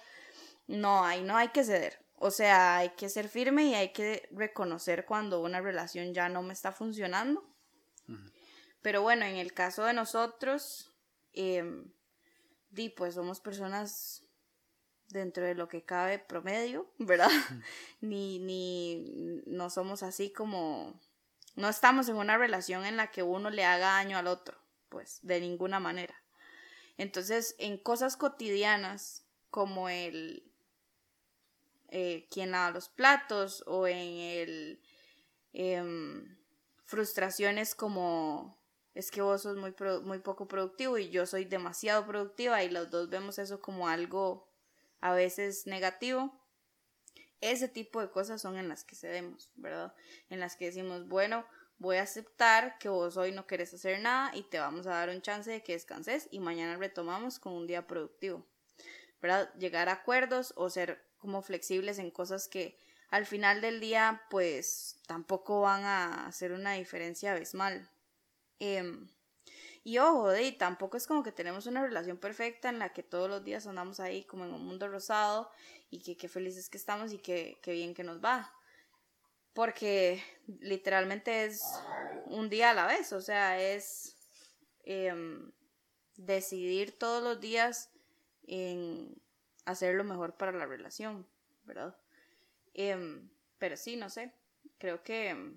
No, 0.68 1.04
ahí 1.04 1.24
no 1.24 1.38
hay 1.38 1.50
que 1.50 1.64
ceder. 1.64 2.06
O 2.16 2.30
sea, 2.30 2.78
hay 2.78 2.90
que 2.90 3.10
ser 3.10 3.30
firme 3.30 3.66
y 3.66 3.74
hay 3.74 3.94
que 3.94 4.30
reconocer 4.32 5.06
cuando 5.06 5.42
una 5.42 5.60
relación 5.60 6.14
ya 6.14 6.30
no 6.30 6.44
me 6.44 6.54
está 6.54 6.72
funcionando. 6.72 7.44
Pero 8.84 9.02
bueno, 9.02 9.26
en 9.26 9.38
el 9.38 9.54
caso 9.54 9.86
de 9.86 9.94
nosotros, 9.94 10.92
eh, 11.34 11.64
di, 12.70 12.90
pues 12.90 13.16
somos 13.16 13.40
personas 13.40 14.24
dentro 15.12 15.46
de 15.46 15.56
lo 15.56 15.68
que 15.68 15.84
cabe 15.84 16.20
promedio, 16.20 16.92
¿verdad? 16.98 17.32
ni, 18.02 18.40
ni 18.40 19.42
no 19.46 19.70
somos 19.70 20.04
así 20.04 20.32
como, 20.32 21.00
no 21.56 21.70
estamos 21.70 22.10
en 22.10 22.16
una 22.16 22.38
relación 22.38 22.86
en 22.86 22.98
la 22.98 23.12
que 23.12 23.24
uno 23.24 23.50
le 23.50 23.66
haga 23.66 23.88
daño 23.88 24.18
al 24.18 24.28
otro, 24.28 24.58
pues 24.90 25.20
de 25.22 25.40
ninguna 25.40 25.80
manera. 25.80 26.16
Entonces, 26.98 27.56
en 27.58 27.78
cosas 27.78 28.18
cotidianas 28.18 29.26
como 29.50 29.90
el 29.90 30.52
eh, 31.90 32.28
quien 32.32 32.52
lava 32.52 32.72
los 32.72 32.88
platos 32.88 33.64
o 33.68 33.86
en 33.86 33.98
el 33.98 34.82
em, 35.52 36.38
frustraciones 36.86 37.76
como 37.76 38.58
es 38.94 39.12
que 39.12 39.22
vos 39.22 39.42
sos 39.42 39.58
muy, 39.58 39.74
muy 40.04 40.20
poco 40.20 40.48
productivo 40.48 40.98
y 40.98 41.10
yo 41.10 41.26
soy 41.26 41.46
demasiado 41.46 42.06
productiva 42.06 42.64
y 42.64 42.70
los 42.70 42.90
dos 42.92 43.10
vemos 43.10 43.40
eso 43.40 43.62
como 43.62 43.90
algo 43.90 44.51
a 45.02 45.14
veces 45.14 45.68
negativo. 45.68 46.40
Ese 47.42 47.68
tipo 47.68 48.02
de 48.02 48.12
cosas 48.12 48.42
son 48.42 48.58
en 48.58 48.70
las 48.70 48.84
que 48.84 48.96
cedemos, 48.96 49.52
¿verdad? 49.56 49.94
En 50.30 50.40
las 50.40 50.56
que 50.56 50.66
decimos, 50.66 51.08
bueno, 51.08 51.46
voy 51.80 51.98
a 51.98 52.04
aceptar 52.04 52.78
que 52.78 52.90
vos 52.90 53.18
hoy 53.18 53.32
no 53.32 53.48
querés 53.48 53.74
hacer 53.74 54.00
nada 54.00 54.36
y 54.36 54.44
te 54.44 54.60
vamos 54.60 54.86
a 54.86 54.92
dar 54.92 55.10
un 55.10 55.24
chance 55.24 55.50
de 55.50 55.64
que 55.64 55.74
descanses 55.74 56.28
y 56.30 56.40
mañana 56.40 56.78
retomamos 56.78 57.40
con 57.40 57.54
un 57.54 57.66
día 57.66 57.88
productivo, 57.88 58.46
¿verdad? 59.20 59.52
Llegar 59.56 59.90
a 59.90 59.94
acuerdos 59.94 60.54
o 60.56 60.70
ser 60.70 61.04
como 61.18 61.42
flexibles 61.42 61.98
en 61.98 62.12
cosas 62.12 62.48
que 62.48 62.78
al 63.10 63.26
final 63.26 63.62
del 63.62 63.80
día 63.80 64.22
pues 64.30 65.00
tampoco 65.08 65.62
van 65.62 65.84
a 65.84 66.28
hacer 66.28 66.52
una 66.52 66.74
diferencia 66.74 67.32
abismal. 67.32 67.90
Em, 68.60 69.10
y 69.84 69.98
ojo, 69.98 70.30
de, 70.30 70.52
tampoco 70.52 70.98
es 70.98 71.08
como 71.08 71.24
que 71.24 71.32
tenemos 71.32 71.66
una 71.66 71.82
relación 71.82 72.18
perfecta 72.18 72.70
en 72.70 72.78
la 72.78 72.94
que 72.94 73.02
todos 73.02 73.28
los 73.30 73.44
días 73.44 73.66
andamos 73.66 74.00
ahí 74.00 74.24
como 74.26 74.46
en 74.46 74.54
un 74.54 74.66
mundo 74.66 74.88
rosado 74.88 75.50
y 75.90 76.04
que 76.04 76.18
qué 76.18 76.30
felices 76.30 76.70
que 76.70 76.78
estamos 76.78 77.12
y 77.14 77.18
que, 77.18 77.60
bien 77.66 77.96
que 77.96 78.04
nos 78.04 78.24
va. 78.24 78.54
Porque 79.54 80.24
literalmente 80.60 81.46
es 81.46 81.64
un 82.26 82.50
día 82.50 82.70
a 82.70 82.74
la 82.74 82.86
vez, 82.86 83.12
o 83.12 83.22
sea, 83.22 83.60
es 83.62 84.16
em, 84.84 85.52
decidir 86.16 86.98
todos 86.98 87.24
los 87.24 87.42
días 87.42 87.90
en 88.44 89.20
hacer 89.66 89.96
lo 89.96 90.04
mejor 90.04 90.38
para 90.38 90.52
la 90.52 90.66
relación, 90.68 91.28
¿verdad? 91.66 91.98
Em, 92.74 93.30
pero 93.58 93.76
sí, 93.78 93.96
no 93.98 94.10
sé, 94.10 94.32
creo 94.78 95.04
que 95.04 95.56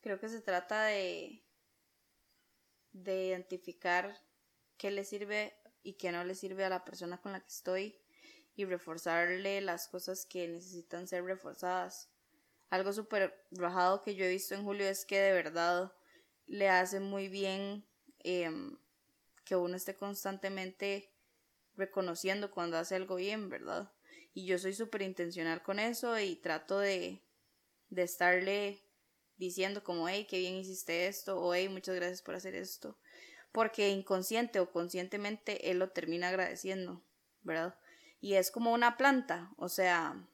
creo 0.00 0.18
que 0.18 0.28
se 0.28 0.40
trata 0.40 0.84
de 0.84 1.42
de 2.92 3.26
identificar 3.26 4.20
qué 4.76 4.90
le 4.90 5.04
sirve 5.04 5.54
y 5.82 5.94
qué 5.94 6.12
no 6.12 6.24
le 6.24 6.34
sirve 6.34 6.64
a 6.64 6.70
la 6.70 6.84
persona 6.84 7.20
con 7.20 7.32
la 7.32 7.40
que 7.40 7.48
estoy 7.48 7.98
y 8.56 8.64
reforzarle 8.64 9.60
las 9.60 9.88
cosas 9.88 10.26
que 10.26 10.48
necesitan 10.48 11.06
ser 11.06 11.24
reforzadas. 11.24 12.08
Algo 12.70 12.92
súper 12.92 13.46
rajado 13.52 14.02
que 14.02 14.14
yo 14.14 14.24
he 14.24 14.30
visto 14.30 14.54
en 14.54 14.64
Julio 14.64 14.86
es 14.86 15.04
que 15.04 15.20
de 15.20 15.32
verdad 15.32 15.92
le 16.46 16.68
hace 16.68 17.00
muy 17.00 17.28
bien 17.28 17.84
em, 18.18 18.76
que 19.44 19.56
uno 19.56 19.76
esté 19.76 19.94
constantemente 19.94 21.10
reconociendo 21.76 22.50
cuando 22.50 22.76
hace 22.76 22.96
algo 22.96 23.14
bien, 23.14 23.48
¿verdad? 23.48 23.92
Y 24.34 24.44
yo 24.44 24.58
soy 24.58 24.74
súper 24.74 25.02
intencional 25.02 25.62
con 25.62 25.78
eso 25.78 26.18
y 26.18 26.36
trato 26.36 26.78
de, 26.78 27.22
de 27.90 28.02
estarle 28.02 28.82
diciendo 29.38 29.82
como, 29.82 30.08
hey, 30.08 30.26
qué 30.28 30.38
bien 30.38 30.54
hiciste 30.54 31.06
esto, 31.06 31.40
o 31.40 31.54
hey, 31.54 31.68
muchas 31.68 31.94
gracias 31.94 32.22
por 32.22 32.34
hacer 32.34 32.54
esto, 32.54 32.98
porque 33.52 33.88
inconsciente 33.88 34.60
o 34.60 34.70
conscientemente 34.70 35.70
él 35.70 35.78
lo 35.78 35.90
termina 35.90 36.28
agradeciendo, 36.28 37.02
¿verdad? 37.42 37.78
Y 38.20 38.34
es 38.34 38.50
como 38.50 38.72
una 38.72 38.96
planta, 38.96 39.52
o 39.56 39.68
sea, 39.68 40.28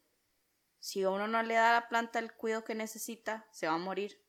si 0.81 1.05
uno 1.05 1.29
no 1.29 1.43
le 1.43 1.55
da 1.55 1.71
a 1.71 1.81
la 1.81 1.89
planta 1.89 2.19
el 2.19 2.33
cuidado 2.33 2.65
que 2.65 2.75
necesita, 2.75 3.47
se 3.53 3.67
va 3.67 3.75
a 3.75 3.79
morir, 3.79 4.21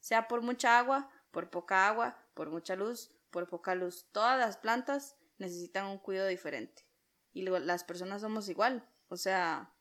sea 0.00 0.28
por 0.28 0.42
mucha 0.42 0.78
agua, 0.78 1.10
por 1.30 1.50
poca 1.50 1.88
agua, 1.88 2.16
por 2.34 2.50
mucha 2.50 2.76
luz, 2.76 3.10
por 3.30 3.48
poca 3.48 3.74
luz. 3.74 4.06
Todas 4.12 4.38
las 4.38 4.56
plantas 4.56 5.16
necesitan 5.38 5.86
un 5.86 5.98
cuidado 5.98 6.28
diferente. 6.28 6.86
Y 7.32 7.42
las 7.42 7.82
personas 7.82 8.20
somos 8.20 8.48
igual. 8.48 8.88
O 9.08 9.16
sea, 9.16 9.73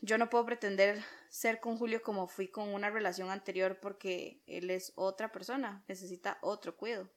yo 0.00 0.18
no 0.18 0.30
puedo 0.30 0.46
pretender 0.46 1.02
ser 1.28 1.60
con 1.60 1.76
Julio 1.76 2.02
como 2.02 2.28
fui 2.28 2.48
con 2.48 2.68
una 2.68 2.90
relación 2.90 3.30
anterior 3.30 3.78
porque 3.80 4.42
él 4.46 4.70
es 4.70 4.92
otra 4.96 5.32
persona, 5.32 5.84
necesita 5.88 6.38
otro 6.42 6.76
cuidado. 6.76 7.10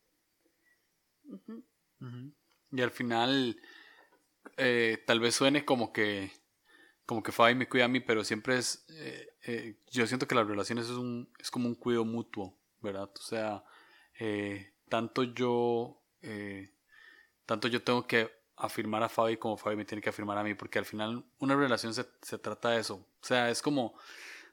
Y 2.72 2.82
al 2.82 2.92
final, 2.92 3.62
eh, 4.58 5.04
tal 5.06 5.20
vez 5.20 5.36
suene 5.36 5.66
como 5.66 5.92
que 5.92 6.32
como 7.06 7.24
que 7.24 7.32
Fabi 7.32 7.56
me 7.56 7.68
cuida 7.68 7.86
a 7.86 7.88
mí, 7.88 8.02
pero 8.02 8.24
siempre 8.24 8.58
es, 8.58 8.86
eh, 8.90 9.28
eh, 9.44 9.80
yo 9.90 10.06
siento 10.06 10.28
que 10.28 10.36
las 10.36 10.46
relaciones 10.46 10.86
es, 10.86 10.92
un, 10.92 11.34
es 11.40 11.50
como 11.50 11.68
un 11.68 11.74
cuidado 11.74 12.06
mutuo, 12.06 12.56
¿verdad? 12.82 13.10
O 13.16 13.22
sea, 13.22 13.64
tanto 14.90 15.24
yo 15.24 16.04
tanto 17.48 17.68
yo 17.68 17.82
tengo 17.82 18.06
que 18.06 18.30
afirmar 18.60 19.02
a 19.04 19.10
Fabi 19.10 19.38
como 19.38 19.58
Fabi 19.58 19.76
me 19.76 19.86
tiene 19.86 20.02
que 20.02 20.10
afirmar 20.10 20.38
a 20.38 20.44
mí, 20.44 20.54
porque 20.54 20.80
al 20.80 20.86
final 20.86 21.24
una 21.40 21.56
relación 21.56 21.94
se, 21.94 22.04
trata 22.38 22.72
de 22.72 22.82
eso. 22.82 22.96
O 22.96 23.26
sea, 23.26 23.50
es 23.50 23.62
como, 23.62 23.94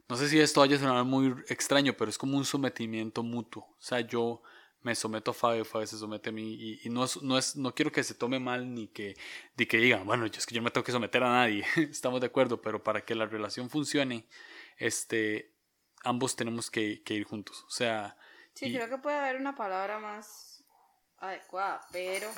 no 0.08 0.16
sé 0.16 0.28
si 0.28 0.38
esto 0.38 0.62
haya 0.62 0.78
sonado 0.78 1.04
muy 1.04 1.34
extraño, 1.48 1.94
pero 1.96 2.08
es 2.08 2.16
como 2.16 2.36
un 2.36 2.44
sometimiento 2.44 3.22
mutuo. 3.22 3.64
O 3.64 3.82
sea, 3.82 4.00
yo 4.00 4.42
me 4.82 4.94
someto 4.94 5.32
a 5.32 5.34
Fabi, 5.34 5.64
Fabi 5.64 5.88
se 5.88 5.98
somete 5.98 6.28
a 6.30 6.32
mí, 6.32 6.78
y, 6.84 6.88
no, 6.88 7.04
es, 7.04 7.20
no, 7.20 7.36
es, 7.36 7.56
no 7.56 7.74
quiero 7.74 7.90
que 7.90 8.04
se 8.04 8.14
tome 8.14 8.38
mal 8.38 8.72
ni 8.72 8.86
que, 8.86 9.16
ni 9.56 9.66
que 9.66 9.78
digan, 9.78 10.06
bueno, 10.06 10.26
yo 10.26 10.38
es 10.38 10.46
que 10.46 10.54
yo 10.54 10.60
no 10.60 10.66
me 10.66 10.70
tengo 10.70 10.84
que 10.84 10.92
someter 10.92 11.24
a 11.24 11.30
nadie, 11.30 11.64
estamos 11.90 12.20
de 12.20 12.28
acuerdo, 12.28 12.62
pero 12.62 12.84
para 12.84 13.04
que 13.04 13.16
la 13.16 13.26
relación 13.26 13.68
funcione, 13.68 14.28
este, 14.78 15.52
ambos 16.04 16.36
tenemos 16.36 16.70
que, 16.70 17.02
ir 17.04 17.24
juntos. 17.24 17.64
O 17.66 17.70
sea... 17.70 18.16
Sí, 18.54 18.72
creo 18.72 18.88
que 18.88 18.98
puede 18.98 19.16
haber 19.16 19.36
una 19.36 19.56
palabra 19.56 19.98
más 19.98 20.64
adecuada, 21.18 21.80
pero 21.90 22.30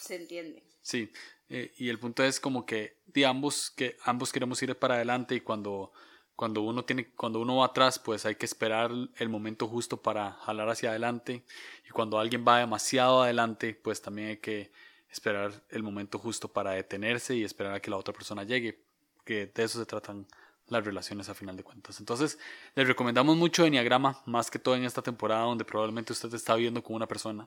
se 0.00 0.16
entiende. 0.16 0.70
Sí, 0.90 1.12
eh, 1.48 1.72
y 1.76 1.88
el 1.88 2.00
punto 2.00 2.24
es 2.24 2.40
como 2.40 2.66
que 2.66 2.96
de 3.06 3.24
ambos 3.24 3.70
que 3.70 3.96
ambos 4.04 4.32
queremos 4.32 4.60
ir 4.60 4.76
para 4.76 4.96
adelante 4.96 5.36
y 5.36 5.40
cuando 5.40 5.92
cuando 6.34 6.62
uno 6.62 6.84
tiene 6.84 7.12
cuando 7.14 7.40
uno 7.40 7.58
va 7.58 7.66
atrás 7.66 8.00
pues 8.00 8.26
hay 8.26 8.34
que 8.34 8.44
esperar 8.44 8.90
el 9.16 9.28
momento 9.28 9.68
justo 9.68 10.02
para 10.02 10.32
jalar 10.32 10.68
hacia 10.68 10.90
adelante. 10.90 11.44
Y 11.86 11.90
cuando 11.90 12.18
alguien 12.18 12.44
va 12.46 12.58
demasiado 12.58 13.22
adelante 13.22 13.78
pues 13.80 14.02
también 14.02 14.30
hay 14.30 14.36
que 14.38 14.72
esperar 15.08 15.52
el 15.68 15.84
momento 15.84 16.18
justo 16.18 16.48
para 16.48 16.72
detenerse 16.72 17.36
y 17.36 17.44
esperar 17.44 17.74
a 17.74 17.80
que 17.80 17.90
la 17.90 17.96
otra 17.96 18.12
persona 18.12 18.42
llegue 18.42 18.82
que 19.24 19.46
de 19.46 19.62
eso 19.62 19.78
se 19.78 19.86
tratan 19.86 20.26
las 20.70 20.84
relaciones 20.84 21.28
a 21.28 21.34
final 21.34 21.56
de 21.56 21.64
cuentas. 21.64 21.98
Entonces, 22.00 22.38
les 22.74 22.86
recomendamos 22.86 23.36
mucho 23.36 23.66
Enneagrama, 23.66 24.22
más 24.24 24.50
que 24.50 24.58
todo 24.58 24.76
en 24.76 24.84
esta 24.84 25.02
temporada 25.02 25.42
donde 25.42 25.64
probablemente 25.64 26.12
usted 26.12 26.32
está 26.32 26.54
viviendo 26.54 26.82
con 26.82 26.96
una 26.96 27.06
persona. 27.06 27.46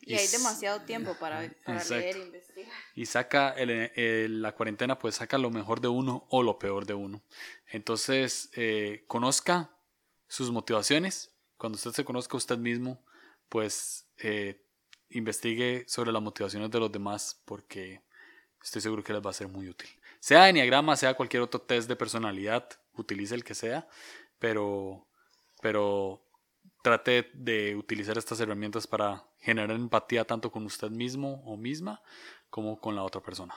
Y, 0.00 0.14
hay 0.14 0.26
demasiado 0.26 0.80
tiempo 0.80 1.14
para, 1.20 1.42
leer 1.42 2.16
e 2.16 2.20
investigar. 2.20 2.72
Y 2.94 3.06
saca 3.06 3.54
la 3.56 4.52
cuarentena, 4.52 4.98
pues 4.98 5.14
saca 5.16 5.38
lo 5.38 5.50
mejor 5.50 5.80
de 5.80 5.88
uno 5.88 6.26
o 6.30 6.42
lo 6.42 6.58
peor 6.58 6.86
de 6.86 6.94
uno. 6.94 7.22
Entonces, 7.68 8.50
eh, 8.54 9.04
conozca 9.06 9.70
sus 10.26 10.50
motivaciones. 10.50 11.30
Cuando 11.56 11.76
usted 11.76 11.92
se 11.92 12.04
conozca 12.04 12.34
a 12.34 12.38
usted 12.38 12.58
mismo, 12.58 13.04
pues 13.48 14.06
eh, 14.18 14.60
investigue 15.10 15.84
sobre 15.86 16.12
las 16.12 16.22
motivaciones 16.22 16.70
de 16.70 16.80
los 16.80 16.90
demás 16.90 17.40
porque 17.44 18.02
estoy 18.62 18.80
seguro 18.80 19.04
que 19.04 19.12
les 19.12 19.24
va 19.24 19.30
a 19.30 19.34
ser 19.34 19.48
muy 19.48 19.68
útil. 19.68 19.88
Sea 20.24 20.48
Enneagrama, 20.48 20.96
sea 20.96 21.12
cualquier 21.12 21.42
otro 21.42 21.60
test 21.60 21.86
de 21.86 21.96
personalidad, 21.96 22.66
utilice 22.94 23.34
el 23.34 23.44
que 23.44 23.54
sea, 23.54 23.86
pero, 24.38 25.06
pero 25.60 26.26
trate 26.82 27.30
de 27.34 27.76
utilizar 27.76 28.16
estas 28.16 28.40
herramientas 28.40 28.86
para 28.86 29.28
generar 29.40 29.72
empatía 29.72 30.24
tanto 30.24 30.50
con 30.50 30.64
usted 30.64 30.88
mismo 30.88 31.42
o 31.44 31.58
misma 31.58 32.02
como 32.48 32.80
con 32.80 32.96
la 32.96 33.02
otra 33.02 33.20
persona. 33.20 33.54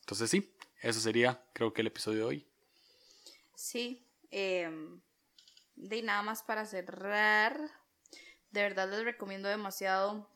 Entonces 0.00 0.28
sí, 0.28 0.52
eso 0.82 0.98
sería 0.98 1.40
creo 1.52 1.72
que 1.72 1.82
el 1.82 1.86
episodio 1.86 2.18
de 2.18 2.24
hoy. 2.24 2.48
Sí, 3.54 4.04
em, 4.32 5.00
de 5.76 6.02
nada 6.02 6.22
más 6.22 6.42
para 6.42 6.66
cerrar, 6.66 7.60
de 8.50 8.62
verdad 8.62 8.90
les 8.90 9.04
recomiendo 9.04 9.48
demasiado 9.48 10.28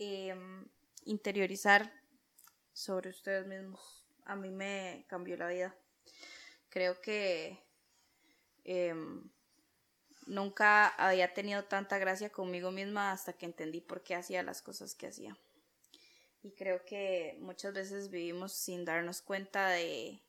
em, 0.00 0.66
interiorizar 1.04 1.92
sobre 2.72 3.10
ustedes 3.10 3.46
mismos 3.46 4.01
a 4.24 4.36
mí 4.36 4.50
me 4.50 5.04
cambió 5.08 5.36
la 5.36 5.48
vida. 5.48 5.74
Creo 6.68 7.00
que 7.00 7.62
em, 8.64 9.30
nunca 10.26 10.88
había 10.88 11.34
tenido 11.34 11.64
tanta 11.64 11.98
gracia 11.98 12.30
conmigo 12.30 12.70
misma 12.70 13.12
hasta 13.12 13.32
que 13.32 13.46
entendí 13.46 13.80
por 13.80 14.02
qué 14.02 14.14
hacía 14.14 14.42
las 14.42 14.62
cosas 14.62 14.94
que 14.94 15.08
hacía. 15.08 15.36
Y 16.42 16.52
creo 16.52 16.84
que 16.84 17.36
muchas 17.40 17.72
veces 17.72 18.10
vivimos 18.10 18.52
sin 18.52 18.84
darnos 18.84 19.22
cuenta 19.22 19.68
de 19.68 20.20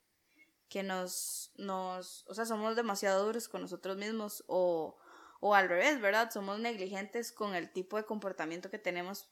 que 0.69 0.83
nos, 0.83 1.51
nos, 1.55 2.25
o 2.27 2.33
sea, 2.33 2.45
somos 2.45 2.75
demasiado 2.75 3.25
duros 3.25 3.47
con 3.47 3.61
nosotros 3.61 3.97
mismos 3.97 4.43
o, 4.47 4.97
o 5.39 5.55
al 5.55 5.69
revés, 5.69 6.01
¿verdad? 6.01 6.31
Somos 6.31 6.59
negligentes 6.59 7.31
con 7.31 7.55
el 7.55 7.71
tipo 7.71 7.97
de 7.97 8.05
comportamiento 8.05 8.69
que 8.69 8.79
tenemos 8.79 9.29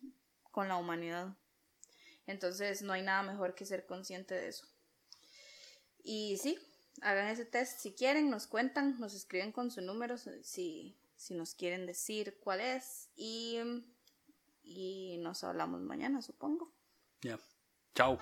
con 0.51 0.68
la 0.68 0.76
humanidad. 0.76 1.36
Entonces 2.32 2.82
no 2.82 2.93
hay 2.93 3.03
nada 3.03 3.23
mejor 3.23 3.55
que 3.55 3.65
ser 3.65 3.86
consciente 3.86 4.34
de 4.36 4.47
eso. 4.47 4.65
Y 6.03 6.38
sí, 6.38 6.57
hagan 7.01 7.27
ese 7.27 7.45
test 7.45 7.79
si 7.79 7.93
quieren, 7.93 8.29
nos 8.29 8.47
cuentan, 8.47 8.99
nos 8.99 9.13
escriben 9.13 9.51
con 9.51 9.69
su 9.71 9.82
número 9.82 10.17
si, 10.17 10.97
si 11.15 11.34
nos 11.36 11.53
quieren 11.53 11.86
decir 11.86 12.39
cuál 12.43 12.61
es 12.61 13.09
y, 13.15 13.59
y 14.63 15.17
nos 15.19 15.43
hablamos 15.43 15.82
mañana, 15.82 16.21
supongo. 16.21 16.73
Ya. 17.21 17.39
Chao. 17.93 18.17